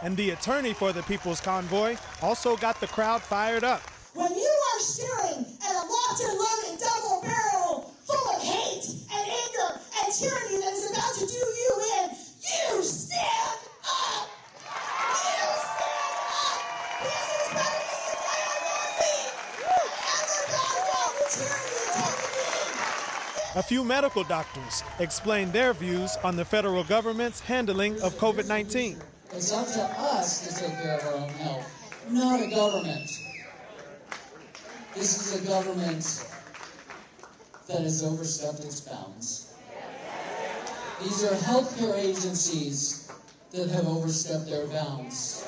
and 0.03 0.17
the 0.17 0.31
attorney 0.31 0.73
for 0.73 0.93
the 0.93 1.03
People's 1.05 1.41
Convoy 1.41 1.97
also 2.21 2.57
got 2.57 2.81
the 2.81 2.89
crowd 2.89 3.23
fired 3.23 3.65
up. 3.65 3.81
When 4.15 4.31
you 4.35 4.61
are 4.75 4.81
staring 4.81 5.47
at 5.63 5.73
a 5.73 5.85
locked 5.87 6.21
and 6.21 6.39
loaded 6.39 6.81
double 6.81 7.23
barrel 7.23 7.95
full 8.05 8.37
of 8.37 8.43
hate 8.43 8.85
and 8.89 9.25
anger 9.25 9.81
and 10.03 10.13
tyranny 10.13 10.57
that 10.61 10.73
is 10.75 10.91
about 10.91 11.15
to 11.15 11.27
do 11.27 11.35
you 11.35 11.73
in, 11.81 11.92
A 23.62 23.64
few 23.64 23.85
medical 23.85 24.25
doctors 24.25 24.83
explained 24.98 25.53
their 25.53 25.72
views 25.72 26.16
on 26.25 26.35
the 26.35 26.44
federal 26.44 26.83
government's 26.83 27.38
handling 27.38 27.92
of 28.03 28.12
COVID 28.18 28.48
19. 28.48 28.98
It's 29.35 29.53
up 29.53 29.68
to 29.68 29.83
us 30.01 30.48
to 30.48 30.64
take 30.64 30.83
care 30.83 30.98
of 30.98 31.07
our 31.07 31.14
own 31.14 31.29
health, 31.29 32.11
not 32.11 32.42
a 32.42 32.51
government. 32.51 33.09
This 34.96 35.33
is 35.33 35.44
a 35.44 35.46
government 35.46 36.27
that 37.68 37.83
has 37.83 38.03
overstepped 38.03 38.64
its 38.64 38.81
bounds. 38.81 39.55
These 41.01 41.22
are 41.22 41.37
healthcare 41.37 41.96
agencies 41.96 43.12
that 43.53 43.68
have 43.68 43.87
overstepped 43.87 44.46
their 44.46 44.66
bounds. 44.66 45.46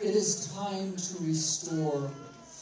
It 0.00 0.16
is 0.16 0.50
time 0.56 0.96
to 0.96 1.24
restore 1.24 2.10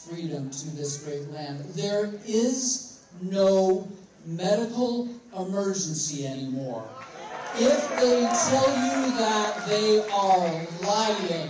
freedom 0.09 0.49
to 0.49 0.69
this 0.71 1.05
great 1.05 1.31
land. 1.31 1.63
There 1.73 2.11
is 2.27 2.90
no 3.21 3.87
medical 4.25 5.09
emergency 5.37 6.27
anymore. 6.27 6.87
If 7.55 7.89
they 7.99 8.21
tell 8.21 8.69
you 8.69 9.11
that 9.17 9.65
they 9.67 10.07
are 10.09 10.67
lying. 10.83 11.49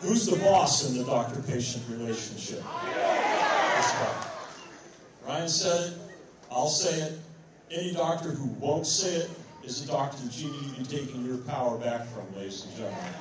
Who's 0.00 0.26
the 0.26 0.36
boss 0.36 0.88
in 0.88 0.98
the 0.98 1.04
doctor 1.04 1.42
patient 1.42 1.84
relationship? 1.88 2.62
Ryan 5.26 5.48
said 5.48 5.92
it, 5.92 5.98
I'll 6.52 6.68
say 6.68 7.00
it. 7.00 7.18
Any 7.70 7.92
doctor 7.92 8.30
who 8.30 8.46
won't 8.60 8.86
say 8.86 9.16
it 9.16 9.30
is 9.64 9.82
a 9.82 9.88
doctor 9.88 10.22
that 10.24 10.38
you 10.38 10.48
need 10.52 10.74
to 10.74 10.80
be 10.80 10.84
taking 10.84 11.24
your 11.24 11.38
power 11.38 11.76
back 11.78 12.06
from, 12.06 12.32
ladies 12.36 12.64
and 12.64 12.76
gentlemen. 12.76 13.12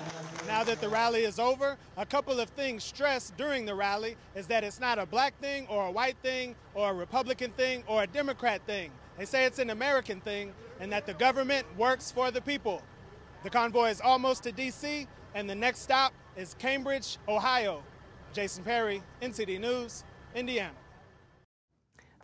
Now 0.48 0.64
that 0.64 0.80
the 0.80 0.90
rally 0.90 1.24
is 1.24 1.40
over, 1.40 1.76
a 1.98 2.06
couple 2.06 2.40
of 2.40 2.50
things 2.50 2.84
stressed 2.84 3.36
during 3.36 3.66
the 3.66 3.74
rally 3.74 4.16
is 4.36 4.46
that 4.48 4.64
it's 4.64 4.80
not 4.80 5.00
a 5.00 5.06
black 5.06 5.38
thing 5.40 5.66
or 5.68 5.88
a 5.88 5.92
white 5.92 6.18
thing 6.22 6.56
or 6.76 6.92
a 6.92 6.94
Republican 6.94 7.52
thing 7.52 7.84
or 7.88 8.04
a 8.04 8.08
Democrat 8.08 8.62
thing. 8.68 8.92
They 9.18 9.26
say 9.26 9.46
it's 9.46 9.60
an 9.60 9.72
American 9.72 10.22
thing 10.22 10.54
and 10.80 10.92
that 10.92 11.08
the 11.08 11.14
government 11.16 11.66
works 11.78 12.12
for 12.12 12.30
the 12.30 12.42
people. 12.42 12.84
The 13.44 13.50
convoy 13.50 13.90
is 13.90 14.02
almost 14.02 14.44
to 14.44 14.52
D.C., 14.52 15.08
and 15.34 15.50
the 15.50 15.56
next 15.56 15.80
stop 15.80 16.14
is 16.38 16.56
Cambridge, 16.60 17.18
Ohio. 17.28 17.84
Jason 18.34 18.64
Perry, 18.64 19.02
NTD 19.22 19.60
News, 19.60 20.04
Indiana. 20.36 20.74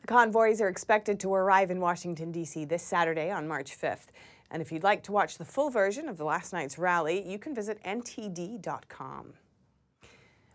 The 0.02 0.08
convoys 0.08 0.62
are 0.62 0.68
expected 0.68 1.20
to 1.22 1.34
arrive 1.34 1.72
in 1.72 1.80
Washington, 1.80 2.32
D.C. 2.32 2.66
this 2.66 2.84
Saturday 2.84 3.32
on 3.32 3.48
March 3.48 3.78
5th. 3.80 4.08
And 4.52 4.62
if 4.62 4.72
you'd 4.72 4.84
like 4.84 5.02
to 5.04 5.14
watch 5.14 5.38
the 5.38 5.46
full 5.46 5.70
version 5.70 6.10
of 6.10 6.18
the 6.18 6.26
last 6.26 6.52
night's 6.52 6.78
rally, 6.78 7.28
you 7.28 7.40
can 7.40 7.56
visit 7.56 7.82
ntd.com. 7.84 9.34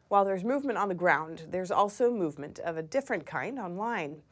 While 0.09 0.25
there's 0.25 0.45
movement 0.45 0.79
on 0.79 0.89
the 0.89 0.95
ground, 0.95 1.47
there's 1.51 1.71
also 1.71 2.13
movement 2.13 2.59
of 2.61 2.77
a 2.77 2.83
different 2.83 3.27
kind 3.27 3.59
online. 3.59 4.23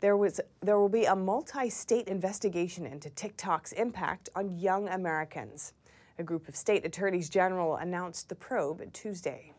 There, 0.00 0.16
was, 0.16 0.40
there 0.60 0.78
will 0.78 0.90
be 0.90 1.04
a 1.04 1.16
multi 1.16 1.70
state 1.70 2.08
investigation 2.08 2.84
into 2.84 3.08
TikTok's 3.10 3.72
impact 3.72 4.28
on 4.34 4.58
young 4.58 4.88
Americans. 4.88 5.72
A 6.18 6.22
group 6.22 6.48
of 6.48 6.56
state 6.56 6.84
attorneys 6.84 7.30
general 7.30 7.76
announced 7.76 8.28
the 8.28 8.34
probe 8.34 8.92
Tuesday. 8.92 9.52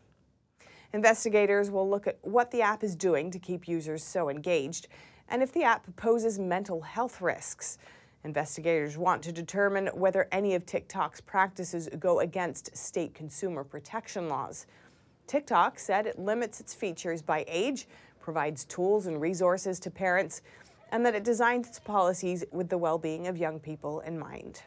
Investigators 0.92 1.70
will 1.70 1.88
look 1.88 2.06
at 2.06 2.18
what 2.22 2.50
the 2.50 2.62
app 2.62 2.84
is 2.84 2.94
doing 2.94 3.30
to 3.30 3.38
keep 3.38 3.66
users 3.66 4.04
so 4.04 4.28
engaged 4.28 4.88
and 5.28 5.42
if 5.42 5.52
the 5.52 5.62
app 5.62 5.84
poses 5.96 6.38
mental 6.38 6.80
health 6.80 7.20
risks. 7.20 7.78
Investigators 8.24 8.98
want 8.98 9.22
to 9.22 9.32
determine 9.32 9.86
whether 9.88 10.28
any 10.32 10.54
of 10.54 10.66
TikTok's 10.66 11.20
practices 11.20 11.88
go 11.98 12.20
against 12.20 12.76
state 12.76 13.14
consumer 13.14 13.64
protection 13.64 14.28
laws. 14.28 14.66
TikTok 15.26 15.78
said 15.78 16.06
it 16.06 16.18
limits 16.18 16.60
its 16.60 16.74
features 16.74 17.22
by 17.22 17.44
age 17.48 17.86
provides 18.28 18.66
tools 18.66 19.06
and 19.06 19.22
resources 19.22 19.80
to 19.80 19.90
parents, 19.90 20.42
and 20.92 21.06
that 21.06 21.14
it 21.14 21.24
designs 21.24 21.66
its 21.66 21.78
policies 21.78 22.44
with 22.52 22.68
the 22.68 22.76
well 22.76 22.98
being 22.98 23.26
of 23.26 23.38
young 23.38 23.58
people 23.58 24.00
in 24.00 24.18
mind. 24.18 24.60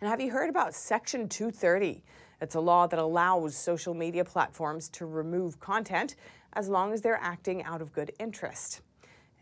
And 0.00 0.08
have 0.08 0.22
you 0.22 0.30
heard 0.30 0.48
about 0.48 0.74
Section 0.74 1.28
230? 1.28 2.02
It's 2.40 2.54
a 2.54 2.60
law 2.60 2.86
that 2.86 2.98
allows 2.98 3.54
social 3.54 3.92
media 3.92 4.24
platforms 4.24 4.88
to 4.90 5.04
remove 5.04 5.60
content 5.60 6.16
as 6.54 6.68
long 6.68 6.94
as 6.94 7.02
they're 7.02 7.20
acting 7.20 7.62
out 7.64 7.82
of 7.82 7.92
good 7.92 8.10
interest. 8.18 8.80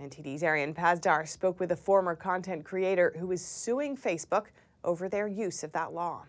NTD's 0.00 0.42
Arian 0.42 0.74
Pazdar 0.74 1.26
spoke 1.28 1.60
with 1.60 1.72
a 1.72 1.76
former 1.76 2.14
content 2.14 2.64
creator 2.64 3.14
who 3.18 3.30
is 3.32 3.44
suing 3.44 3.96
Facebook 3.96 4.46
over 4.84 5.08
their 5.08 5.28
use 5.28 5.62
of 5.62 5.72
that 5.72 5.92
law. 5.92 6.24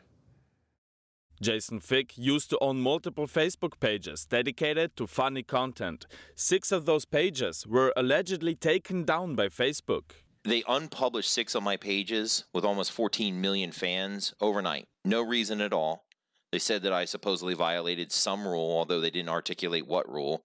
Jason 1.42 1.80
Fyk 1.80 2.12
used 2.16 2.50
to 2.52 2.58
own 2.62 2.80
multiple 2.80 3.28
Facebook 3.28 3.80
pages 3.80 4.26
dedicated 4.26 4.96
to 4.96 5.08
funny 5.08 5.44
content. 5.44 6.06
Six 6.36 6.72
of 6.72 6.86
those 6.86 7.06
pages 7.06 7.68
were 7.68 7.92
allegedly 7.98 8.56
taken 8.56 9.04
down 9.04 9.36
by 9.36 9.48
Facebook. 9.48 10.04
They 10.46 10.64
unpublished 10.68 11.32
six 11.32 11.56
of 11.56 11.64
my 11.64 11.78
pages 11.78 12.46
with 12.54 12.64
almost 12.64 12.92
14 12.92 13.40
million 13.42 13.72
fans 13.72 14.34
overnight. 14.40 14.86
No 15.04 15.22
reason 15.22 15.62
at 15.62 15.74
all. 15.74 16.06
They 16.52 16.60
said 16.60 16.84
that 16.84 16.94
I 16.94 17.06
supposedly 17.06 17.56
violated 17.56 18.12
some 18.12 18.48
rule, 18.48 18.78
although 18.78 19.02
they 19.02 19.10
didn't 19.10 19.30
articulate 19.30 19.88
what 19.88 20.08
rule. 20.08 20.44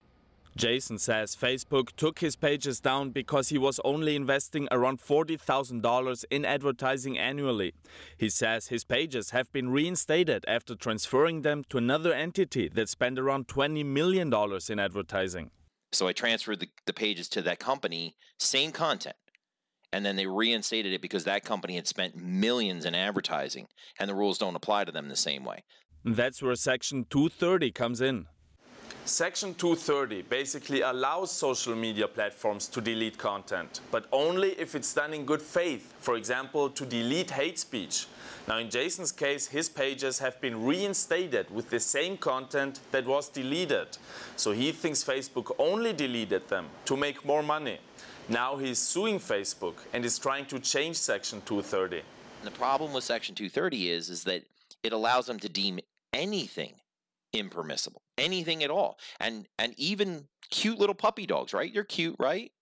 Jason 0.57 0.99
says 0.99 1.37
Facebook 1.37 1.93
took 1.97 2.19
his 2.19 2.37
pages 2.37 2.81
down 2.81 3.11
because 3.11 3.49
he 3.49 3.59
was 3.59 3.81
only 3.85 4.17
investing 4.17 4.67
around 4.71 5.01
$40,000 5.01 6.25
in 6.31 6.45
advertising 6.45 7.19
annually. 7.19 7.75
He 8.17 8.29
says 8.29 8.69
his 8.69 8.85
pages 8.85 9.31
have 9.31 9.53
been 9.53 9.71
reinstated 9.71 10.45
after 10.49 10.75
transferring 10.75 11.43
them 11.43 11.65
to 11.69 11.79
another 11.79 12.13
entity 12.13 12.69
that 12.69 12.89
spent 12.89 13.19
around 13.19 13.49
$20 13.49 13.85
million 13.85 14.33
in 14.69 14.79
advertising. 14.79 15.51
So 15.93 16.07
I 16.07 16.13
transferred 16.13 16.61
the, 16.61 16.69
the 16.87 16.93
pages 16.93 17.29
to 17.31 17.43
that 17.43 17.59
company, 17.59 18.17
same 18.39 18.73
content. 18.73 19.17
And 19.93 20.05
then 20.05 20.17
they 20.17 20.27
reinstated 20.27 20.93
it 20.93 21.01
because 21.01 21.25
that 21.25 21.45
company 21.45 21.77
had 21.77 21.87
spent 21.87 22.15
millions 22.17 22.85
in 22.85 22.95
advertising 22.95 23.69
and 23.99 24.09
the 24.09 24.15
rules 24.15 24.37
don't 24.39 24.57
apply 24.57 24.85
to 24.85 24.93
them 24.93 25.09
the 25.09 25.17
same 25.17 25.45
way. 25.45 25.65
That's 26.05 26.43
where 26.43 26.55
Section 26.55 27.07
230 27.09 27.73
comes 27.73 28.01
in. 28.01 28.27
Section 29.09 29.55
230 29.55 30.23
basically 30.23 30.83
allows 30.83 31.33
social 31.33 31.75
media 31.75 32.07
platforms 32.07 32.69
to 32.69 32.81
delete 32.83 33.17
content, 33.17 33.81
but 33.91 34.05
only 34.13 34.51
if 34.61 34.75
it's 34.75 34.93
done 34.93 35.15
in 35.15 35.25
good 35.25 35.41
faith. 35.41 35.95
For 36.01 36.17
example, 36.17 36.69
to 36.69 36.85
delete 36.85 37.31
hate 37.31 37.59
speech. 37.59 38.07
Now, 38.47 38.59
in 38.59 38.69
Jason's 38.69 39.11
case, 39.11 39.47
his 39.47 39.71
pages 39.71 40.19
have 40.19 40.39
been 40.43 40.63
reinstated 40.63 41.51
with 41.51 41.71
the 41.71 41.81
same 41.81 42.19
content 42.19 42.81
that 42.91 43.07
was 43.07 43.31
deleted. 43.31 43.97
So 44.37 44.53
he 44.53 44.73
thinks 44.73 45.03
Facebook 45.03 45.53
only 45.59 45.95
deleted 45.95 46.47
them 46.49 46.67
to 46.85 46.95
make 46.95 47.25
more 47.25 47.43
money. 47.43 47.79
Now 48.29 48.57
he's 48.57 48.79
suing 48.79 49.19
Facebook 49.19 49.77
and 49.95 50.05
is 50.05 50.19
trying 50.19 50.45
to 50.47 50.59
change 50.59 50.97
Section 50.97 51.41
230. 51.47 52.03
The 52.45 52.51
problem 52.51 52.93
with 52.93 53.05
Section 53.05 53.35
230 53.35 53.89
is, 53.89 54.11
is 54.11 54.25
that 54.25 54.45
it 54.83 54.93
allows 54.93 55.27
them 55.27 55.39
to 55.41 55.49
deem 55.49 55.81
anything 56.13 56.75
impermissible 57.33 58.03
anything 58.17 58.63
at 58.65 58.71
all 58.71 58.99
and 59.21 59.47
and 59.59 59.75
even 59.77 60.27
cute 60.51 60.79
little 60.79 60.95
puppy 60.95 61.27
dogs 61.27 61.53
right? 61.53 61.73
You're 61.73 61.85
cute 61.85 62.17
right? 62.19 62.53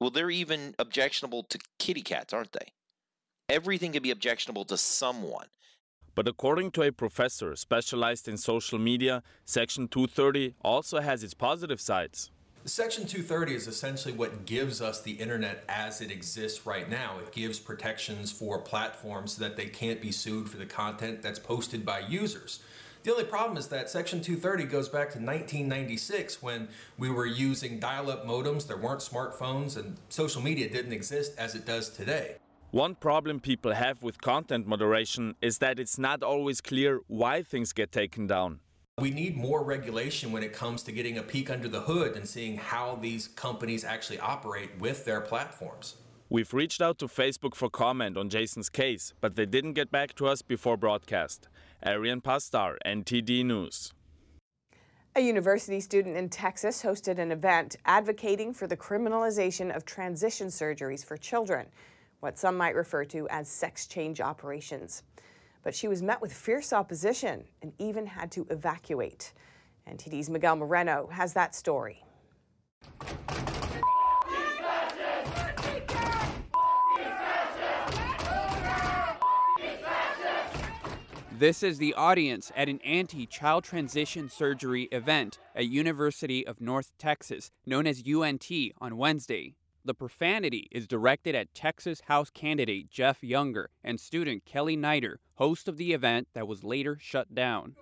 Well 0.00 0.10
they're 0.10 0.30
even 0.30 0.74
objectionable 0.78 1.44
to 1.44 1.58
kitty 1.78 2.02
cats 2.02 2.32
aren't 2.32 2.52
they? 2.52 2.72
Everything 3.48 3.92
can 3.92 4.02
be 4.02 4.10
objectionable 4.10 4.64
to 4.66 4.76
someone. 4.76 5.46
But 6.14 6.26
according 6.26 6.72
to 6.72 6.82
a 6.82 6.90
professor 6.90 7.54
specialized 7.56 8.26
in 8.26 8.36
social 8.36 8.78
media 8.78 9.22
section 9.44 9.88
230 9.88 10.54
also 10.62 11.00
has 11.00 11.22
its 11.22 11.34
positive 11.34 11.80
sides. 11.80 12.30
Section 12.66 13.06
230 13.06 13.54
is 13.54 13.68
essentially 13.68 14.12
what 14.12 14.44
gives 14.44 14.82
us 14.82 15.00
the 15.00 15.12
internet 15.12 15.62
as 15.68 16.00
it 16.00 16.10
exists 16.10 16.66
right 16.66 16.90
now. 16.90 17.16
It 17.20 17.30
gives 17.30 17.60
protections 17.60 18.32
for 18.32 18.58
platforms 18.58 19.34
so 19.34 19.44
that 19.44 19.56
they 19.56 19.66
can't 19.66 20.00
be 20.00 20.10
sued 20.10 20.48
for 20.48 20.56
the 20.56 20.66
content 20.66 21.22
that's 21.22 21.38
posted 21.38 21.86
by 21.86 22.00
users. 22.00 22.58
The 23.06 23.12
only 23.12 23.24
problem 23.24 23.56
is 23.56 23.68
that 23.68 23.88
Section 23.88 24.20
230 24.20 24.64
goes 24.64 24.88
back 24.88 25.12
to 25.12 25.18
1996 25.18 26.42
when 26.42 26.66
we 26.98 27.08
were 27.08 27.24
using 27.24 27.78
dial 27.78 28.10
up 28.10 28.26
modems, 28.26 28.66
there 28.66 28.76
weren't 28.76 28.98
smartphones, 28.98 29.76
and 29.76 29.96
social 30.08 30.42
media 30.42 30.68
didn't 30.68 30.92
exist 30.92 31.32
as 31.38 31.54
it 31.54 31.64
does 31.64 31.88
today. 31.88 32.38
One 32.72 32.96
problem 32.96 33.38
people 33.38 33.74
have 33.74 34.02
with 34.02 34.20
content 34.20 34.66
moderation 34.66 35.36
is 35.40 35.58
that 35.58 35.78
it's 35.78 35.98
not 35.98 36.24
always 36.24 36.60
clear 36.60 36.98
why 37.06 37.44
things 37.44 37.72
get 37.72 37.92
taken 37.92 38.26
down. 38.26 38.58
We 38.98 39.12
need 39.12 39.36
more 39.36 39.62
regulation 39.62 40.32
when 40.32 40.42
it 40.42 40.52
comes 40.52 40.82
to 40.82 40.90
getting 40.90 41.16
a 41.16 41.22
peek 41.22 41.48
under 41.48 41.68
the 41.68 41.82
hood 41.82 42.16
and 42.16 42.28
seeing 42.28 42.56
how 42.56 42.96
these 42.96 43.28
companies 43.28 43.84
actually 43.84 44.18
operate 44.18 44.80
with 44.80 45.04
their 45.04 45.20
platforms. 45.20 45.94
We've 46.28 46.52
reached 46.52 46.82
out 46.82 46.98
to 46.98 47.06
Facebook 47.06 47.54
for 47.54 47.70
comment 47.70 48.16
on 48.16 48.28
Jason's 48.28 48.68
case, 48.68 49.14
but 49.20 49.36
they 49.36 49.46
didn't 49.46 49.74
get 49.74 49.92
back 49.92 50.12
to 50.16 50.26
us 50.26 50.42
before 50.42 50.76
broadcast. 50.76 51.46
Arian 51.84 52.20
Pazdar, 52.20 52.78
NTD 52.84 53.44
News. 53.44 53.92
A 55.14 55.20
university 55.20 55.78
student 55.78 56.16
in 56.16 56.28
Texas 56.28 56.82
hosted 56.82 57.20
an 57.20 57.30
event 57.30 57.76
advocating 57.84 58.52
for 58.52 58.66
the 58.66 58.76
criminalization 58.76 59.74
of 59.74 59.84
transition 59.84 60.48
surgeries 60.48 61.04
for 61.04 61.16
children, 61.16 61.68
what 62.18 62.36
some 62.36 62.56
might 62.56 62.74
refer 62.74 63.04
to 63.04 63.28
as 63.28 63.48
sex 63.48 63.86
change 63.86 64.20
operations. 64.20 65.04
But 65.62 65.76
she 65.76 65.86
was 65.86 66.02
met 66.02 66.20
with 66.20 66.32
fierce 66.32 66.72
opposition 66.72 67.44
and 67.62 67.72
even 67.78 68.04
had 68.04 68.32
to 68.32 68.48
evacuate. 68.50 69.32
NTD's 69.88 70.28
Miguel 70.28 70.56
Moreno 70.56 71.08
has 71.12 71.34
that 71.34 71.54
story. 71.54 72.02
This 81.38 81.62
is 81.62 81.76
the 81.76 81.92
audience 81.92 82.50
at 82.56 82.70
an 82.70 82.80
anti-child 82.80 83.62
transition 83.62 84.30
surgery 84.30 84.84
event 84.84 85.38
at 85.54 85.66
University 85.66 86.46
of 86.46 86.62
North 86.62 86.92
Texas, 86.96 87.50
known 87.66 87.86
as 87.86 88.02
UNT, 88.08 88.50
on 88.80 88.96
Wednesday. 88.96 89.54
The 89.84 89.92
profanity 89.92 90.66
is 90.72 90.86
directed 90.86 91.34
at 91.34 91.54
Texas 91.54 92.00
House 92.06 92.30
candidate 92.30 92.90
Jeff 92.90 93.22
Younger 93.22 93.68
and 93.84 94.00
student 94.00 94.46
Kelly 94.46 94.78
Neidert, 94.78 95.18
host 95.34 95.68
of 95.68 95.76
the 95.76 95.92
event 95.92 96.28
that 96.32 96.48
was 96.48 96.64
later 96.64 96.96
shut 96.98 97.34
down. 97.34 97.76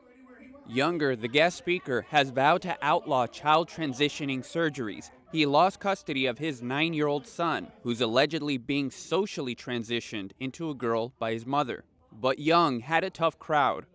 Younger, 0.66 1.14
the 1.14 1.28
guest 1.28 1.56
speaker, 1.56 2.06
has 2.08 2.30
vowed 2.30 2.62
to 2.62 2.76
outlaw 2.82 3.28
child 3.28 3.68
transitioning 3.68 4.40
surgeries. 4.40 5.12
He 5.30 5.46
lost 5.46 5.78
custody 5.78 6.26
of 6.26 6.38
his 6.38 6.60
nine 6.60 6.92
year 6.92 7.06
old 7.06 7.24
son, 7.24 7.68
who's 7.84 8.00
allegedly 8.00 8.58
being 8.58 8.90
socially 8.90 9.54
transitioned 9.54 10.32
into 10.40 10.70
a 10.70 10.74
girl 10.74 11.12
by 11.20 11.32
his 11.32 11.46
mother. 11.46 11.84
But 12.20 12.38
Young 12.38 12.80
had 12.80 13.04
a 13.04 13.10
tough 13.10 13.38
crowd. 13.38 13.86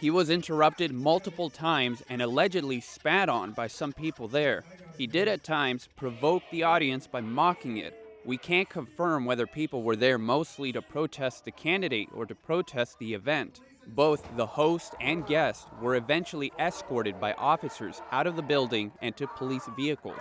He 0.00 0.10
was 0.10 0.30
interrupted 0.30 0.92
multiple 0.92 1.50
times 1.50 2.02
and 2.08 2.22
allegedly 2.22 2.80
spat 2.80 3.28
on 3.28 3.52
by 3.52 3.66
some 3.66 3.92
people 3.92 4.28
there. 4.28 4.64
He 4.96 5.06
did 5.06 5.28
at 5.28 5.44
times 5.44 5.88
provoke 5.94 6.42
the 6.50 6.62
audience 6.62 7.06
by 7.06 7.20
mocking 7.20 7.76
it. 7.76 7.94
We 8.24 8.36
can't 8.36 8.68
confirm 8.68 9.24
whether 9.24 9.46
people 9.46 9.82
were 9.82 9.96
there 9.96 10.18
mostly 10.18 10.72
to 10.72 10.82
protest 10.82 11.44
the 11.44 11.50
candidate 11.50 12.08
or 12.14 12.26
to 12.26 12.34
protest 12.34 12.98
the 12.98 13.14
event. 13.14 13.60
Both 13.86 14.36
the 14.36 14.46
host 14.46 14.94
and 15.00 15.26
guest 15.26 15.68
were 15.80 15.96
eventually 15.96 16.52
escorted 16.58 17.20
by 17.20 17.32
officers 17.34 18.00
out 18.12 18.26
of 18.26 18.36
the 18.36 18.42
building 18.42 18.92
and 19.00 19.16
to 19.16 19.26
police 19.26 19.68
vehicles. 19.76 20.20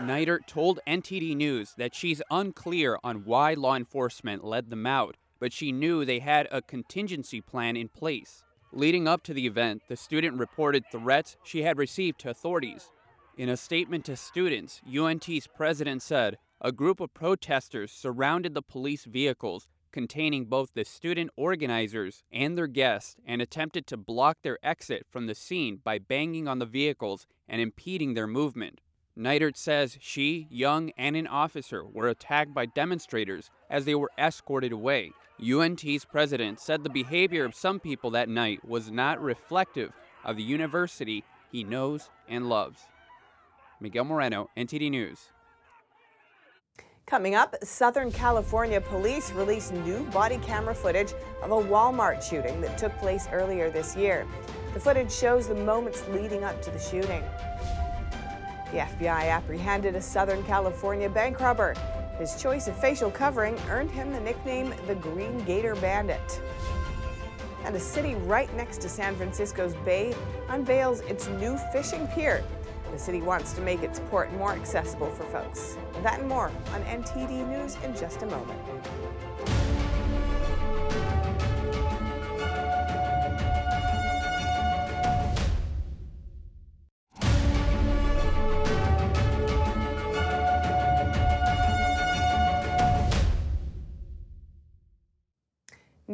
Neidert 0.00 0.46
told 0.46 0.80
NTD 0.86 1.34
News 1.34 1.72
that 1.78 1.94
she's 1.94 2.20
unclear 2.30 2.98
on 3.02 3.24
why 3.24 3.54
law 3.54 3.74
enforcement 3.74 4.44
led 4.44 4.68
them 4.68 4.86
out, 4.86 5.16
but 5.40 5.54
she 5.54 5.72
knew 5.72 6.04
they 6.04 6.18
had 6.18 6.46
a 6.50 6.60
contingency 6.60 7.40
plan 7.40 7.76
in 7.76 7.88
place. 7.88 8.44
Leading 8.72 9.08
up 9.08 9.22
to 9.22 9.32
the 9.32 9.46
event, 9.46 9.82
the 9.88 9.96
student 9.96 10.38
reported 10.38 10.84
threats 10.92 11.36
she 11.42 11.62
had 11.62 11.78
received 11.78 12.20
to 12.20 12.30
authorities. 12.30 12.90
In 13.38 13.48
a 13.48 13.56
statement 13.56 14.04
to 14.04 14.16
students, 14.16 14.82
UNT's 14.86 15.46
president 15.46 16.02
said 16.02 16.36
a 16.60 16.72
group 16.72 17.00
of 17.00 17.14
protesters 17.14 17.90
surrounded 17.90 18.52
the 18.52 18.62
police 18.62 19.04
vehicles 19.04 19.66
containing 19.92 20.44
both 20.44 20.74
the 20.74 20.84
student 20.84 21.30
organizers 21.36 22.22
and 22.30 22.58
their 22.58 22.66
guests 22.66 23.16
and 23.26 23.40
attempted 23.40 23.86
to 23.86 23.96
block 23.96 24.38
their 24.42 24.58
exit 24.62 25.06
from 25.10 25.26
the 25.26 25.34
scene 25.34 25.80
by 25.82 25.98
banging 25.98 26.46
on 26.46 26.58
the 26.58 26.66
vehicles 26.66 27.26
and 27.48 27.62
impeding 27.62 28.12
their 28.12 28.26
movement. 28.26 28.82
Neidert 29.18 29.56
says 29.56 29.96
she, 30.00 30.46
Young, 30.50 30.90
and 30.98 31.16
an 31.16 31.26
officer 31.26 31.84
were 31.84 32.08
attacked 32.08 32.52
by 32.52 32.66
demonstrators 32.66 33.50
as 33.70 33.84
they 33.84 33.94
were 33.94 34.10
escorted 34.18 34.72
away. 34.72 35.12
UNT's 35.40 36.04
president 36.04 36.60
said 36.60 36.82
the 36.82 36.90
behavior 36.90 37.44
of 37.44 37.54
some 37.54 37.80
people 37.80 38.10
that 38.10 38.28
night 38.28 38.66
was 38.66 38.90
not 38.90 39.22
reflective 39.22 39.92
of 40.24 40.36
the 40.36 40.42
university 40.42 41.24
he 41.50 41.64
knows 41.64 42.10
and 42.28 42.48
loves. 42.48 42.80
Miguel 43.80 44.04
Moreno, 44.04 44.50
NTD 44.56 44.90
News. 44.90 45.30
Coming 47.06 47.36
up, 47.36 47.54
Southern 47.62 48.10
California 48.10 48.80
police 48.80 49.30
released 49.30 49.72
new 49.72 50.04
body 50.06 50.38
camera 50.38 50.74
footage 50.74 51.12
of 51.40 51.52
a 51.52 51.54
Walmart 51.54 52.20
shooting 52.20 52.60
that 52.62 52.76
took 52.76 52.96
place 52.98 53.28
earlier 53.30 53.70
this 53.70 53.94
year. 53.94 54.26
The 54.74 54.80
footage 54.80 55.12
shows 55.12 55.46
the 55.46 55.54
moments 55.54 56.02
leading 56.08 56.42
up 56.42 56.60
to 56.62 56.70
the 56.70 56.80
shooting. 56.80 57.22
The 58.72 58.78
FBI 58.78 59.30
apprehended 59.30 59.94
a 59.94 60.02
Southern 60.02 60.42
California 60.42 61.08
bank 61.08 61.38
robber. 61.38 61.74
His 62.18 62.40
choice 62.40 62.66
of 62.66 62.76
facial 62.80 63.10
covering 63.10 63.56
earned 63.68 63.90
him 63.90 64.12
the 64.12 64.20
nickname 64.20 64.74
the 64.88 64.96
Green 64.96 65.38
Gator 65.44 65.76
Bandit. 65.76 66.40
And 67.64 67.76
a 67.76 67.80
city 67.80 68.16
right 68.16 68.52
next 68.56 68.80
to 68.80 68.88
San 68.88 69.14
Francisco's 69.14 69.74
Bay 69.84 70.14
unveils 70.48 71.00
its 71.02 71.28
new 71.28 71.56
fishing 71.72 72.08
pier. 72.08 72.42
The 72.90 72.98
city 72.98 73.22
wants 73.22 73.52
to 73.52 73.60
make 73.60 73.82
its 73.82 74.00
port 74.10 74.32
more 74.34 74.52
accessible 74.52 75.10
for 75.10 75.24
folks. 75.24 75.76
That 76.02 76.20
and 76.20 76.28
more 76.28 76.50
on 76.72 76.82
NTD 76.82 77.48
News 77.48 77.76
in 77.84 77.94
just 77.94 78.22
a 78.22 78.26
moment. 78.26 78.60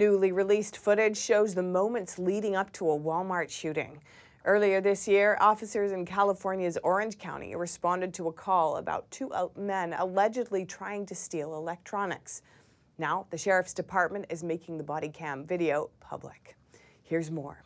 Newly 0.03 0.33
released 0.33 0.79
footage 0.79 1.17
shows 1.17 1.55
the 1.55 1.63
moments 1.63 2.19
leading 2.19 2.57
up 2.57 2.73
to 2.73 2.91
a 2.91 2.99
Walmart 2.99 3.49
shooting. 3.49 4.03
Earlier 4.45 4.81
this 4.81 5.07
year, 5.07 5.39
officers 5.41 5.93
in 5.93 6.05
California's 6.05 6.77
Orange 6.83 7.19
County 7.19 7.55
responded 7.55 8.13
to 8.15 8.27
a 8.27 8.33
call 8.33 8.79
about 8.79 9.09
two 9.13 9.31
men 9.57 9.93
allegedly 9.93 10.67
trying 10.67 11.07
to 11.07 11.15
steal 11.15 11.55
electronics. 11.55 12.43
Now, 12.99 13.29
the 13.31 13.39
sheriff's 13.39 13.75
department 13.75 14.27
is 14.29 14.43
making 14.43 14.77
the 14.77 14.83
body 14.83 15.09
cam 15.09 15.47
video 15.47 15.91
public. 16.01 16.57
Here's 17.05 17.31
more. 17.31 17.63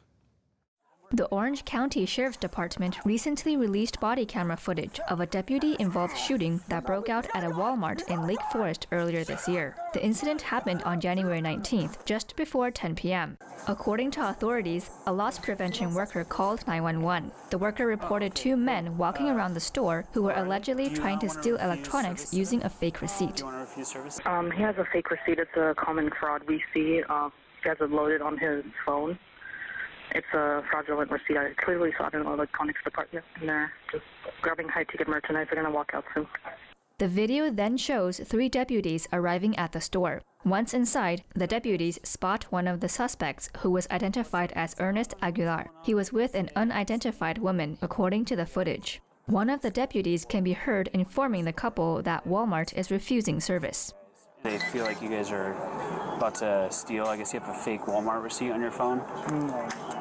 The 1.13 1.27
Orange 1.27 1.65
County 1.65 2.05
Sheriff's 2.05 2.37
Department 2.37 2.99
recently 3.05 3.57
released 3.57 4.01
body 4.01 4.27
camera 4.27 4.57
footage 4.57 4.99
of 5.09 5.21
a 5.21 5.27
deputy 5.27 5.77
involved 5.79 6.17
shooting 6.17 6.61
that 6.67 6.85
broke 6.85 7.09
out 7.09 7.29
at 7.33 7.45
a 7.45 7.51
Walmart 7.51 8.09
in 8.11 8.27
Lake 8.27 8.43
Forest 8.51 8.89
earlier 8.91 9.23
this 9.23 9.47
year. 9.47 9.77
The 9.93 10.05
incident 10.05 10.43
happened 10.43 10.83
on 10.83 11.01
January 11.01 11.41
19th, 11.41 12.05
just 12.05 12.35
before 12.35 12.73
10 12.73 12.97
p.m. 12.97 13.39
According 13.69 14.11
to 14.13 14.29
authorities, 14.29 14.91
a 15.07 15.13
loss 15.13 15.39
prevention 15.39 15.95
worker 15.95 16.25
called 16.25 16.67
911. 16.67 17.31
The 17.51 17.59
worker 17.59 17.87
reported 17.87 18.35
two 18.35 18.57
men 18.57 18.99
walking 18.99 19.29
around 19.29 19.55
the 19.55 19.61
store 19.61 20.07
who 20.13 20.25
were 20.25 20.35
allegedly 20.35 20.91
trying 20.91 21.21
to 21.21 21.29
steal 21.29 21.57
electronics 21.59 22.35
using 22.35 22.65
a 22.65 22.69
fake 22.69 23.01
receipt. 23.01 23.45
Um, 24.25 24.51
he 24.51 24.63
has 24.63 24.77
a 24.77 24.85
fake 24.93 25.09
receipt. 25.13 25.39
It's 25.39 25.57
a 25.57 25.73
common 25.79 26.11
fraud 26.19 26.43
we 26.49 26.61
see. 26.75 27.03
Uh, 27.09 27.31
he 27.63 27.69
has 27.69 27.79
it 27.81 27.93
loaded 27.93 28.23
on 28.23 28.37
his 28.39 28.65
phone. 28.85 29.17
It's 30.17 30.27
a 30.33 30.63
fraudulent 30.71 31.11
receipt. 31.11 31.37
I 31.37 31.53
clearly 31.63 31.93
saw 31.99 32.07
it 32.07 32.15
in 32.15 32.25
the 32.25 32.33
electronics 32.33 32.81
department, 32.83 33.23
and 33.39 33.47
they're 33.51 33.71
just 33.93 34.05
grabbing 34.41 34.67
high-ticket 34.67 35.07
merchandise. 35.07 35.47
They're 35.51 35.61
going 35.61 35.71
to 35.71 35.77
walk 35.77 35.91
out 35.93 36.05
soon. 36.15 36.27
The 36.97 37.07
video 37.07 37.51
then 37.51 37.77
shows 37.77 38.19
three 38.21 38.49
deputies 38.49 39.07
arriving 39.13 39.59
at 39.59 39.73
the 39.73 39.81
store. 39.83 40.23
Once 40.47 40.73
inside, 40.73 41.23
the 41.35 41.47
deputies 41.47 41.99
spot 42.03 42.45
one 42.45 42.67
of 42.67 42.81
the 42.81 42.89
suspects 42.89 43.51
who 43.59 43.71
was 43.71 43.87
identified 43.91 44.53
as 44.57 44.75
Ernest 44.79 45.13
Aguilar. 45.21 45.67
He 45.85 45.95
was 45.95 46.15
with 46.15 46.35
an 46.35 46.49
unidentified 46.57 47.37
woman, 47.37 47.77
according 47.83 48.25
to 48.27 48.37
the 48.37 48.47
footage. 48.47 49.03
One 49.27 49.51
of 49.51 49.61
the 49.61 49.71
deputies 49.71 50.25
can 50.25 50.43
be 50.43 50.55
heard 50.55 50.89
informing 50.95 51.45
the 51.45 51.53
couple 51.53 52.01
that 52.05 52.27
Walmart 52.27 52.73
is 52.75 52.91
refusing 52.91 53.39
service. 53.41 53.93
They 54.43 54.59
feel 54.59 54.85
like 54.85 55.03
you 55.03 55.09
guys 55.09 55.33
are 55.33 55.53
about 56.17 56.37
to 56.37 56.69
steal. 56.71 57.07
I 57.07 57.17
guess 57.17 57.35
you 57.35 57.41
have 57.41 57.49
a 57.49 57.59
fake 57.59 57.83
Walmart 57.83 58.23
receipt 58.23 58.53
on 58.53 58.61
your 58.61 58.71
phone. 58.71 58.99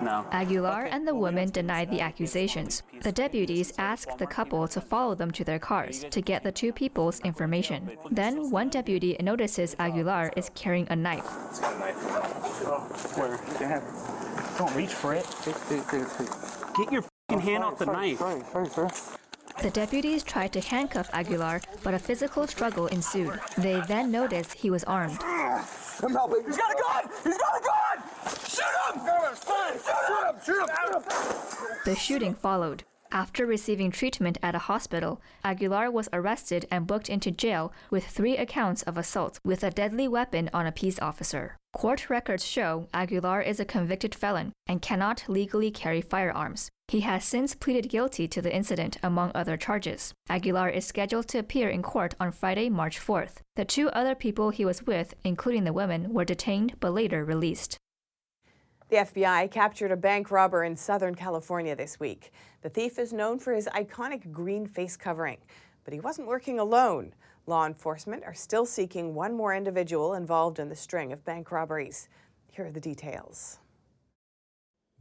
No. 0.03 0.25
Aguilar 0.31 0.83
and 0.83 1.07
the 1.07 1.15
woman 1.15 1.49
denied 1.49 1.89
the 1.89 2.01
accusations. 2.01 2.83
The 3.01 3.11
deputies 3.11 3.73
asked 3.77 4.17
the 4.17 4.27
couple 4.27 4.67
to 4.67 4.81
follow 4.81 5.15
them 5.15 5.31
to 5.31 5.43
their 5.43 5.57
cars 5.57 6.05
to 6.11 6.21
get 6.21 6.43
the 6.43 6.51
two 6.51 6.71
people's 6.73 7.19
information. 7.21 7.97
Then 8.11 8.51
one 8.51 8.69
deputy 8.69 9.17
notices 9.19 9.75
Aguilar 9.79 10.31
is 10.37 10.51
carrying 10.53 10.87
a 10.89 10.95
knife. 10.95 11.25
It's 11.49 11.59
got 11.59 11.73
a 11.73 11.79
knife. 11.79 13.17
Where? 13.17 13.39
Don't 14.57 14.75
reach 14.75 14.93
for 14.93 15.13
it. 15.13 15.25
Get 16.77 16.91
your 16.91 17.03
hand 17.39 17.63
off 17.63 17.79
the 17.79 17.85
knife. 17.87 18.21
The 19.61 19.69
deputies 19.71 20.23
tried 20.23 20.53
to 20.53 20.61
handcuff 20.61 21.09
Aguilar, 21.13 21.61
but 21.83 21.93
a 21.93 21.99
physical 21.99 22.45
struggle 22.47 22.87
ensued. 22.87 23.39
They 23.57 23.81
then 23.87 24.11
noticed 24.11 24.53
he 24.53 24.69
was 24.69 24.83
armed. 24.83 25.19
I'm 25.23 26.11
helping. 26.11 26.45
He's 26.45 26.57
got 26.57 26.71
a 26.71 26.75
gun! 26.75 27.09
He's 27.23 27.37
got 27.37 27.59
a 27.59 27.63
gun! 27.63 28.03
Shoot 28.47 28.75
him! 28.85 28.99
Shoot 29.05 29.23
him! 29.23 30.35
Shoot 30.43 30.59
him! 30.59 30.69
Shoot 30.69 30.69
him! 30.93 31.75
The 31.85 31.95
shooting 31.95 32.35
followed. 32.35 32.83
After 33.15 33.45
receiving 33.45 33.91
treatment 33.91 34.37
at 34.43 34.55
a 34.55 34.67
hospital, 34.67 35.21
Aguilar 35.41 35.89
was 35.89 36.09
arrested 36.11 36.67
and 36.69 36.85
booked 36.85 37.07
into 37.07 37.31
jail 37.31 37.71
with 37.89 38.05
three 38.05 38.35
accounts 38.35 38.83
of 38.83 38.97
assault 38.97 39.39
with 39.41 39.63
a 39.63 39.71
deadly 39.71 40.05
weapon 40.05 40.49
on 40.53 40.67
a 40.67 40.73
peace 40.73 40.99
officer. 40.99 41.55
Court 41.71 42.09
records 42.09 42.43
show 42.45 42.89
Aguilar 42.93 43.41
is 43.41 43.57
a 43.61 43.63
convicted 43.63 44.13
felon 44.13 44.51
and 44.67 44.81
cannot 44.81 45.23
legally 45.29 45.71
carry 45.71 46.01
firearms. 46.01 46.67
He 46.89 46.99
has 47.01 47.23
since 47.23 47.55
pleaded 47.55 47.87
guilty 47.87 48.27
to 48.27 48.41
the 48.41 48.53
incident, 48.53 48.97
among 49.01 49.31
other 49.33 49.55
charges. 49.55 50.11
Aguilar 50.27 50.67
is 50.67 50.85
scheduled 50.85 51.29
to 51.29 51.39
appear 51.39 51.69
in 51.69 51.83
court 51.83 52.15
on 52.19 52.33
Friday, 52.33 52.69
March 52.69 52.99
4th. 52.99 53.37
The 53.55 53.63
two 53.63 53.87
other 53.91 54.15
people 54.15 54.49
he 54.49 54.65
was 54.65 54.85
with, 54.85 55.13
including 55.23 55.63
the 55.63 55.71
women, 55.71 56.13
were 56.13 56.25
detained 56.25 56.73
but 56.81 56.93
later 56.93 57.23
released. 57.23 57.77
The 58.89 58.97
FBI 58.97 59.49
captured 59.49 59.91
a 59.91 59.97
bank 59.97 60.29
robber 60.29 60.63
in 60.63 60.75
Southern 60.75 61.15
California 61.15 61.75
this 61.75 61.99
week. 61.99 62.31
The 62.61 62.69
thief 62.69 62.99
is 62.99 63.11
known 63.11 63.39
for 63.39 63.51
his 63.51 63.67
iconic 63.73 64.31
green 64.31 64.67
face 64.67 64.95
covering, 64.95 65.39
but 65.83 65.93
he 65.93 65.99
wasn't 65.99 66.27
working 66.27 66.59
alone. 66.59 67.15
Law 67.47 67.65
enforcement 67.65 68.23
are 68.25 68.35
still 68.35 68.65
seeking 68.65 69.15
one 69.15 69.33
more 69.33 69.55
individual 69.55 70.13
involved 70.13 70.59
in 70.59 70.69
the 70.69 70.75
string 70.75 71.11
of 71.11 71.25
bank 71.25 71.51
robberies. 71.51 72.09
Here 72.51 72.67
are 72.67 72.71
the 72.71 72.79
details. 72.79 73.57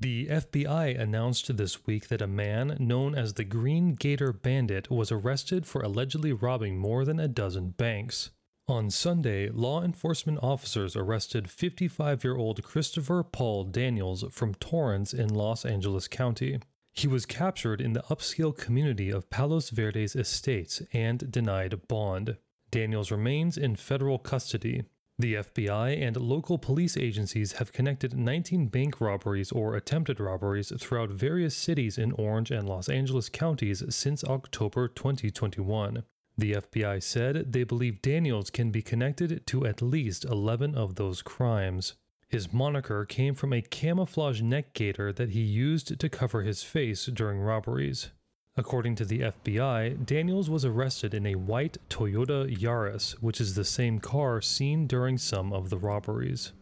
The 0.00 0.28
FBI 0.28 0.98
announced 0.98 1.54
this 1.54 1.86
week 1.86 2.08
that 2.08 2.22
a 2.22 2.26
man 2.26 2.78
known 2.80 3.14
as 3.14 3.34
the 3.34 3.44
Green 3.44 3.94
Gaiter 3.94 4.32
Bandit 4.32 4.90
was 4.90 5.12
arrested 5.12 5.66
for 5.66 5.82
allegedly 5.82 6.32
robbing 6.32 6.78
more 6.78 7.04
than 7.04 7.20
a 7.20 7.28
dozen 7.28 7.70
banks. 7.70 8.30
On 8.66 8.88
Sunday, 8.88 9.50
law 9.50 9.82
enforcement 9.82 10.38
officers 10.42 10.96
arrested 10.96 11.50
55 11.50 12.24
year 12.24 12.34
old 12.34 12.62
Christopher 12.62 13.22
Paul 13.22 13.64
Daniels 13.64 14.24
from 14.30 14.54
Torrance 14.54 15.12
in 15.12 15.28
Los 15.28 15.66
Angeles 15.66 16.08
County. 16.08 16.58
He 16.90 17.06
was 17.06 17.26
captured 17.26 17.82
in 17.82 17.92
the 17.92 18.04
upscale 18.08 18.56
community 18.56 19.10
of 19.10 19.28
Palos 19.28 19.68
Verdes 19.68 20.16
Estates 20.16 20.80
and 20.94 21.30
denied 21.30 21.86
bond. 21.88 22.38
Daniels 22.70 23.10
remains 23.10 23.58
in 23.58 23.76
federal 23.76 24.18
custody. 24.18 24.84
The 25.18 25.34
FBI 25.34 26.00
and 26.00 26.16
local 26.16 26.56
police 26.56 26.96
agencies 26.96 27.52
have 27.52 27.74
connected 27.74 28.16
19 28.16 28.68
bank 28.68 28.98
robberies 28.98 29.52
or 29.52 29.76
attempted 29.76 30.18
robberies 30.18 30.72
throughout 30.80 31.10
various 31.10 31.54
cities 31.54 31.98
in 31.98 32.12
Orange 32.12 32.50
and 32.50 32.66
Los 32.66 32.88
Angeles 32.88 33.28
counties 33.28 33.82
since 33.94 34.24
October 34.24 34.88
2021. 34.88 36.04
The 36.36 36.54
FBI 36.54 37.02
said 37.02 37.52
they 37.52 37.62
believe 37.62 38.02
Daniels 38.02 38.50
can 38.50 38.70
be 38.70 38.82
connected 38.82 39.46
to 39.46 39.66
at 39.66 39.80
least 39.80 40.24
11 40.24 40.74
of 40.74 40.96
those 40.96 41.22
crimes. 41.22 41.94
His 42.28 42.52
moniker 42.52 43.04
came 43.04 43.34
from 43.34 43.52
a 43.52 43.62
camouflage 43.62 44.42
neck 44.42 44.72
gaiter 44.72 45.12
that 45.12 45.30
he 45.30 45.40
used 45.40 46.00
to 46.00 46.08
cover 46.08 46.42
his 46.42 46.64
face 46.64 47.06
during 47.06 47.38
robberies. 47.38 48.10
According 48.56 48.96
to 48.96 49.04
the 49.04 49.20
FBI, 49.20 50.04
Daniels 50.04 50.50
was 50.50 50.64
arrested 50.64 51.14
in 51.14 51.26
a 51.26 51.34
white 51.36 51.76
Toyota 51.88 52.56
Yaris, 52.56 53.12
which 53.22 53.40
is 53.40 53.54
the 53.54 53.64
same 53.64 53.98
car 54.00 54.40
seen 54.40 54.86
during 54.86 55.18
some 55.18 55.52
of 55.52 55.70
the 55.70 55.78
robberies. 55.78 56.52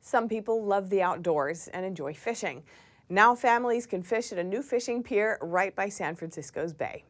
Some 0.00 0.28
people 0.28 0.62
love 0.62 0.90
the 0.90 1.02
outdoors 1.02 1.68
and 1.68 1.86
enjoy 1.86 2.12
fishing. 2.12 2.62
Now 3.08 3.34
families 3.34 3.86
can 3.86 4.02
fish 4.02 4.32
at 4.32 4.38
a 4.38 4.44
new 4.44 4.62
fishing 4.62 5.02
pier 5.02 5.38
right 5.40 5.74
by 5.74 5.88
San 5.88 6.14
Francisco's 6.14 6.72
Bay. 6.72 7.04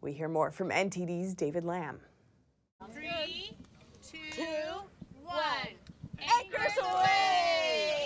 We 0.00 0.12
hear 0.12 0.28
more 0.28 0.50
from 0.50 0.70
NTD's 0.70 1.34
David 1.34 1.64
Lamb. 1.64 2.00
Three, 2.92 3.56
two, 4.02 4.42
one. 5.24 5.74
Anchors 6.18 6.78
away! 6.80 7.96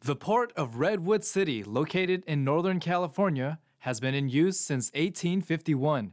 The 0.00 0.16
port 0.16 0.52
of 0.56 0.76
Redwood 0.76 1.24
City, 1.24 1.62
located 1.62 2.24
in 2.26 2.44
Northern 2.44 2.80
California, 2.80 3.60
has 3.80 4.00
been 4.00 4.14
in 4.14 4.28
use 4.28 4.58
since 4.58 4.90
1851. 4.94 6.12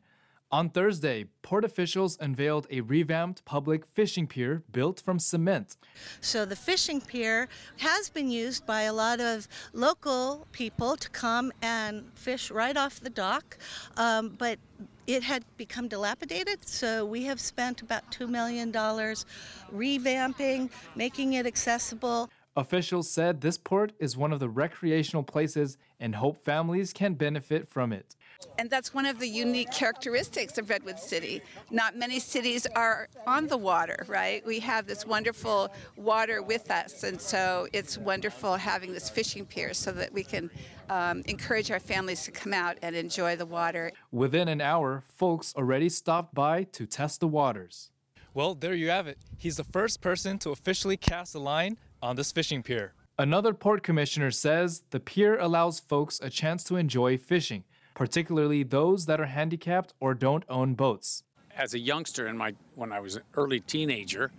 On 0.52 0.68
Thursday, 0.68 1.26
port 1.44 1.64
officials 1.64 2.18
unveiled 2.20 2.66
a 2.72 2.82
revamped 2.82 3.46
public 3.46 3.86
fishing 3.86 4.26
pier 4.26 4.64
built 4.72 5.00
from 5.00 5.20
cement. 5.20 5.78
So 6.22 6.44
the 6.44 6.56
fishing 6.56 7.02
pier 7.02 7.48
has 7.78 8.10
been 8.10 8.32
used 8.32 8.66
by 8.66 8.84
a 8.84 8.94
lot 8.94 9.20
of 9.20 9.48
local 9.74 10.48
people 10.52 10.96
to 10.96 11.08
come 11.12 11.52
and 11.62 12.12
fish 12.16 12.50
right 12.50 12.76
off 12.76 13.00
the 13.00 13.12
dock, 13.12 13.60
um, 13.96 14.30
but 14.40 14.58
it 15.06 15.22
had 15.22 15.46
become 15.58 15.88
dilapidated, 15.88 16.68
so 16.68 17.06
we 17.06 17.26
have 17.26 17.40
spent 17.40 17.84
about 17.84 18.12
$2 18.12 18.28
million 18.28 18.72
revamping, 18.72 20.72
making 20.96 21.34
it 21.34 21.46
accessible. 21.46 22.28
Officials 22.56 23.10
said 23.10 23.42
this 23.42 23.60
port 23.60 23.94
is 24.00 24.18
one 24.18 24.34
of 24.34 24.40
the 24.40 24.50
recreational 24.50 25.24
places 25.24 25.78
and 26.00 26.16
hope 26.16 26.44
families 26.44 26.92
can 26.92 27.14
benefit 27.14 27.70
from 27.70 27.94
it. 27.94 28.16
And 28.58 28.70
that's 28.70 28.94
one 28.94 29.06
of 29.06 29.20
the 29.20 29.28
unique 29.28 29.72
characteristics 29.72 30.58
of 30.58 30.70
Redwood 30.70 31.00
City. 31.00 31.42
Not 31.72 31.96
many 31.96 32.20
cities 32.20 32.66
are 32.76 33.08
on 33.26 33.48
the 33.48 33.58
water, 33.58 34.06
right? 34.08 34.46
We 34.46 34.60
have 34.60 34.86
this 34.86 35.06
wonderful 35.06 35.72
water 35.96 36.42
with 36.42 36.70
us, 36.70 37.04
and 37.04 37.22
so 37.22 37.68
it's 37.74 37.98
wonderful 37.98 38.56
having 38.56 38.94
this 38.94 39.10
fishing 39.10 39.46
pier 39.46 39.74
so 39.74 39.92
that 39.94 40.14
we 40.14 40.24
can 40.24 40.50
um, 40.90 41.24
encourage 41.28 41.72
our 41.72 41.80
families 41.80 42.24
to 42.26 42.32
come 42.32 42.54
out 42.54 42.78
and 42.82 42.96
enjoy 42.96 43.36
the 43.36 43.46
water. 43.46 43.92
Within 44.12 44.48
an 44.48 44.62
hour, 44.62 45.04
folks 45.16 45.54
already 45.56 45.90
stopped 45.90 46.34
by 46.34 46.64
to 46.64 46.86
test 46.86 47.22
the 47.22 47.28
waters. 47.28 47.92
Well, 48.34 48.56
there 48.56 48.74
you 48.74 48.90
have 48.90 49.08
it. 49.08 49.18
He's 49.38 49.58
the 49.58 49.64
first 49.64 50.02
person 50.02 50.38
to 50.40 50.52
officially 50.52 50.98
cast 50.98 51.36
a 51.36 51.40
line 51.40 51.78
on 52.02 52.16
this 52.16 52.32
fishing 52.32 52.64
pier. 52.64 52.94
Another 53.18 53.54
port 53.54 53.84
commissioner 53.84 54.32
says 54.32 54.84
the 54.92 55.00
pier 55.00 55.38
allows 55.38 55.80
folks 55.80 56.20
a 56.22 56.30
chance 56.30 56.64
to 56.66 56.78
enjoy 56.78 57.18
fishing, 57.18 57.64
particularly 58.00 58.64
those 58.64 59.08
that 59.08 59.20
are 59.20 59.26
handicapped 59.26 59.94
or 60.00 60.14
don't 60.14 60.46
own 60.48 60.74
boats. 60.74 61.24
As 61.58 61.74
a 61.74 61.80
youngster, 61.80 62.28
in 62.28 62.38
my 62.38 62.54
when 62.76 62.94
I 62.94 63.02
was 63.02 63.18
an 63.18 63.24
early 63.34 63.60
teenager, 63.60 64.32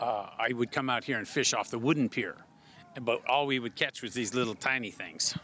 uh, 0.00 0.26
I 0.36 0.52
would 0.52 0.72
come 0.72 0.90
out 0.90 1.04
here 1.04 1.16
and 1.16 1.26
fish 1.26 1.54
off 1.54 1.70
the 1.70 1.78
wooden 1.78 2.08
pier, 2.08 2.34
but 3.00 3.22
all 3.28 3.46
we 3.46 3.60
would 3.60 3.76
catch 3.76 4.02
was 4.02 4.12
these 4.12 4.34
little 4.34 4.56
tiny 4.56 4.90
things. 4.90 5.38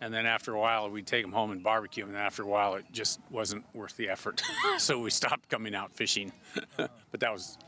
And 0.00 0.12
then 0.12 0.24
after 0.24 0.54
a 0.54 0.58
while, 0.58 0.88
we'd 0.88 1.06
take 1.06 1.22
them 1.22 1.32
home 1.32 1.50
and 1.50 1.62
barbecue 1.62 2.02
them. 2.02 2.14
And 2.14 2.22
after 2.22 2.42
a 2.42 2.46
while, 2.46 2.76
it 2.76 2.86
just 2.92 3.20
wasn't 3.30 3.66
worth 3.74 3.94
the 3.98 4.08
effort. 4.08 4.42
so 4.78 4.98
we 4.98 5.10
stopped 5.10 5.50
coming 5.50 5.74
out 5.74 5.94
fishing. 5.94 6.32
but 6.76 7.20
that 7.20 7.30
was 7.30 7.58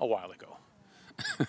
a 0.00 0.06
while 0.06 0.32
ago. 0.32 0.56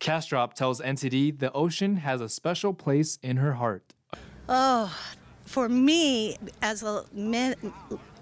Kastrop 0.00 0.54
tells 0.54 0.80
NTD 0.80 1.38
the 1.38 1.52
ocean 1.52 1.96
has 1.96 2.22
a 2.22 2.28
special 2.30 2.72
place 2.72 3.18
in 3.22 3.36
her 3.36 3.54
heart. 3.54 3.92
Oh, 4.48 4.94
for 5.54 5.68
me, 5.68 6.36
as 6.62 6.82
a 6.82 7.04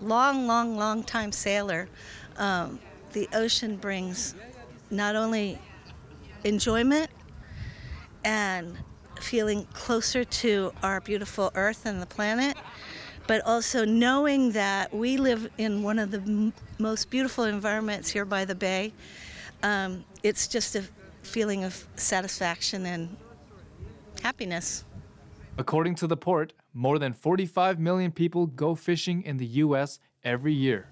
long, 0.03 0.47
long, 0.47 0.77
long 0.77 1.03
time 1.03 1.33
sailor, 1.33 1.89
um, 2.37 2.79
the 3.15 3.27
ocean 3.33 3.77
brings 3.77 4.35
not 4.91 5.17
only 5.17 5.59
enjoyment 6.45 7.11
and 8.23 8.77
feeling 9.19 9.67
closer 9.73 10.25
to 10.25 10.75
our 10.83 11.01
beautiful 11.01 11.51
earth 11.55 11.87
and 11.87 12.03
the 12.03 12.07
planet, 12.07 12.55
but 13.27 13.41
also 13.47 13.87
knowing 13.87 14.53
that 14.53 14.93
we 14.93 15.17
live 15.17 15.49
in 15.57 15.83
one 15.83 15.99
of 15.99 16.11
the 16.11 16.19
m- 16.19 16.53
most 16.79 17.09
beautiful 17.09 17.45
environments 17.45 18.11
here 18.11 18.27
by 18.27 18.45
the 18.45 18.55
bay. 18.55 18.93
Um, 19.63 20.05
it's 20.23 20.49
just 20.49 20.77
a 20.77 20.85
feeling 21.23 21.65
of 21.65 21.89
satisfaction 21.97 22.85
and 22.85 23.17
happiness. 24.23 24.85
According 25.59 25.97
to 25.97 26.07
the 26.07 26.17
port, 26.17 26.55
more 26.73 26.99
than 26.99 27.13
45 27.13 27.79
million 27.79 28.11
people 28.11 28.47
go 28.47 28.75
fishing 28.75 29.23
in 29.23 29.37
the 29.37 29.47
U.S. 29.47 29.99
every 30.25 30.55
year. 30.55 30.89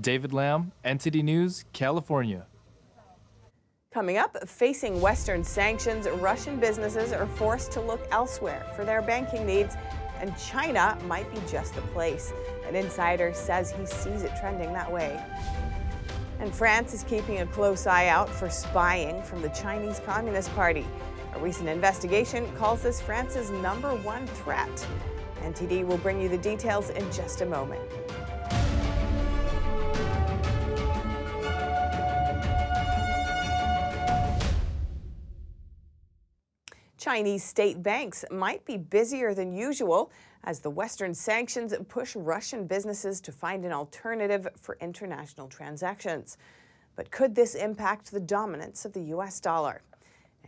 David 0.00 0.32
Lamb, 0.32 0.70
NTD 0.84 1.24
News, 1.24 1.64
California. 1.72 2.46
Coming 3.92 4.16
up, 4.16 4.48
facing 4.48 5.00
Western 5.00 5.42
sanctions, 5.42 6.08
Russian 6.08 6.60
businesses 6.60 7.12
are 7.12 7.26
forced 7.26 7.72
to 7.72 7.80
look 7.80 8.06
elsewhere 8.12 8.64
for 8.76 8.84
their 8.84 9.02
banking 9.02 9.44
needs, 9.44 9.74
and 10.20 10.38
China 10.38 10.96
might 11.08 11.28
be 11.34 11.40
just 11.50 11.74
the 11.74 11.80
place. 11.80 12.32
An 12.68 12.76
insider 12.76 13.34
says 13.34 13.72
he 13.72 13.84
sees 13.86 14.22
it 14.22 14.30
trending 14.38 14.72
that 14.72 14.90
way. 14.90 15.20
And 16.38 16.54
France 16.54 16.94
is 16.94 17.02
keeping 17.02 17.40
a 17.40 17.46
close 17.46 17.88
eye 17.88 18.06
out 18.06 18.30
for 18.30 18.48
spying 18.48 19.20
from 19.24 19.42
the 19.42 19.48
Chinese 19.48 20.00
Communist 20.06 20.54
Party. 20.54 20.86
A 21.34 21.38
recent 21.38 21.68
investigation 21.68 22.50
calls 22.56 22.82
this 22.82 23.00
France's 23.00 23.50
number 23.50 23.94
one 23.94 24.26
threat. 24.26 24.86
NTD 25.42 25.86
will 25.86 25.98
bring 25.98 26.20
you 26.20 26.28
the 26.28 26.38
details 26.38 26.90
in 26.90 27.10
just 27.12 27.40
a 27.40 27.46
moment. 27.46 27.80
Chinese 36.98 37.42
state 37.42 37.82
banks 37.82 38.24
might 38.30 38.64
be 38.66 38.76
busier 38.76 39.32
than 39.32 39.52
usual 39.52 40.12
as 40.44 40.60
the 40.60 40.68
Western 40.68 41.14
sanctions 41.14 41.74
push 41.88 42.14
Russian 42.14 42.66
businesses 42.66 43.20
to 43.22 43.32
find 43.32 43.64
an 43.64 43.72
alternative 43.72 44.46
for 44.60 44.76
international 44.80 45.48
transactions. 45.48 46.36
But 46.96 47.10
could 47.10 47.34
this 47.34 47.54
impact 47.54 48.10
the 48.10 48.20
dominance 48.20 48.84
of 48.84 48.92
the 48.92 49.02
U.S. 49.04 49.40
dollar? 49.40 49.80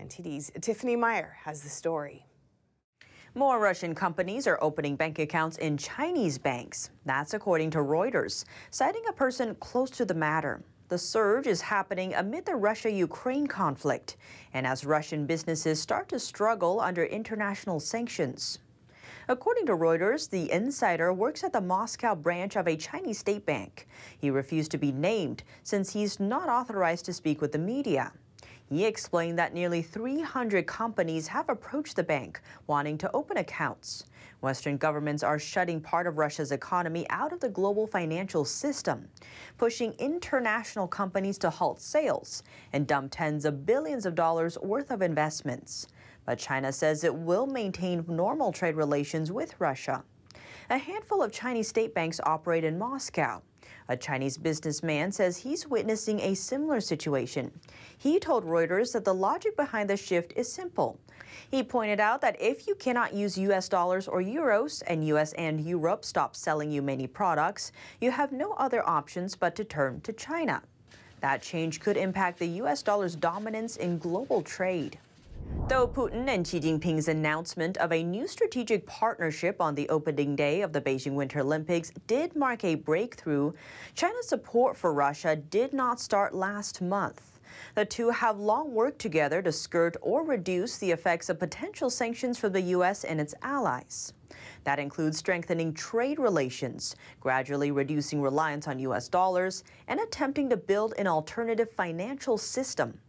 NTD's 0.01 0.51
Tiffany 0.61 0.97
Meyer 0.97 1.36
has 1.45 1.62
the 1.62 1.68
story. 1.68 2.26
More 3.34 3.59
Russian 3.59 3.95
companies 3.95 4.47
are 4.47 4.59
opening 4.61 4.97
bank 4.97 5.18
accounts 5.18 5.57
in 5.59 5.78
Chinese 5.78 6.36
banks. 6.36 6.90
That's 7.07 7.34
according 7.34 7.70
to 7.70 7.78
Reuters, 7.78 8.45
citing 8.70 9.03
a 9.09 9.12
person 9.12 9.55
close 9.55 9.90
to 9.90 10.05
the 10.05 10.14
matter. 10.14 10.62
The 10.88 10.99
surge 10.99 11.47
is 11.47 11.62
happening 11.62 12.12
amid 12.14 12.45
the 12.45 12.57
Russia 12.57 12.90
Ukraine 12.90 13.47
conflict 13.47 14.18
and 14.53 14.66
as 14.66 14.84
Russian 14.84 15.24
businesses 15.24 15.80
start 15.80 16.11
to 16.11 16.18
struggle 16.18 16.80
under 16.80 17.05
international 17.05 17.80
sanctions. 17.80 18.59
According 19.28 19.66
to 19.66 19.76
Reuters, 19.76 20.28
the 20.28 20.51
insider 20.51 21.12
works 21.12 21.45
at 21.45 21.55
the 21.55 21.61
Moscow 21.61 22.14
branch 22.14 22.57
of 22.57 22.68
a 22.68 22.76
Chinese 22.76 23.18
state 23.18 23.47
bank. 23.47 23.86
He 24.18 24.30
refused 24.30 24.72
to 24.72 24.78
be 24.78 24.93
named 24.93 25.45
since 25.62 25.93
he's 25.93 26.20
not 26.20 26.51
authorized 26.51 27.07
to 27.07 27.14
speak 27.14 27.40
with 27.40 27.53
the 27.53 27.59
media. 27.59 28.12
He 28.72 28.86
explained 28.86 29.38
that 29.38 29.52
nearly 29.52 29.82
300 29.82 30.66
companies 30.66 31.28
have 31.28 31.50
approached 31.50 31.94
the 31.94 32.02
bank 32.02 32.40
wanting 32.66 32.96
to 32.98 33.10
open 33.12 33.36
accounts. 33.36 34.04
Western 34.40 34.78
governments 34.78 35.22
are 35.22 35.38
shutting 35.38 35.78
part 35.78 36.06
of 36.06 36.16
Russia's 36.16 36.52
economy 36.52 37.04
out 37.10 37.34
of 37.34 37.40
the 37.40 37.50
global 37.50 37.86
financial 37.86 38.46
system, 38.46 39.10
pushing 39.58 39.92
international 39.98 40.88
companies 40.88 41.36
to 41.38 41.50
halt 41.50 41.82
sales 41.82 42.44
and 42.72 42.86
dump 42.86 43.12
tens 43.12 43.44
of 43.44 43.66
billions 43.66 44.06
of 44.06 44.14
dollars 44.14 44.56
worth 44.62 44.90
of 44.90 45.02
investments. 45.02 45.88
But 46.24 46.38
China 46.38 46.72
says 46.72 47.04
it 47.04 47.14
will 47.14 47.46
maintain 47.46 48.06
normal 48.08 48.52
trade 48.52 48.76
relations 48.76 49.30
with 49.30 49.54
Russia. 49.60 50.02
A 50.70 50.78
handful 50.78 51.22
of 51.22 51.30
Chinese 51.30 51.68
state 51.68 51.94
banks 51.94 52.20
operate 52.24 52.64
in 52.64 52.78
Moscow. 52.78 53.42
A 53.89 53.97
Chinese 53.97 54.39
businessman 54.39 55.12
says 55.12 55.39
he's 55.39 55.66
witnessing 55.66 56.20
a 56.20 56.35
similar 56.35 56.80
situation. 56.80 57.51
He 57.99 58.18
told 58.18 58.45
Reuters 58.45 58.93
that 58.93 59.05
the 59.05 59.14
logic 59.14 59.57
behind 59.57 59.91
the 59.91 59.97
shift 59.97 60.33
is 60.37 60.53
simple. 60.53 60.99
He 61.51 61.62
pointed 61.62 62.01
out 62.01 62.20
that 62.20 62.41
if 62.41 62.66
you 62.66 62.74
cannot 62.74 63.14
use 63.14 63.37
US 63.39 63.68
dollars 63.68 64.09
or 64.09 64.22
euros 64.22 64.83
and 64.87 65.07
US 65.09 65.33
and 65.35 65.61
Europe 65.61 66.05
stop 66.05 66.37
selling 66.37 66.70
you 66.70 66.83
many 66.83 67.07
products, 67.07 67.72
you 68.01 68.11
have 68.11 68.33
no 68.33 68.53
other 68.53 68.87
options 68.89 69.35
but 69.37 69.55
to 69.57 69.64
turn 69.64 70.01
to 70.03 70.12
China. 70.12 70.62
That 71.20 71.43
change 71.43 71.80
could 71.80 71.97
impact 71.97 72.39
the 72.39 72.49
US 72.62 72.83
dollar's 72.83 73.16
dominance 73.16 73.76
in 73.76 73.99
global 73.99 74.43
trade. 74.43 74.99
Though 75.72 75.88
Putin 75.88 76.28
and 76.28 76.47
Xi 76.47 76.61
Jinping's 76.61 77.09
announcement 77.09 77.78
of 77.78 77.93
a 77.93 78.03
new 78.03 78.26
strategic 78.26 78.84
partnership 78.84 79.59
on 79.59 79.74
the 79.74 79.88
opening 79.88 80.36
day 80.36 80.61
of 80.61 80.74
the 80.74 80.82
Beijing 80.82 81.14
Winter 81.14 81.40
Olympics 81.40 81.90
did 82.07 82.36
mark 82.36 82.62
a 82.62 82.74
breakthrough, 82.74 83.53
China's 83.95 84.28
support 84.28 84.76
for 84.76 84.93
Russia 84.93 85.34
did 85.34 85.72
not 85.72 85.99
start 85.99 86.34
last 86.34 86.82
month. 86.82 87.40
The 87.74 87.86
two 87.86 88.11
have 88.11 88.38
long 88.38 88.74
worked 88.74 88.99
together 88.99 89.40
to 89.40 89.51
skirt 89.51 89.97
or 90.03 90.22
reduce 90.24 90.76
the 90.76 90.90
effects 90.90 91.30
of 91.30 91.38
potential 91.38 91.88
sanctions 91.88 92.38
from 92.38 92.53
the 92.53 92.61
U.S. 92.76 93.05
and 93.05 93.18
its 93.18 93.34
allies. 93.40 94.12
That 94.64 94.78
includes 94.78 95.16
strengthening 95.16 95.72
trade 95.72 96.18
relations, 96.18 96.97
gradually 97.18 97.70
reducing 97.70 98.20
reliance 98.20 98.68
on 98.68 98.78
U.S. 98.80 99.09
dollars, 99.09 99.64
and 99.88 100.01
attempting 100.01 100.51
to 100.51 100.57
build 100.59 100.93
an 100.99 101.07
alternative 101.07 101.70
financial 101.70 102.36
system. 102.36 103.01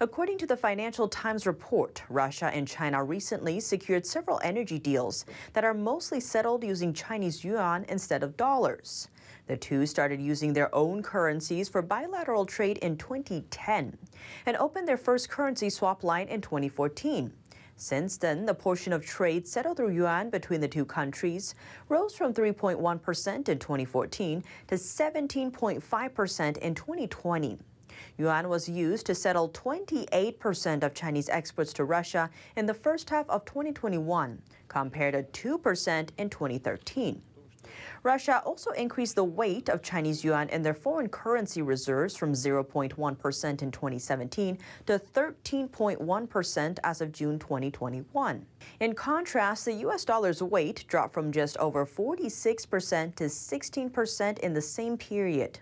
According 0.00 0.38
to 0.38 0.46
the 0.46 0.56
Financial 0.56 1.08
Times 1.08 1.44
report, 1.44 2.04
Russia 2.08 2.52
and 2.54 2.68
China 2.68 3.02
recently 3.02 3.58
secured 3.58 4.06
several 4.06 4.38
energy 4.44 4.78
deals 4.78 5.24
that 5.54 5.64
are 5.64 5.74
mostly 5.74 6.20
settled 6.20 6.62
using 6.62 6.92
Chinese 6.92 7.42
yuan 7.42 7.84
instead 7.88 8.22
of 8.22 8.36
dollars. 8.36 9.08
The 9.48 9.56
two 9.56 9.86
started 9.86 10.20
using 10.20 10.52
their 10.52 10.72
own 10.72 11.02
currencies 11.02 11.68
for 11.68 11.82
bilateral 11.82 12.46
trade 12.46 12.78
in 12.78 12.96
2010 12.96 13.98
and 14.46 14.56
opened 14.58 14.86
their 14.86 14.96
first 14.96 15.30
currency 15.30 15.68
swap 15.68 16.04
line 16.04 16.28
in 16.28 16.42
2014. 16.42 17.32
Since 17.74 18.18
then, 18.18 18.46
the 18.46 18.54
portion 18.54 18.92
of 18.92 19.04
trade 19.04 19.48
settled 19.48 19.78
through 19.78 19.90
yuan 19.90 20.30
between 20.30 20.60
the 20.60 20.68
two 20.68 20.84
countries 20.84 21.56
rose 21.88 22.14
from 22.14 22.32
3.1% 22.32 23.48
in 23.48 23.58
2014 23.58 24.44
to 24.68 24.74
17.5% 24.76 26.56
in 26.58 26.74
2020. 26.76 27.58
Yuan 28.18 28.48
was 28.48 28.68
used 28.68 29.06
to 29.06 29.14
settle 29.14 29.48
28% 29.50 30.82
of 30.82 30.92
Chinese 30.92 31.28
exports 31.28 31.72
to 31.72 31.84
Russia 31.84 32.28
in 32.56 32.66
the 32.66 32.74
first 32.74 33.08
half 33.08 33.30
of 33.30 33.44
2021, 33.44 34.42
compared 34.66 35.32
to 35.32 35.58
2% 35.58 36.08
in 36.18 36.28
2013. 36.28 37.22
Russia 38.02 38.42
also 38.44 38.70
increased 38.72 39.14
the 39.14 39.24
weight 39.24 39.68
of 39.68 39.82
Chinese 39.82 40.24
yuan 40.24 40.48
in 40.48 40.62
their 40.62 40.74
foreign 40.74 41.08
currency 41.08 41.62
reserves 41.62 42.16
from 42.16 42.32
0.1% 42.32 43.62
in 43.62 43.70
2017 43.70 44.58
to 44.86 44.98
13.1% 44.98 46.78
as 46.84 47.00
of 47.00 47.12
June 47.12 47.38
2021. 47.38 48.46
In 48.80 48.94
contrast, 48.94 49.64
the 49.64 49.74
US 49.74 50.04
dollar's 50.04 50.42
weight 50.42 50.84
dropped 50.88 51.14
from 51.14 51.32
just 51.32 51.56
over 51.58 51.84
46% 51.84 53.14
to 53.16 53.24
16% 53.24 54.38
in 54.38 54.54
the 54.54 54.62
same 54.62 54.96
period. 54.96 55.60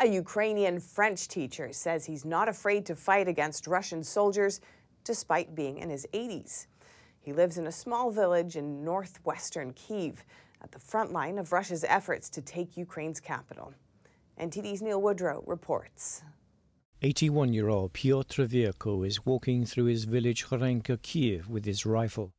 A 0.00 0.06
Ukrainian 0.06 0.78
French 0.78 1.26
teacher 1.26 1.72
says 1.72 2.04
he's 2.04 2.24
not 2.24 2.48
afraid 2.48 2.86
to 2.86 2.94
fight 2.94 3.26
against 3.26 3.66
Russian 3.66 4.04
soldiers 4.04 4.60
despite 5.02 5.56
being 5.56 5.78
in 5.78 5.90
his 5.90 6.06
80s. 6.14 6.68
He 7.20 7.32
lives 7.32 7.58
in 7.58 7.66
a 7.66 7.72
small 7.72 8.12
village 8.12 8.54
in 8.54 8.84
northwestern 8.84 9.72
Kiev 9.72 10.24
at 10.62 10.70
the 10.70 10.78
front 10.78 11.12
line 11.12 11.36
of 11.36 11.52
Russia's 11.52 11.82
efforts 11.82 12.30
to 12.30 12.40
take 12.40 12.76
Ukraine's 12.76 13.18
capital. 13.18 13.74
NTD's 14.40 14.82
Neil 14.82 15.02
Woodrow 15.02 15.42
reports. 15.48 16.22
81 17.02 17.52
year 17.52 17.68
old 17.68 17.92
Pyotr 17.92 18.46
Vyako 18.46 19.04
is 19.04 19.26
walking 19.26 19.64
through 19.64 19.86
his 19.86 20.04
village 20.04 20.46
Horenka 20.46 21.02
Kiev 21.02 21.48
with 21.48 21.64
his 21.64 21.84
rifle. 21.84 22.30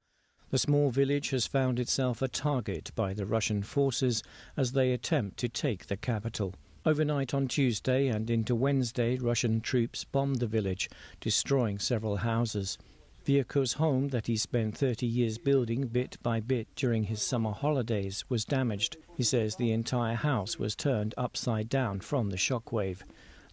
The 0.50 0.58
small 0.58 0.92
village 0.92 1.32
has 1.32 1.46
found 1.46 1.78
itself 1.78 2.22
a 2.22 2.30
target 2.30 2.92
by 2.96 3.14
the 3.14 3.26
Russian 3.26 3.64
forces 3.64 4.24
as 4.56 4.72
they 4.72 4.94
attempt 4.94 5.36
to 5.40 5.50
take 5.50 5.88
the 5.88 5.98
capital. 5.98 6.54
Overnight 6.86 7.34
on 7.34 7.50
Tuesday 7.50 8.08
and 8.08 8.30
into 8.30 8.56
Wednesday, 8.56 9.18
Russian 9.18 9.60
troops 9.60 10.06
bombed 10.06 10.40
the 10.40 10.48
village, 10.48 10.90
destroying 11.20 11.78
several 11.78 12.18
houses. 12.18 12.78
Vyako's 13.26 13.74
home 13.74 14.08
that 14.10 14.28
he 14.28 14.38
spent 14.38 14.78
30 14.78 15.06
years 15.06 15.38
building 15.38 15.88
bit 15.88 16.18
by 16.24 16.40
bit 16.40 16.68
during 16.78 17.04
his 17.04 17.22
summer 17.22 17.52
holidays 17.52 18.24
was 18.30 18.46
damaged. 18.46 18.96
He 19.18 19.24
says 19.24 19.56
the 19.56 19.74
entire 19.74 20.16
house 20.16 20.58
was 20.58 20.74
turned 20.74 21.14
upside 21.18 21.68
down 21.68 22.00
from 22.00 22.30
the 22.30 22.38
shockwave. 22.38 23.02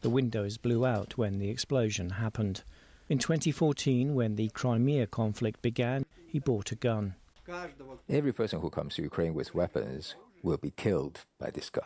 The 0.02 0.10
windows 0.10 0.56
blew 0.56 0.86
out 0.86 1.18
when 1.18 1.40
the 1.40 1.50
explosion 1.50 2.10
happened. 2.10 2.62
In 3.08 3.18
2014, 3.18 4.14
when 4.14 4.36
the 4.36 4.50
Crimea 4.50 5.08
conflict 5.08 5.62
began, 5.62 6.06
he 6.28 6.38
bought 6.38 6.70
a 6.70 6.76
gun. 6.76 7.16
Every 8.08 8.32
person 8.32 8.60
who 8.60 8.70
comes 8.70 8.94
to 8.94 9.02
Ukraine 9.02 9.34
with 9.34 9.52
weapons 9.52 10.14
will 10.42 10.56
be 10.56 10.70
killed 10.70 11.20
by 11.38 11.50
this 11.50 11.70
gun. 11.70 11.84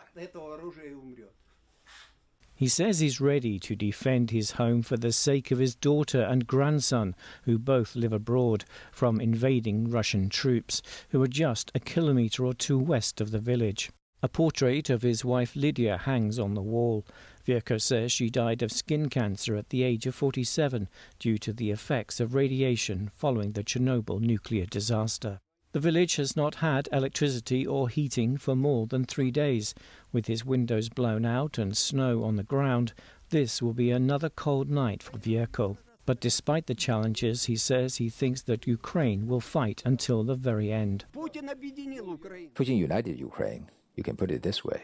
He 2.61 2.67
says 2.67 2.99
he's 2.99 3.19
ready 3.19 3.57
to 3.57 3.75
defend 3.75 4.29
his 4.29 4.51
home 4.51 4.83
for 4.83 4.95
the 4.95 5.11
sake 5.11 5.49
of 5.49 5.57
his 5.57 5.73
daughter 5.73 6.21
and 6.21 6.45
grandson, 6.45 7.15
who 7.45 7.57
both 7.57 7.95
live 7.95 8.13
abroad, 8.13 8.65
from 8.91 9.19
invading 9.19 9.89
Russian 9.89 10.29
troops, 10.29 10.83
who 11.09 11.23
are 11.23 11.27
just 11.27 11.71
a 11.73 11.79
kilometre 11.79 12.45
or 12.45 12.53
two 12.53 12.77
west 12.77 13.19
of 13.19 13.31
the 13.31 13.39
village. 13.39 13.89
A 14.21 14.29
portrait 14.29 14.91
of 14.91 15.01
his 15.01 15.25
wife 15.25 15.55
Lydia 15.55 15.97
hangs 15.97 16.37
on 16.37 16.53
the 16.53 16.61
wall. 16.61 17.03
Vyerko 17.47 17.81
says 17.81 18.11
she 18.11 18.29
died 18.29 18.61
of 18.61 18.71
skin 18.71 19.09
cancer 19.09 19.55
at 19.55 19.69
the 19.69 19.81
age 19.81 20.05
of 20.05 20.13
47 20.13 20.87
due 21.17 21.39
to 21.39 21.51
the 21.51 21.71
effects 21.71 22.19
of 22.19 22.35
radiation 22.35 23.09
following 23.15 23.53
the 23.53 23.63
Chernobyl 23.63 24.19
nuclear 24.19 24.67
disaster. 24.67 25.39
The 25.73 25.79
village 25.79 26.17
has 26.17 26.35
not 26.35 26.55
had 26.55 26.89
electricity 26.91 27.65
or 27.65 27.87
heating 27.87 28.35
for 28.35 28.57
more 28.57 28.87
than 28.87 29.05
three 29.05 29.31
days. 29.31 29.73
With 30.11 30.25
his 30.25 30.43
windows 30.43 30.89
blown 30.89 31.25
out 31.25 31.57
and 31.57 31.77
snow 31.77 32.23
on 32.23 32.35
the 32.35 32.43
ground, 32.43 32.91
this 33.29 33.61
will 33.61 33.71
be 33.71 33.89
another 33.89 34.29
cold 34.29 34.69
night 34.69 35.01
for 35.01 35.17
Vyerko. 35.17 35.77
But 36.05 36.19
despite 36.19 36.67
the 36.67 36.75
challenges, 36.75 37.45
he 37.45 37.55
says 37.55 37.95
he 37.95 38.09
thinks 38.09 38.41
that 38.41 38.67
Ukraine 38.67 39.27
will 39.27 39.39
fight 39.39 39.81
until 39.85 40.23
the 40.25 40.35
very 40.35 40.73
end. 40.73 41.05
Putin 41.15 42.77
united 42.77 43.17
Ukraine, 43.17 43.69
you 43.95 44.03
can 44.03 44.17
put 44.17 44.31
it 44.31 44.43
this 44.43 44.65
way. 44.65 44.81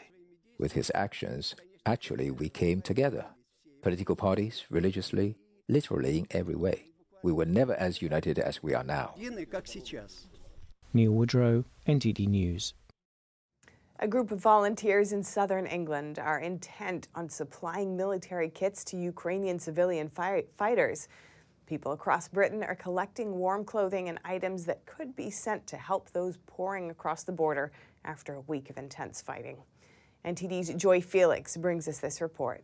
With 0.57 0.71
his 0.71 0.89
actions, 0.95 1.53
actually, 1.85 2.31
we 2.31 2.47
came 2.47 2.81
together. 2.81 3.25
Political 3.81 4.15
parties, 4.15 4.63
religiously, 4.69 5.35
literally 5.67 6.19
in 6.19 6.27
every 6.31 6.55
way. 6.55 6.91
We 7.23 7.33
were 7.33 7.45
never 7.45 7.73
as 7.73 8.01
united 8.01 8.39
as 8.39 8.63
we 8.63 8.73
are 8.73 8.85
now. 8.85 9.15
Neil 10.93 11.11
Woodrow, 11.11 11.65
NTD 11.87 12.27
News. 12.27 12.73
A 13.99 14.07
group 14.07 14.31
of 14.31 14.39
volunteers 14.39 15.11
in 15.11 15.23
southern 15.23 15.65
England 15.65 16.19
are 16.19 16.39
intent 16.39 17.07
on 17.15 17.29
supplying 17.29 17.97
military 17.97 18.49
kits 18.49 18.83
to 18.85 18.97
Ukrainian 18.97 19.57
civilian 19.57 20.07
fi- 20.09 20.45
fighters. 20.55 21.07
People 21.65 21.91
across 21.91 22.27
Britain 22.27 22.63
are 22.63 22.75
collecting 22.75 23.37
warm 23.37 23.65
clothing 23.65 24.07
and 24.07 24.19
items 24.23 24.65
that 24.65 24.85
could 24.85 25.15
be 25.15 25.29
sent 25.29 25.65
to 25.67 25.77
help 25.77 26.11
those 26.11 26.37
pouring 26.45 26.91
across 26.91 27.23
the 27.23 27.31
border 27.31 27.71
after 28.05 28.35
a 28.35 28.41
week 28.41 28.69
of 28.69 28.77
intense 28.77 29.21
fighting. 29.21 29.57
NTD's 30.23 30.73
Joy 30.75 31.01
Felix 31.01 31.57
brings 31.57 31.87
us 31.87 31.99
this 31.99 32.21
report. 32.21 32.63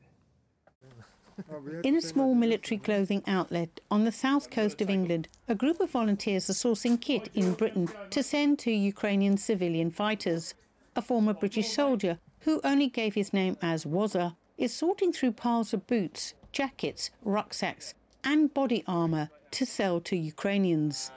In 1.83 1.95
a 1.95 2.01
small 2.01 2.35
military 2.35 2.77
clothing 2.77 3.23
outlet 3.27 3.79
on 3.89 4.03
the 4.03 4.11
south 4.11 4.49
coast 4.49 4.81
of 4.81 4.89
England, 4.89 5.27
a 5.47 5.55
group 5.55 5.79
of 5.79 5.91
volunteers 5.91 6.49
are 6.49 6.53
sourcing 6.53 6.99
kit 6.99 7.29
in 7.33 7.53
Britain 7.53 7.89
to 8.11 8.23
send 8.23 8.59
to 8.59 8.71
Ukrainian 8.71 9.37
civilian 9.37 9.91
fighters. 9.91 10.53
A 10.95 11.01
former 11.01 11.33
British 11.33 11.69
soldier, 11.69 12.19
who 12.41 12.61
only 12.63 12.87
gave 12.87 13.15
his 13.15 13.33
name 13.33 13.57
as 13.61 13.85
Wazza, 13.85 14.35
is 14.57 14.73
sorting 14.73 15.11
through 15.11 15.31
piles 15.31 15.73
of 15.73 15.87
boots, 15.87 16.33
jackets, 16.51 17.09
rucksacks, 17.23 17.93
and 18.23 18.53
body 18.53 18.83
armour 18.87 19.29
to 19.51 19.65
sell 19.65 19.99
to 20.01 20.15
Ukrainians. 20.15 21.11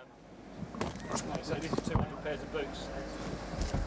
So 1.43 1.55
this 1.55 1.73
is 1.73 1.89
200 1.89 2.25
pairs 2.25 2.43
of 2.43 2.53
boots 2.53 2.89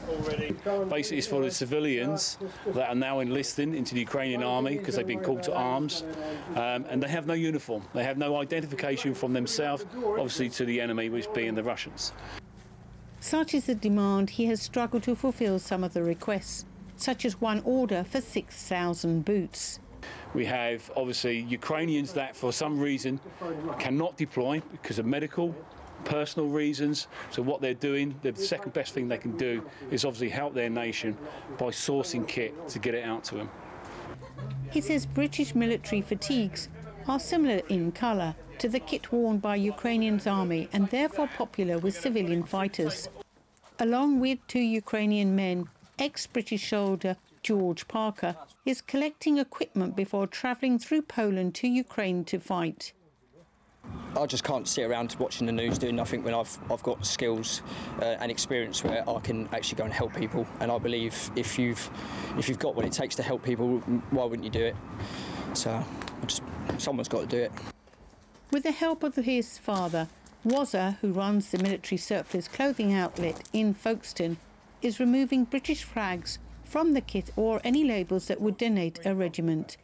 already. 0.10 0.56
Basically, 0.90 1.18
it's 1.18 1.28
for 1.28 1.42
the 1.42 1.52
civilians 1.52 2.38
that 2.74 2.90
are 2.90 2.96
now 2.96 3.20
enlisting 3.20 3.76
into 3.76 3.94
the 3.94 4.02
Ukrainian 4.02 4.44
army 4.44 4.78
because 4.78 4.96
they've 4.96 5.08
been 5.08 5.24
called 5.24 5.44
to 5.44 5.54
arms, 5.54 6.04
um, 6.56 6.86
and 6.90 7.02
they 7.02 7.08
have 7.08 7.28
no 7.28 7.34
uniform. 7.34 7.84
They 7.94 8.04
have 8.04 8.18
no 8.18 8.38
identification 8.38 9.14
from 9.14 9.34
themselves, 9.34 9.86
obviously, 9.96 10.50
to 10.50 10.66
the 10.66 10.82
enemy, 10.82 11.10
which 11.10 11.32
being 11.34 11.56
the 11.56 11.64
Russians. 11.64 12.14
Such 13.20 13.54
is 13.54 13.66
the 13.66 13.76
demand, 13.76 14.30
he 14.30 14.46
has 14.46 14.62
struggled 14.62 15.04
to 15.04 15.16
fulfil 15.16 15.60
some 15.60 15.84
of 15.84 15.94
the 15.94 16.04
requests, 16.04 16.66
such 16.96 17.26
as 17.26 17.42
one 17.42 17.62
order 17.66 18.06
for 18.10 18.22
6,000 18.22 19.26
boots. 19.26 19.80
We 20.34 20.46
have 20.46 20.90
obviously 20.96 21.40
Ukrainians 21.40 22.14
that, 22.14 22.36
for 22.36 22.54
some 22.54 22.80
reason, 22.80 23.20
cannot 23.78 24.16
deploy 24.16 24.62
because 24.72 25.00
of 25.00 25.06
medical, 25.06 25.54
personal 26.06 26.50
reasons. 26.50 27.08
So 27.32 27.42
what 27.42 27.62
they're 27.62 27.74
doing, 27.74 28.16
the 28.22 28.36
second 28.36 28.74
best 28.74 28.94
thing 28.94 29.08
they 29.08 29.18
can 29.18 29.38
do 29.38 29.64
is 29.92 30.06
obviously 30.06 30.30
help 30.30 30.54
their 30.54 30.70
nation 30.70 31.18
by 31.58 31.68
sourcing 31.68 32.28
kit 32.28 32.68
to 32.70 32.80
get 32.80 32.94
it 32.94 33.04
out 33.04 33.24
to 33.26 33.36
them. 33.36 33.50
He 34.72 34.82
says 34.82 35.06
British 35.06 35.56
military 35.56 36.02
fatigues 36.02 36.70
are 37.08 37.20
similar 37.20 37.62
in 37.70 37.92
colour 37.92 38.36
to 38.60 38.70
the 38.70 38.80
kit 38.80 39.12
worn 39.12 39.38
by 39.40 39.56
Ukrainian's 39.56 40.28
army 40.28 40.70
and 40.74 40.88
therefore 40.90 41.28
popular 41.28 41.78
with 41.78 42.00
civilian 42.00 42.44
fighters. 42.44 43.10
Along 43.80 44.20
with 44.20 44.40
two 44.48 44.60
Ukrainian 44.60 45.36
men, 45.36 45.68
ex-British 45.98 46.70
soldier 46.70 47.16
George 47.42 47.88
Parker 47.88 48.36
is 48.66 48.82
collecting 48.82 49.38
equipment 49.38 49.96
before 49.96 50.28
travelling 50.28 50.78
through 50.78 51.04
Poland 51.04 51.56
to 51.56 51.68
Ukraine 51.68 52.26
to 52.26 52.40
fight. 52.40 52.94
I 54.20 54.26
just 54.26 54.44
can't 54.44 54.68
sit 54.68 54.84
around 54.84 55.16
watching 55.20 55.46
the 55.46 55.54
news 55.54 55.78
doing 55.78 55.96
nothing 55.96 56.24
when 56.24 56.34
I've 56.34 56.58
I've 56.70 56.84
got 56.84 57.06
skills 57.06 57.62
uh, 58.02 58.18
and 58.20 58.32
experience 58.32 58.84
where 58.84 59.08
I 59.10 59.20
can 59.20 59.48
actually 59.54 59.78
go 59.78 59.84
and 59.86 59.94
help 59.94 60.14
people. 60.16 60.46
And 60.60 60.72
I 60.72 60.78
believe 60.78 61.32
if 61.36 61.60
you've 61.60 61.90
if 62.38 62.50
you've 62.50 62.60
got 62.60 62.76
what 62.76 62.86
it 62.86 62.92
takes 62.92 63.16
to 63.16 63.24
help 63.24 63.44
people, 63.44 63.78
why 64.10 64.26
wouldn't 64.26 64.44
you 64.44 64.50
do 64.50 64.66
it? 64.66 64.76
So 65.54 65.84
just, 66.26 66.42
someone's 66.78 67.08
got 67.08 67.22
to 67.22 67.28
do 67.28 67.38
it. 67.38 67.52
With 68.52 68.64
the 68.64 68.72
help 68.72 69.04
of 69.04 69.16
his 69.16 69.58
father, 69.58 70.08
Wazza, 70.46 70.98
who 71.02 71.12
runs 71.12 71.52
the 71.52 71.60
military 71.60 71.98
surplus 71.98 72.48
clothing 72.48 72.94
outlet 72.94 73.48
in 73.54 73.74
Folkestone, 73.74 74.38
is 74.82 75.00
removing 75.00 75.44
British 75.44 75.84
flags 75.84 76.40
from 76.66 76.94
the 76.94 77.02
kit 77.02 77.32
or 77.36 77.62
any 77.64 77.84
labels 77.84 78.28
that 78.28 78.42
would 78.42 78.58
donate 78.58 79.00
a 79.06 79.14
regiment. 79.14 79.78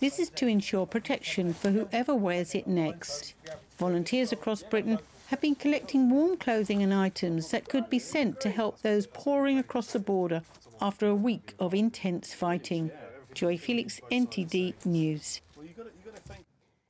This 0.00 0.18
is 0.18 0.30
to 0.30 0.46
ensure 0.46 0.86
protection 0.86 1.52
for 1.52 1.70
whoever 1.70 2.14
wears 2.14 2.54
it 2.54 2.66
next. 2.66 3.34
Volunteers 3.76 4.32
across 4.32 4.62
Britain 4.62 4.98
have 5.26 5.42
been 5.42 5.54
collecting 5.54 6.08
warm 6.08 6.38
clothing 6.38 6.82
and 6.82 6.92
items 6.92 7.50
that 7.50 7.68
could 7.68 7.90
be 7.90 7.98
sent 7.98 8.40
to 8.40 8.48
help 8.48 8.80
those 8.80 9.06
pouring 9.06 9.58
across 9.58 9.92
the 9.92 9.98
border 9.98 10.40
after 10.80 11.06
a 11.06 11.14
week 11.14 11.52
of 11.58 11.74
intense 11.74 12.32
fighting. 12.32 12.90
Joy 13.34 13.58
Felix, 13.58 14.00
NTD 14.10 14.86
News. 14.86 15.42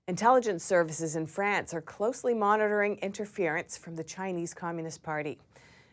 Intelligence 0.06 0.64
services 0.64 1.16
in 1.16 1.26
France 1.26 1.74
are 1.74 1.80
closely 1.80 2.32
monitoring 2.32 2.96
interference 2.98 3.76
from 3.76 3.96
the 3.96 4.04
Chinese 4.04 4.54
Communist 4.54 5.02
Party. 5.02 5.36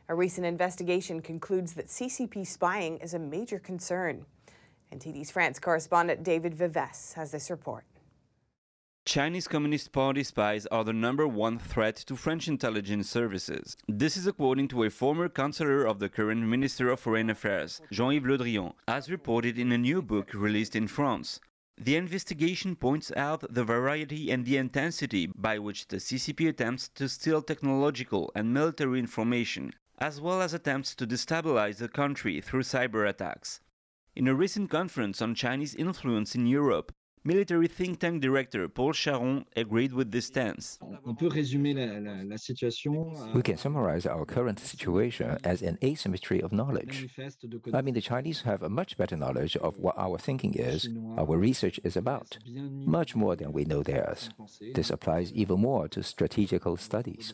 A 0.07 0.13
recent 0.13 0.45
investigation 0.45 1.21
concludes 1.21 1.73
that 1.73 1.87
CCP 1.87 2.45
spying 2.45 2.97
is 2.99 3.15
a 3.15 3.19
major 3.19 3.57
concern. 3.57 4.23
NTD's 4.93 5.31
France 5.31 5.59
correspondent 5.59 6.23
David 6.23 6.55
Vives 6.55 7.13
has 7.13 7.31
this 7.31 7.49
report. 7.49 7.83
Chinese 9.05 9.47
Communist 9.47 9.93
Party 9.93 10.21
spies 10.21 10.65
are 10.65 10.83
the 10.83 10.91
number 10.91 11.25
one 11.25 11.57
threat 11.57 11.95
to 11.95 12.15
French 12.17 12.49
intelligence 12.49 13.09
services. 13.09 13.77
This 13.87 14.17
is 14.17 14.27
according 14.27 14.67
to 14.69 14.83
a 14.83 14.89
former 14.89 15.29
counselor 15.29 15.85
of 15.85 15.99
the 15.99 16.09
current 16.09 16.41
Minister 16.41 16.89
of 16.89 16.99
Foreign 16.99 17.29
Affairs, 17.29 17.79
Jean-Yves 17.89 18.25
Le 18.27 18.37
Drian, 18.37 18.73
as 18.85 19.09
reported 19.09 19.57
in 19.57 19.71
a 19.71 19.77
new 19.77 20.01
book 20.01 20.33
released 20.33 20.75
in 20.75 20.87
France. 20.87 21.39
The 21.77 21.95
investigation 21.95 22.75
points 22.75 23.11
out 23.15 23.53
the 23.53 23.63
variety 23.63 24.29
and 24.29 24.45
the 24.45 24.57
intensity 24.57 25.27
by 25.35 25.57
which 25.59 25.87
the 25.87 25.97
CCP 25.97 26.49
attempts 26.49 26.89
to 26.95 27.07
steal 27.07 27.41
technological 27.41 28.29
and 28.35 28.53
military 28.53 28.99
information, 28.99 29.73
as 29.99 30.19
well 30.19 30.41
as 30.41 30.53
attempts 30.53 30.95
to 30.95 31.07
destabilize 31.07 31.77
the 31.77 31.87
country 31.87 32.41
through 32.41 32.63
cyber 32.63 33.07
attacks. 33.07 33.61
In 34.17 34.27
a 34.27 34.33
recent 34.33 34.71
conference 34.71 35.21
on 35.21 35.35
Chinese 35.35 35.75
influence 35.75 36.33
in 36.33 36.47
Europe, 36.47 36.91
military 37.27 37.67
think 37.67 37.99
tank 37.99 38.21
director 38.21 38.67
Paul 38.69 38.93
Charon 38.93 39.45
agreed 39.55 39.93
with 39.93 40.11
this 40.11 40.27
stance. 40.27 40.79
We 43.33 43.41
can 43.47 43.57
summarize 43.57 44.05
our 44.05 44.25
current 44.25 44.59
situation 44.59 45.37
as 45.43 45.61
an 45.61 45.77
asymmetry 45.83 46.39
of 46.41 46.53
knowledge. 46.53 46.95
I 47.73 47.81
mean, 47.81 47.95
the 47.95 48.01
Chinese 48.01 48.41
have 48.41 48.61
a 48.63 48.69
much 48.69 48.97
better 48.97 49.17
knowledge 49.17 49.57
of 49.57 49.77
what 49.77 49.95
our 49.97 50.17
thinking 50.17 50.53
is, 50.53 50.87
our 51.17 51.37
research 51.37 51.79
is 51.83 51.97
about, 51.97 52.37
much 52.97 53.15
more 53.15 53.35
than 53.35 53.51
we 53.51 53.65
know 53.65 53.83
theirs. 53.83 54.29
This 54.73 54.89
applies 54.89 55.33
even 55.33 55.59
more 55.59 55.87
to 55.89 56.01
strategical 56.03 56.77
studies. 56.77 57.33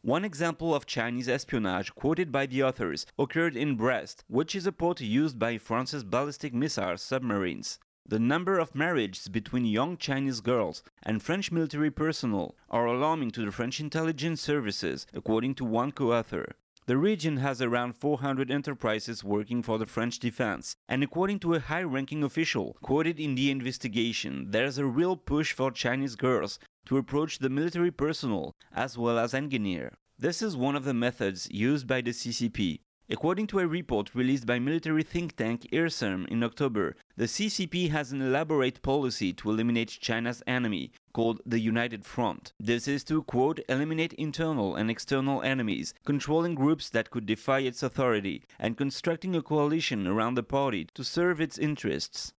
One 0.00 0.24
example 0.24 0.74
of 0.74 0.86
Chinese 0.86 1.28
espionage 1.28 1.94
quoted 1.94 2.32
by 2.32 2.46
the 2.46 2.62
authors 2.62 3.06
occurred 3.18 3.56
in 3.56 3.76
Brest, 3.76 4.24
which 4.28 4.54
is 4.54 4.66
a 4.66 4.72
port 4.72 5.00
used 5.00 5.38
by 5.38 5.58
France's 5.58 6.04
ballistic 6.04 6.54
missile 6.54 6.96
submarines. 6.96 7.78
The 8.08 8.20
number 8.20 8.60
of 8.60 8.76
marriages 8.76 9.26
between 9.26 9.64
young 9.64 9.96
Chinese 9.96 10.40
girls 10.40 10.84
and 11.02 11.20
French 11.20 11.50
military 11.50 11.90
personnel 11.90 12.54
are 12.70 12.86
alarming 12.86 13.32
to 13.32 13.44
the 13.44 13.50
French 13.50 13.80
intelligence 13.80 14.40
services, 14.40 15.08
according 15.12 15.56
to 15.56 15.64
one 15.64 15.90
co 15.90 16.12
author. 16.12 16.54
The 16.86 16.96
region 16.96 17.38
has 17.38 17.60
around 17.60 17.96
400 17.96 18.48
enterprises 18.48 19.24
working 19.24 19.60
for 19.60 19.76
the 19.76 19.86
French 19.86 20.20
defense, 20.20 20.76
and 20.88 21.02
according 21.02 21.40
to 21.40 21.54
a 21.54 21.58
high 21.58 21.82
ranking 21.82 22.22
official 22.22 22.76
quoted 22.80 23.18
in 23.18 23.34
the 23.34 23.50
investigation, 23.50 24.52
there's 24.52 24.78
a 24.78 24.86
real 24.86 25.16
push 25.16 25.52
for 25.52 25.72
Chinese 25.72 26.14
girls 26.14 26.60
to 26.84 26.98
approach 26.98 27.40
the 27.40 27.50
military 27.50 27.90
personnel 27.90 28.54
as 28.72 28.96
well 28.96 29.18
as 29.18 29.34
engineer. 29.34 29.94
This 30.16 30.42
is 30.42 30.56
one 30.56 30.76
of 30.76 30.84
the 30.84 30.94
methods 30.94 31.50
used 31.50 31.88
by 31.88 32.02
the 32.02 32.12
CCP. 32.12 32.78
According 33.08 33.46
to 33.48 33.60
a 33.60 33.68
report 33.68 34.16
released 34.16 34.46
by 34.46 34.58
military 34.58 35.04
think 35.04 35.36
tank 35.36 35.68
IRSEM 35.72 36.26
in 36.26 36.42
October, 36.42 36.96
the 37.16 37.26
CCP 37.26 37.90
has 37.90 38.10
an 38.10 38.20
elaborate 38.20 38.82
policy 38.82 39.32
to 39.34 39.48
eliminate 39.48 39.98
China's 40.00 40.42
enemy, 40.44 40.90
called 41.12 41.40
the 41.46 41.60
United 41.60 42.04
Front. 42.04 42.52
This 42.58 42.88
is 42.88 43.04
to, 43.04 43.22
quote, 43.22 43.60
eliminate 43.68 44.12
internal 44.14 44.74
and 44.74 44.90
external 44.90 45.40
enemies, 45.42 45.94
controlling 46.04 46.56
groups 46.56 46.90
that 46.90 47.10
could 47.10 47.26
defy 47.26 47.60
its 47.60 47.80
authority, 47.84 48.42
and 48.58 48.76
constructing 48.76 49.36
a 49.36 49.40
coalition 49.40 50.08
around 50.08 50.34
the 50.34 50.42
party 50.42 50.88
to 50.94 51.04
serve 51.04 51.40
its 51.40 51.58
interests. 51.58 52.32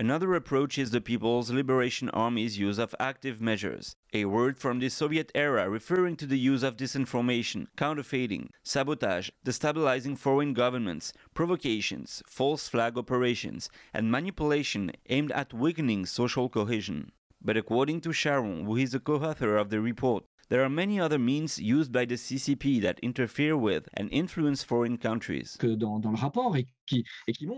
Another 0.00 0.34
approach 0.34 0.78
is 0.78 0.92
the 0.92 1.00
People's 1.02 1.50
Liberation 1.50 2.08
Army's 2.08 2.56
use 2.58 2.78
of 2.78 2.94
active 2.98 3.38
measures, 3.38 3.96
a 4.14 4.24
word 4.24 4.56
from 4.56 4.78
the 4.78 4.88
Soviet 4.88 5.30
era 5.34 5.68
referring 5.68 6.16
to 6.16 6.24
the 6.24 6.38
use 6.38 6.62
of 6.62 6.78
disinformation, 6.78 7.66
counterfeiting, 7.76 8.48
sabotage, 8.62 9.28
destabilizing 9.44 10.16
foreign 10.16 10.54
governments, 10.54 11.12
provocations, 11.34 12.22
false 12.26 12.66
flag 12.66 12.96
operations, 12.96 13.68
and 13.92 14.10
manipulation 14.10 14.90
aimed 15.10 15.32
at 15.32 15.52
weakening 15.52 16.06
social 16.06 16.48
cohesion. 16.48 17.12
But 17.42 17.58
according 17.58 18.00
to 18.00 18.14
Charon, 18.14 18.64
who 18.64 18.76
is 18.76 18.92
the 18.92 19.00
co 19.00 19.16
author 19.16 19.58
of 19.58 19.68
the 19.68 19.82
report, 19.82 20.24
there 20.48 20.64
are 20.64 20.68
many 20.68 20.98
other 20.98 21.18
means 21.18 21.60
used 21.60 21.92
by 21.92 22.06
the 22.06 22.16
CCP 22.16 22.80
that 22.82 22.98
interfere 23.00 23.56
with 23.56 23.88
and 23.94 24.08
influence 24.10 24.64
foreign 24.64 24.96
countries. 24.96 25.56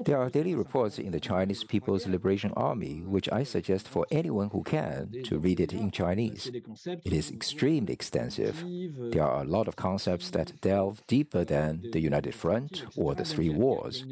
There 0.04 0.18
are 0.18 0.30
daily 0.30 0.54
reports 0.54 0.98
in 0.98 1.12
the 1.12 1.20
Chinese 1.20 1.64
People's 1.64 2.06
Liberation 2.06 2.52
Army, 2.56 3.02
which 3.04 3.28
I 3.32 3.44
suggest 3.44 3.88
for 3.88 4.06
anyone 4.10 4.50
who 4.50 4.62
can 4.62 5.10
to 5.24 5.38
read 5.38 5.60
it 5.60 5.72
in 5.72 5.90
Chinese. 5.90 6.50
It 6.86 7.12
is 7.12 7.30
extremely 7.30 7.92
extensive. 7.92 8.64
There 9.12 9.24
are 9.24 9.42
a 9.42 9.46
lot 9.46 9.68
of 9.68 9.76
concepts 9.76 10.30
that 10.30 10.60
delve 10.60 11.02
deeper 11.06 11.44
than 11.44 11.82
the 11.92 12.00
United 12.00 12.34
Front 12.34 12.84
or 12.96 13.14
the 13.14 13.24
Three 13.24 13.50
Wars. 13.50 14.04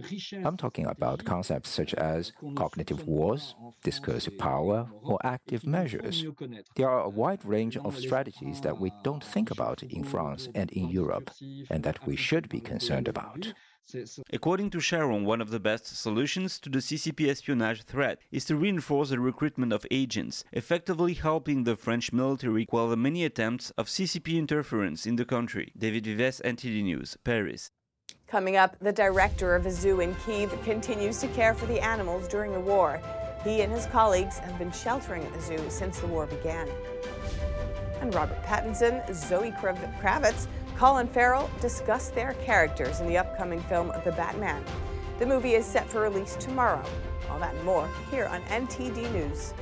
I'm 0.45 0.57
talking 0.57 0.87
about 0.87 1.25
concepts 1.25 1.71
such 1.71 1.95
as 1.95 2.33
cognitive 2.57 3.07
wars, 3.07 3.55
discursive 3.83 4.39
power, 4.39 4.89
or 5.03 5.19
active 5.25 5.67
measures. 5.67 6.25
There 6.77 6.89
are 6.89 7.05
a 7.05 7.09
wide 7.09 7.45
range 7.45 7.77
of 7.77 7.99
strategies 7.99 8.61
that 8.63 8.79
we 8.79 8.93
don't 9.03 9.25
think 9.25 9.51
about 9.51 9.83
in 9.83 10.05
France 10.05 10.49
and 10.55 10.71
in 10.71 10.89
Europe, 10.89 11.31
and 11.71 11.83
that 11.85 12.07
we 12.07 12.17
should 12.17 12.49
be 12.49 12.61
concerned 12.61 13.09
about. 13.09 13.53
According 14.33 14.71
to 14.71 14.81
Charon, 14.81 15.25
one 15.25 15.41
of 15.41 15.51
the 15.51 15.61
best 15.61 15.87
solutions 15.97 16.59
to 16.61 16.71
the 16.71 16.79
CCP 16.79 17.29
espionage 17.29 17.83
threat 17.83 18.19
is 18.31 18.45
to 18.47 18.57
reinforce 18.57 19.11
the 19.11 19.19
recruitment 19.19 19.73
of 19.73 19.87
agents, 19.91 20.45
effectively 20.53 21.15
helping 21.15 21.65
the 21.65 21.77
French 21.77 22.13
military 22.13 22.67
quell 22.67 22.89
the 22.89 22.97
many 22.97 23.25
attempts 23.25 23.71
of 23.79 23.89
CCP 23.89 24.39
interference 24.39 25.07
in 25.07 25.17
the 25.17 25.25
country. 25.25 25.73
David 25.77 26.07
Vives, 26.07 26.41
NTD 26.45 26.83
News, 26.85 27.17
Paris. 27.25 27.71
Coming 28.27 28.57
up, 28.57 28.77
the 28.81 28.93
director 28.93 29.57
of 29.57 29.67
a 29.67 29.71
zoo 29.73 30.01
in 30.01 30.15
Kiev 30.27 30.57
continues 30.63 31.19
to 31.21 31.29
care 31.29 31.53
for 31.53 31.67
the 31.67 31.81
animals 31.81 32.29
during 32.29 32.53
the 32.53 32.61
war. 32.61 33.01
He 33.43 33.63
and 33.63 33.73
his 33.73 33.87
colleagues 33.87 34.39
have 34.39 34.57
been 34.59 34.71
sheltering 34.71 35.25
at 35.25 35.33
the 35.33 35.41
zoo 35.41 35.65
since 35.69 35.99
the 35.99 36.07
war 36.07 36.27
began. 36.27 36.69
And 38.01 38.15
Robert 38.15 38.43
Pattinson, 38.45 39.03
Zoe 39.13 39.51
Kravitz, 39.51 40.47
Colin 40.81 41.09
Farrell 41.09 41.51
discuss 41.61 42.09
their 42.09 42.33
characters 42.43 43.01
in 43.01 43.07
the 43.07 43.19
upcoming 43.19 43.61
film 43.65 43.93
The 44.03 44.13
Batman. 44.13 44.65
The 45.19 45.27
movie 45.27 45.53
is 45.53 45.67
set 45.67 45.87
for 45.87 46.01
release 46.01 46.37
tomorrow. 46.37 46.83
All 47.29 47.39
that 47.39 47.55
and 47.55 47.65
more 47.65 47.87
here 48.11 48.25
on 48.25 48.41
NTD 48.45 49.13
News. 49.13 49.53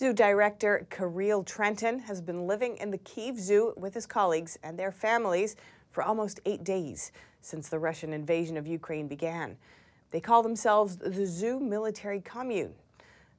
Zoo 0.00 0.14
director 0.14 0.86
Kirill 0.88 1.44
Trantin 1.44 2.00
has 2.00 2.22
been 2.22 2.46
living 2.46 2.78
in 2.78 2.90
the 2.90 2.96
Kiev 2.96 3.38
Zoo 3.38 3.74
with 3.76 3.92
his 3.92 4.06
colleagues 4.06 4.58
and 4.62 4.78
their 4.78 4.92
families 4.92 5.56
for 5.90 6.02
almost 6.02 6.40
eight 6.46 6.64
days 6.64 7.12
since 7.42 7.68
the 7.68 7.78
Russian 7.78 8.14
invasion 8.14 8.56
of 8.56 8.66
Ukraine 8.66 9.08
began. 9.08 9.58
They 10.10 10.20
call 10.20 10.42
themselves 10.42 10.96
the 10.96 11.26
Zoo 11.26 11.60
Military 11.60 12.22
Commune. 12.22 12.72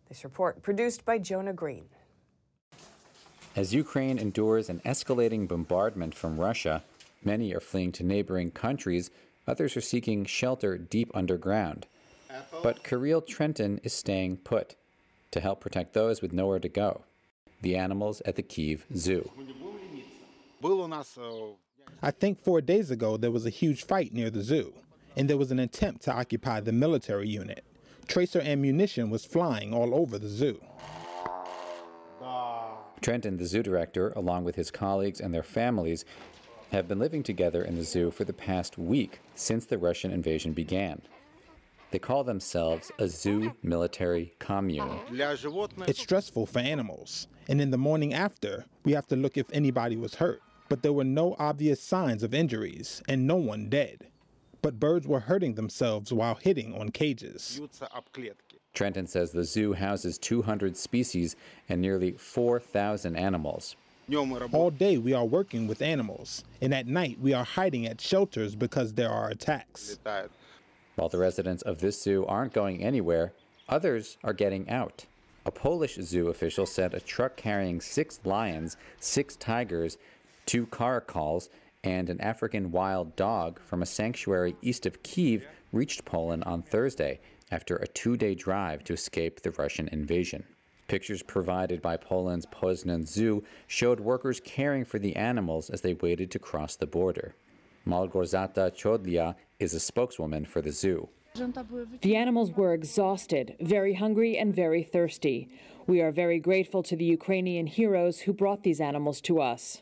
This 0.07 0.23
report 0.23 0.61
produced 0.61 1.03
by 1.03 1.17
Jonah 1.17 1.51
Green. 1.51 1.85
As 3.55 3.73
Ukraine 3.73 4.19
endures 4.19 4.69
an 4.69 4.81
escalating 4.85 5.47
bombardment 5.47 6.13
from 6.13 6.39
Russia, 6.39 6.83
many 7.23 7.55
are 7.55 7.59
fleeing 7.59 7.91
to 7.93 8.03
neighboring 8.03 8.51
countries, 8.51 9.09
others 9.47 9.75
are 9.75 9.81
seeking 9.81 10.25
shelter 10.25 10.77
deep 10.77 11.09
underground. 11.15 11.87
But 12.61 12.83
Kirill 12.83 13.23
Trantin 13.23 13.79
is 13.83 13.93
staying 13.93 14.37
put 14.37 14.75
to 15.31 15.39
help 15.39 15.61
protect 15.61 15.93
those 15.93 16.21
with 16.21 16.33
nowhere 16.33 16.59
to 16.59 16.69
go 16.69 17.03
the 17.61 17.75
animals 17.75 18.21
at 18.25 18.35
the 18.35 18.41
Kiev 18.41 18.85
Zoo. 18.95 19.29
I 22.01 22.11
think 22.11 22.39
four 22.39 22.61
days 22.61 22.91
ago 22.91 23.17
there 23.17 23.31
was 23.31 23.45
a 23.45 23.51
huge 23.51 23.85
fight 23.85 24.13
near 24.13 24.29
the 24.29 24.41
zoo, 24.41 24.73
and 25.15 25.29
there 25.29 25.37
was 25.37 25.51
an 25.51 25.59
attempt 25.59 26.01
to 26.03 26.13
occupy 26.13 26.59
the 26.59 26.71
military 26.71 27.27
unit. 27.27 27.63
Tracer 28.07 28.41
ammunition 28.41 29.09
was 29.09 29.25
flying 29.25 29.73
all 29.73 29.93
over 29.93 30.17
the 30.17 30.27
zoo. 30.27 30.59
Trantin, 33.01 33.37
the 33.37 33.45
zoo 33.45 33.63
director, 33.63 34.11
along 34.15 34.43
with 34.43 34.55
his 34.55 34.69
colleagues 34.69 35.21
and 35.21 35.33
their 35.33 35.43
families, 35.43 36.05
have 36.71 36.87
been 36.87 36.99
living 36.99 37.23
together 37.23 37.63
in 37.63 37.75
the 37.75 37.83
zoo 37.83 38.11
for 38.11 38.23
the 38.23 38.33
past 38.33 38.77
week 38.77 39.19
since 39.35 39.65
the 39.65 39.77
Russian 39.77 40.11
invasion 40.11 40.53
began. 40.53 41.01
They 41.91 41.99
call 41.99 42.23
themselves 42.23 42.91
a 42.99 43.07
zoo 43.07 43.53
military 43.63 44.33
commune. 44.39 44.99
It's 45.87 46.01
stressful 46.01 46.45
for 46.45 46.59
animals, 46.59 47.27
and 47.49 47.59
in 47.59 47.69
the 47.69 47.77
morning 47.77 48.13
after, 48.13 48.65
we 48.85 48.93
have 48.93 49.07
to 49.07 49.15
look 49.17 49.37
if 49.37 49.51
anybody 49.51 49.97
was 49.97 50.15
hurt. 50.15 50.41
But 50.69 50.83
there 50.83 50.93
were 50.93 51.03
no 51.03 51.35
obvious 51.37 51.81
signs 51.83 52.23
of 52.23 52.33
injuries, 52.33 53.03
and 53.09 53.27
no 53.27 53.35
one 53.35 53.67
dead. 53.69 54.07
But 54.61 54.79
birds 54.79 55.05
were 55.05 55.19
hurting 55.19 55.55
themselves 55.55 56.13
while 56.13 56.35
hitting 56.35 56.73
on 56.73 56.89
cages. 56.89 57.59
Trantin 58.73 59.09
says 59.09 59.31
the 59.31 59.43
zoo 59.43 59.73
houses 59.73 60.17
200 60.17 60.77
species 60.77 61.35
and 61.67 61.81
nearly 61.81 62.13
4,000 62.13 63.17
animals. 63.17 63.75
All 64.53 64.71
day 64.71 64.97
we 64.97 65.13
are 65.13 65.25
working 65.25 65.67
with 65.67 65.81
animals, 65.81 66.45
and 66.61 66.73
at 66.73 66.87
night 66.87 67.19
we 67.19 67.33
are 67.33 67.43
hiding 67.43 67.85
at 67.85 67.99
shelters 67.99 68.55
because 68.55 68.93
there 68.93 69.09
are 69.09 69.29
attacks. 69.29 69.99
While 70.95 71.09
the 71.09 71.17
residents 71.17 71.63
of 71.63 71.79
this 71.79 72.01
zoo 72.01 72.25
aren't 72.25 72.53
going 72.53 72.83
anywhere, 72.83 73.33
others 73.69 74.17
are 74.23 74.33
getting 74.33 74.69
out. 74.69 75.05
A 75.45 75.51
Polish 75.51 75.95
zoo 75.95 76.27
official 76.27 76.65
said 76.65 76.93
a 76.93 76.99
truck 76.99 77.35
carrying 77.35 77.81
six 77.81 78.19
lions, 78.23 78.77
six 78.99 79.35
tigers, 79.35 79.97
two 80.45 80.67
caracals, 80.67 81.49
and 81.83 82.09
an 82.09 82.21
African 82.21 82.71
wild 82.71 83.15
dog 83.15 83.59
from 83.59 83.81
a 83.81 83.87
sanctuary 83.87 84.55
east 84.61 84.85
of 84.85 85.01
Kiev 85.01 85.45
reached 85.71 86.05
Poland 86.05 86.43
on 86.43 86.61
Thursday 86.61 87.19
after 87.49 87.75
a 87.77 87.87
two 87.87 88.17
day 88.17 88.35
drive 88.35 88.83
to 88.83 88.93
escape 88.93 89.41
the 89.41 89.51
Russian 89.51 89.87
invasion. 89.87 90.43
Pictures 90.87 91.23
provided 91.23 91.81
by 91.81 91.97
Poland's 91.97 92.45
Poznan 92.45 93.07
Zoo 93.07 93.43
showed 93.65 93.99
workers 93.99 94.41
caring 94.41 94.83
for 94.83 94.99
the 94.99 95.15
animals 95.15 95.69
as 95.69 95.81
they 95.81 95.93
waited 95.93 96.29
to 96.31 96.39
cross 96.39 96.75
the 96.75 96.85
border. 96.85 97.33
Malgorzata 97.87 98.71
Chodyla 98.71 99.35
is 99.61 99.73
a 99.73 99.79
spokeswoman 99.79 100.45
for 100.45 100.61
the 100.61 100.71
zoo. 100.71 101.07
The 102.01 102.15
animals 102.15 102.51
were 102.51 102.73
exhausted, 102.73 103.55
very 103.61 103.93
hungry, 103.93 104.37
and 104.37 104.53
very 104.53 104.83
thirsty. 104.83 105.49
We 105.87 106.01
are 106.01 106.11
very 106.11 106.39
grateful 106.39 106.83
to 106.83 106.95
the 106.95 107.05
Ukrainian 107.05 107.67
heroes 107.67 108.21
who 108.21 108.33
brought 108.33 108.63
these 108.63 108.81
animals 108.81 109.21
to 109.21 109.39
us. 109.39 109.81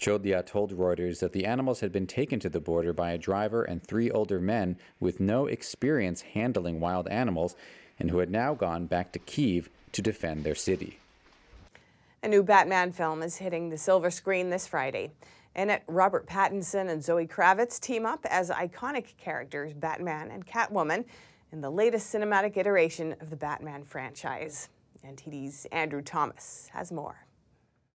Chodyla 0.00 0.44
told 0.44 0.76
Reuters 0.76 1.20
that 1.20 1.32
the 1.32 1.46
animals 1.46 1.80
had 1.80 1.92
been 1.92 2.08
taken 2.08 2.40
to 2.40 2.48
the 2.48 2.60
border 2.60 2.92
by 2.92 3.12
a 3.12 3.18
driver 3.18 3.62
and 3.62 3.82
three 3.82 4.10
older 4.10 4.40
men 4.40 4.76
with 4.98 5.20
no 5.20 5.46
experience 5.46 6.22
handling 6.22 6.80
wild 6.80 7.06
animals 7.08 7.54
and 7.98 8.10
who 8.10 8.18
had 8.18 8.30
now 8.30 8.54
gone 8.54 8.86
back 8.86 9.12
to 9.12 9.20
Kiev 9.20 9.70
to 9.92 10.02
defend 10.02 10.42
their 10.42 10.56
city. 10.56 10.98
A 12.24 12.28
new 12.28 12.42
Batman 12.42 12.90
film 12.90 13.22
is 13.22 13.36
hitting 13.36 13.68
the 13.68 13.78
silver 13.78 14.10
screen 14.10 14.50
this 14.50 14.66
Friday. 14.66 15.12
In 15.54 15.70
it, 15.70 15.82
Robert 15.86 16.26
Pattinson 16.26 16.90
and 16.90 17.02
Zoe 17.02 17.26
Kravitz 17.26 17.78
team 17.78 18.04
up 18.04 18.26
as 18.28 18.50
iconic 18.50 19.16
characters 19.16 19.72
Batman 19.72 20.30
and 20.30 20.44
Catwoman 20.44 21.04
in 21.52 21.60
the 21.60 21.70
latest 21.70 22.12
cinematic 22.12 22.56
iteration 22.56 23.14
of 23.20 23.30
the 23.30 23.36
Batman 23.36 23.84
franchise. 23.84 24.68
NTD's 25.06 25.66
Andrew 25.66 26.02
Thomas 26.02 26.68
has 26.72 26.90
more. 26.90 27.26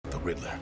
The 0.05 0.19
Riddler 0.19 0.59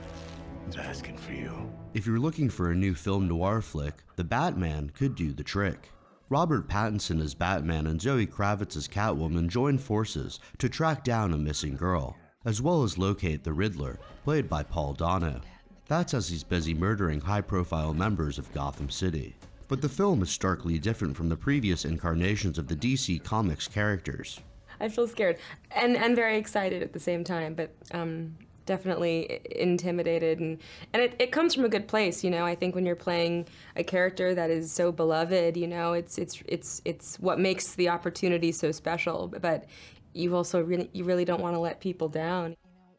is 0.69 0.77
asking 0.77 1.19
for 1.19 1.33
you. 1.33 1.71
If 1.93 2.07
you're 2.07 2.19
looking 2.19 2.49
for 2.49 2.71
a 2.71 2.75
new 2.75 2.95
film 2.95 3.29
noir 3.29 3.61
flick, 3.61 3.95
The 4.17 4.25
Batman 4.25 4.91
could 4.91 5.15
do 5.15 5.33
the 5.35 5.45
trick. 5.45 5.91
Robert 6.31 6.67
Pattinson 6.67 7.23
as 7.23 7.35
Batman 7.35 7.87
and 7.87 8.01
Zoe 8.01 8.27
Kravitz 8.27 8.77
as 8.77 8.89
Catwoman 8.89 9.49
join 9.49 9.77
forces 9.79 10.41
to 10.59 10.69
track 10.69 11.05
down 11.05 11.35
a 11.35 11.39
missing 11.39 11.77
girl. 11.77 12.17
as 12.47 12.63
well 12.63 12.85
as 12.85 12.97
locate 12.97 13.43
the 13.43 13.53
Riddler, 13.53 13.99
played 14.23 14.49
by 14.49 14.63
Paul 14.63 14.95
Dano. 14.95 15.41
That's 15.89 16.15
as 16.15 16.29
he's 16.29 16.43
busy 16.43 16.75
murdering 16.75 17.21
high 17.21 17.43
profile 17.43 17.95
members 17.95 18.39
of 18.39 18.53
Gotham 18.53 18.91
City. 18.91 19.37
But 19.69 19.83
the 19.83 19.89
film 19.89 20.21
is 20.23 20.31
starkly 20.31 20.79
different 20.79 21.17
from 21.17 21.29
the 21.29 21.37
previous 21.37 21.85
incarnations 21.85 22.59
of 22.59 22.67
the 22.67 22.75
DC 22.75 23.23
Comics 23.23 23.69
characters. 23.69 24.41
I 24.81 24.89
feel 24.89 25.07
scared 25.07 25.39
and, 25.71 25.97
and 25.97 26.17
very 26.17 26.39
excited 26.39 26.83
at 26.83 26.93
the 26.93 27.01
same 27.01 27.23
time, 27.23 27.55
but 27.55 27.73
um, 27.93 28.37
definitely 28.67 29.41
intimidated. 29.53 30.41
And, 30.41 30.59
and 30.93 31.03
it, 31.03 31.15
it 31.21 31.33
comes 31.33 31.55
from 31.55 31.65
a 31.65 31.69
good 31.69 31.87
place, 31.87 32.25
you 32.25 32.31
know. 32.31 32.45
I 32.45 32.57
think 32.57 32.75
when 32.75 32.85
you're 32.85 32.97
playing 32.97 33.47
a 33.77 33.85
character 33.85 34.35
that 34.35 34.51
is 34.51 34.73
so 34.73 34.91
beloved, 34.91 35.57
you 35.57 35.69
know, 35.69 35.93
it's, 35.93 36.19
it's, 36.19 36.43
it's, 36.47 36.83
it's 36.85 37.19
what 37.21 37.39
makes 37.39 37.75
the 37.75 37.89
opportunity 37.89 38.51
so 38.51 38.73
special. 38.73 39.29
But 39.29 39.67
you 40.13 40.35
also 40.35 40.63
really, 40.63 40.91
you 40.93 41.05
really 41.05 41.25
don't 41.25 41.41
want 41.41 41.55
to 41.55 41.61
let 41.61 41.81
people 41.81 42.09
down. 42.09 42.57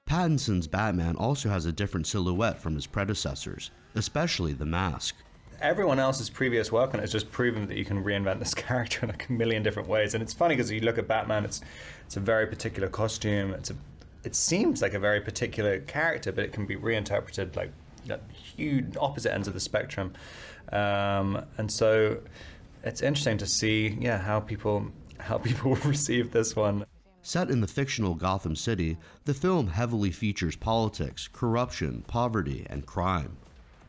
Pattinson's 0.07 0.67
Batman 0.67 1.15
also 1.17 1.49
has 1.49 1.65
a 1.65 1.71
different 1.71 2.07
silhouette 2.07 2.61
from 2.61 2.75
his 2.75 2.87
predecessors, 2.87 3.71
especially 3.93 4.53
the 4.53 4.65
mask. 4.65 5.15
Everyone 5.59 5.99
else's 5.99 6.29
previous 6.29 6.71
work 6.71 6.93
on 6.93 6.99
it 6.99 7.01
has 7.01 7.11
just 7.11 7.31
proven 7.31 7.67
that 7.67 7.77
you 7.77 7.83
can 7.83 8.03
reinvent 8.03 8.39
this 8.39 8.53
character 8.65 9.01
in 9.03 9.09
like 9.09 9.27
a 9.27 9.31
million 9.31 9.63
different 9.63 9.89
ways. 9.89 10.13
And 10.13 10.23
it's 10.23 10.33
funny 10.33 10.55
because 10.55 10.71
you 10.71 10.79
look 10.79 10.97
at 10.97 11.07
Batman, 11.07 11.45
it's 11.45 11.61
it's 12.05 12.15
a 12.15 12.21
very 12.21 12.47
particular 12.47 12.87
costume. 12.87 13.53
It's 13.53 13.69
a 13.69 13.75
it 14.23 14.35
seems 14.35 14.81
like 14.81 14.93
a 14.93 14.99
very 14.99 15.21
particular 15.21 15.79
character, 15.79 16.31
but 16.31 16.43
it 16.43 16.53
can 16.53 16.65
be 16.65 16.75
reinterpreted 16.75 17.55
like 17.55 17.71
huge 18.31 18.95
opposite 18.97 19.33
ends 19.33 19.47
of 19.47 19.53
the 19.53 19.59
spectrum. 19.59 20.13
Um, 20.71 21.45
and 21.57 21.71
so 21.71 22.19
it's 22.83 23.01
interesting 23.01 23.37
to 23.39 23.45
see, 23.45 23.97
yeah, 23.99 24.17
how 24.17 24.39
people 24.39 24.87
how 25.19 25.37
people 25.37 25.75
receive 25.85 26.31
this 26.31 26.55
one. 26.55 26.85
Set 27.27 27.49
in 27.49 27.59
the 27.59 27.67
fictional 27.67 28.15
Gotham 28.15 28.55
City, 28.55 28.95
the 29.25 29.33
film 29.33 29.67
heavily 29.67 30.11
features 30.11 30.55
politics, 30.55 31.27
corruption, 31.27 32.05
poverty, 32.07 32.65
and 32.69 32.85
crime. 32.85 33.35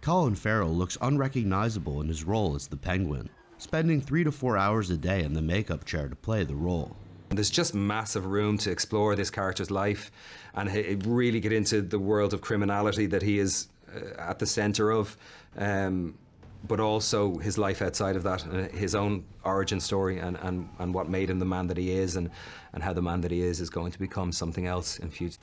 Colin 0.01 0.35
Farrell 0.35 0.75
looks 0.75 0.99
unrecognizable 1.01 2.01
in 2.01 2.09
his 2.09 2.25
role 2.25 2.57
as 2.57 2.67
the 2.67 2.77
Penguin, 2.77 3.31
spending 3.57 4.01
three 4.01 4.25
to 4.25 4.33
four 4.33 4.57
hours 4.57 4.91
a 4.91 4.97
day 4.97 5.23
in 5.23 5.35
the 5.35 5.41
makeup 5.41 5.85
chair 5.85 6.09
to 6.09 6.17
play 6.17 6.43
the 6.43 6.57
role. 6.57 6.97
There's 7.29 7.49
just 7.49 7.77
massive 7.77 8.27
room 8.27 8.59
to 8.59 8.73
explore 8.73 9.15
this 9.15 9.31
character's 9.31 9.71
life 9.71 10.11
and 10.55 11.07
really 11.07 11.39
get 11.39 11.53
into 11.53 11.81
the 11.81 12.01
world 12.01 12.35
of 12.35 12.41
criminality 12.41 13.07
that 13.07 13.23
he 13.23 13.39
is 13.39 13.69
uh, 13.95 14.21
at 14.21 14.41
the 14.41 14.47
centre 14.47 14.91
of. 14.91 15.17
Um, 15.57 16.19
but 16.67 16.81
also 16.81 17.39
his 17.39 17.59
life 17.59 17.83
outside 17.83 18.17
of 18.17 18.23
that, 18.25 18.47
uh, 18.47 18.69
his 18.77 18.95
own 18.95 19.25
origin 19.45 19.81
story, 19.81 20.19
and, 20.19 20.37
and, 20.43 20.69
and 20.79 20.93
what 20.93 21.09
made 21.09 21.31
him 21.31 21.39
the 21.39 21.45
man 21.45 21.67
that 21.69 21.77
he 21.77 21.91
is, 21.91 22.17
and, 22.17 22.31
and 22.73 22.83
how 22.83 22.93
the 22.93 23.03
man 23.03 23.21
that 23.21 23.31
he 23.31 23.43
is 23.43 23.61
is 23.61 23.71
going 23.71 23.93
to 23.93 23.99
become 23.99 24.33
something 24.33 24.67
else 24.67 24.99
in 24.99 25.11
future. 25.11 25.39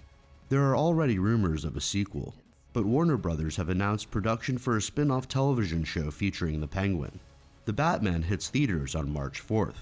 There 0.49 0.63
are 0.63 0.75
already 0.75 1.17
rumors 1.17 1.65
of 1.65 1.75
a 1.75 1.81
sequel, 1.81 2.35
but 2.73 2.85
Warner 2.85 3.17
Brothers 3.17 3.55
have 3.55 3.69
announced 3.69 4.11
production 4.11 4.57
for 4.57 4.77
a 4.77 4.81
spin 4.81 5.09
off 5.09 5.27
television 5.27 5.83
show 5.83 6.11
featuring 6.11 6.59
the 6.59 6.67
Penguin. 6.67 7.19
The 7.65 7.73
Batman 7.73 8.23
hits 8.23 8.49
theaters 8.49 8.93
on 8.93 9.09
March 9.09 9.45
4th. 9.45 9.77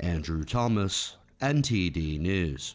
Andrew 0.00 0.42
Thomas, 0.42 1.16
NTD 1.40 2.18
News. 2.18 2.74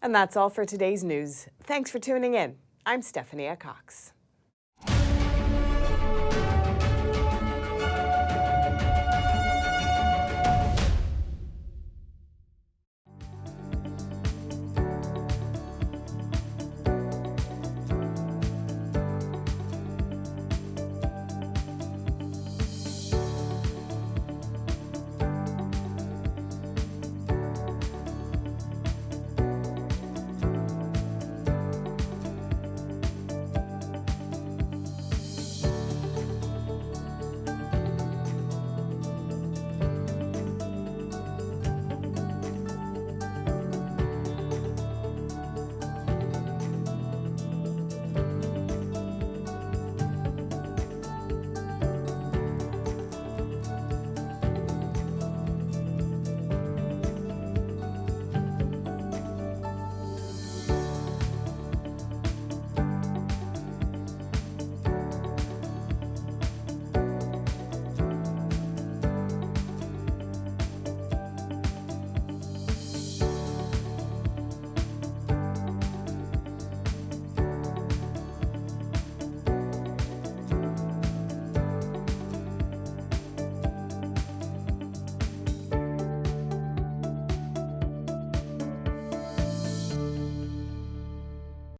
And 0.00 0.14
that's 0.14 0.36
all 0.36 0.50
for 0.50 0.64
today's 0.64 1.02
news. 1.02 1.48
Thanks 1.62 1.90
for 1.90 1.98
tuning 1.98 2.34
in. 2.34 2.56
I'm 2.84 3.02
Stephanie 3.02 3.50
Cox. 3.58 4.12